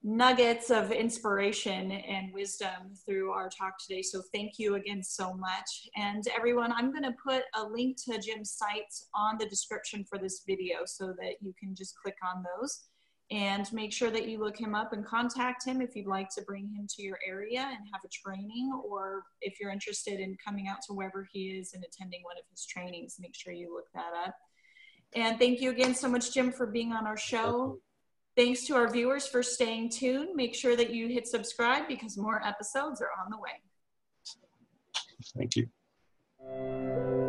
nuggets 0.02 0.70
of 0.70 0.92
inspiration 0.92 1.92
and 1.92 2.34
wisdom 2.34 2.94
through 3.06 3.32
our 3.32 3.50
talk 3.50 3.74
today. 3.86 4.02
So 4.02 4.22
thank 4.34 4.54
you 4.58 4.76
again 4.76 5.04
so 5.04 5.34
much. 5.34 5.90
And 5.98 6.24
everyone, 6.36 6.72
I'm 6.72 6.92
going 6.92 7.04
to 7.04 7.16
put 7.24 7.44
a 7.56 7.64
link 7.64 7.98
to 8.06 8.20
Jim's 8.20 8.52
sites 8.52 9.10
on 9.14 9.38
the 9.38 9.46
description 9.46 10.06
for 10.10 10.18
this 10.18 10.44
video 10.48 10.80
so 10.86 11.08
that 11.20 11.36
you 11.42 11.54
can 11.60 11.76
just 11.76 11.96
click 12.02 12.16
on 12.24 12.44
those 12.44 12.86
and 13.32 13.72
make 13.74 13.94
sure 13.94 14.10
that 14.10 14.28
you 14.28 14.40
look 14.40 14.58
him 14.58 14.74
up 14.74 14.92
and 14.94 15.06
contact 15.06 15.66
him 15.66 15.82
if 15.82 15.96
you'd 15.96 16.08
like 16.08 16.30
to 16.30 16.42
bring 16.44 16.64
him 16.76 16.88
to 16.90 17.04
your 17.04 17.20
area 17.28 17.60
and 17.60 17.88
have 17.94 18.02
a 18.04 18.08
training 18.08 18.72
or 18.84 19.24
if 19.42 19.60
you're 19.60 19.70
interested 19.70 20.20
in 20.20 20.36
coming 20.44 20.68
out 20.68 20.78
to 20.88 20.94
wherever 20.94 21.28
he 21.32 21.50
is 21.50 21.74
and 21.74 21.84
attending 21.84 22.22
one 22.24 22.38
of 22.38 22.44
his 22.50 22.66
trainings, 22.66 23.18
make 23.20 23.36
sure 23.36 23.54
you 23.54 23.72
look 23.74 23.86
that 23.94 24.14
up. 24.26 24.34
And 25.16 25.38
thank 25.38 25.62
you 25.62 25.70
again 25.70 25.94
so 25.94 26.08
much, 26.08 26.34
Jim, 26.34 26.52
for 26.52 26.66
being 26.66 26.92
on 26.92 27.06
our 27.06 27.18
show. 27.18 27.80
Thanks 28.40 28.64
to 28.68 28.76
our 28.76 28.90
viewers 28.90 29.28
for 29.28 29.44
staying 29.44 29.90
tuned. 29.90 30.34
Make 30.34 30.56
sure 30.56 30.78
that 30.78 30.92
you 30.92 31.10
hit 31.10 31.28
subscribe 31.28 31.90
because 31.90 32.18
more 32.18 32.42
episodes 32.48 33.02
are 33.02 33.10
on 33.22 33.30
the 33.30 33.38
way. 33.38 33.52
Thank 35.36 35.58
you. 35.58 37.29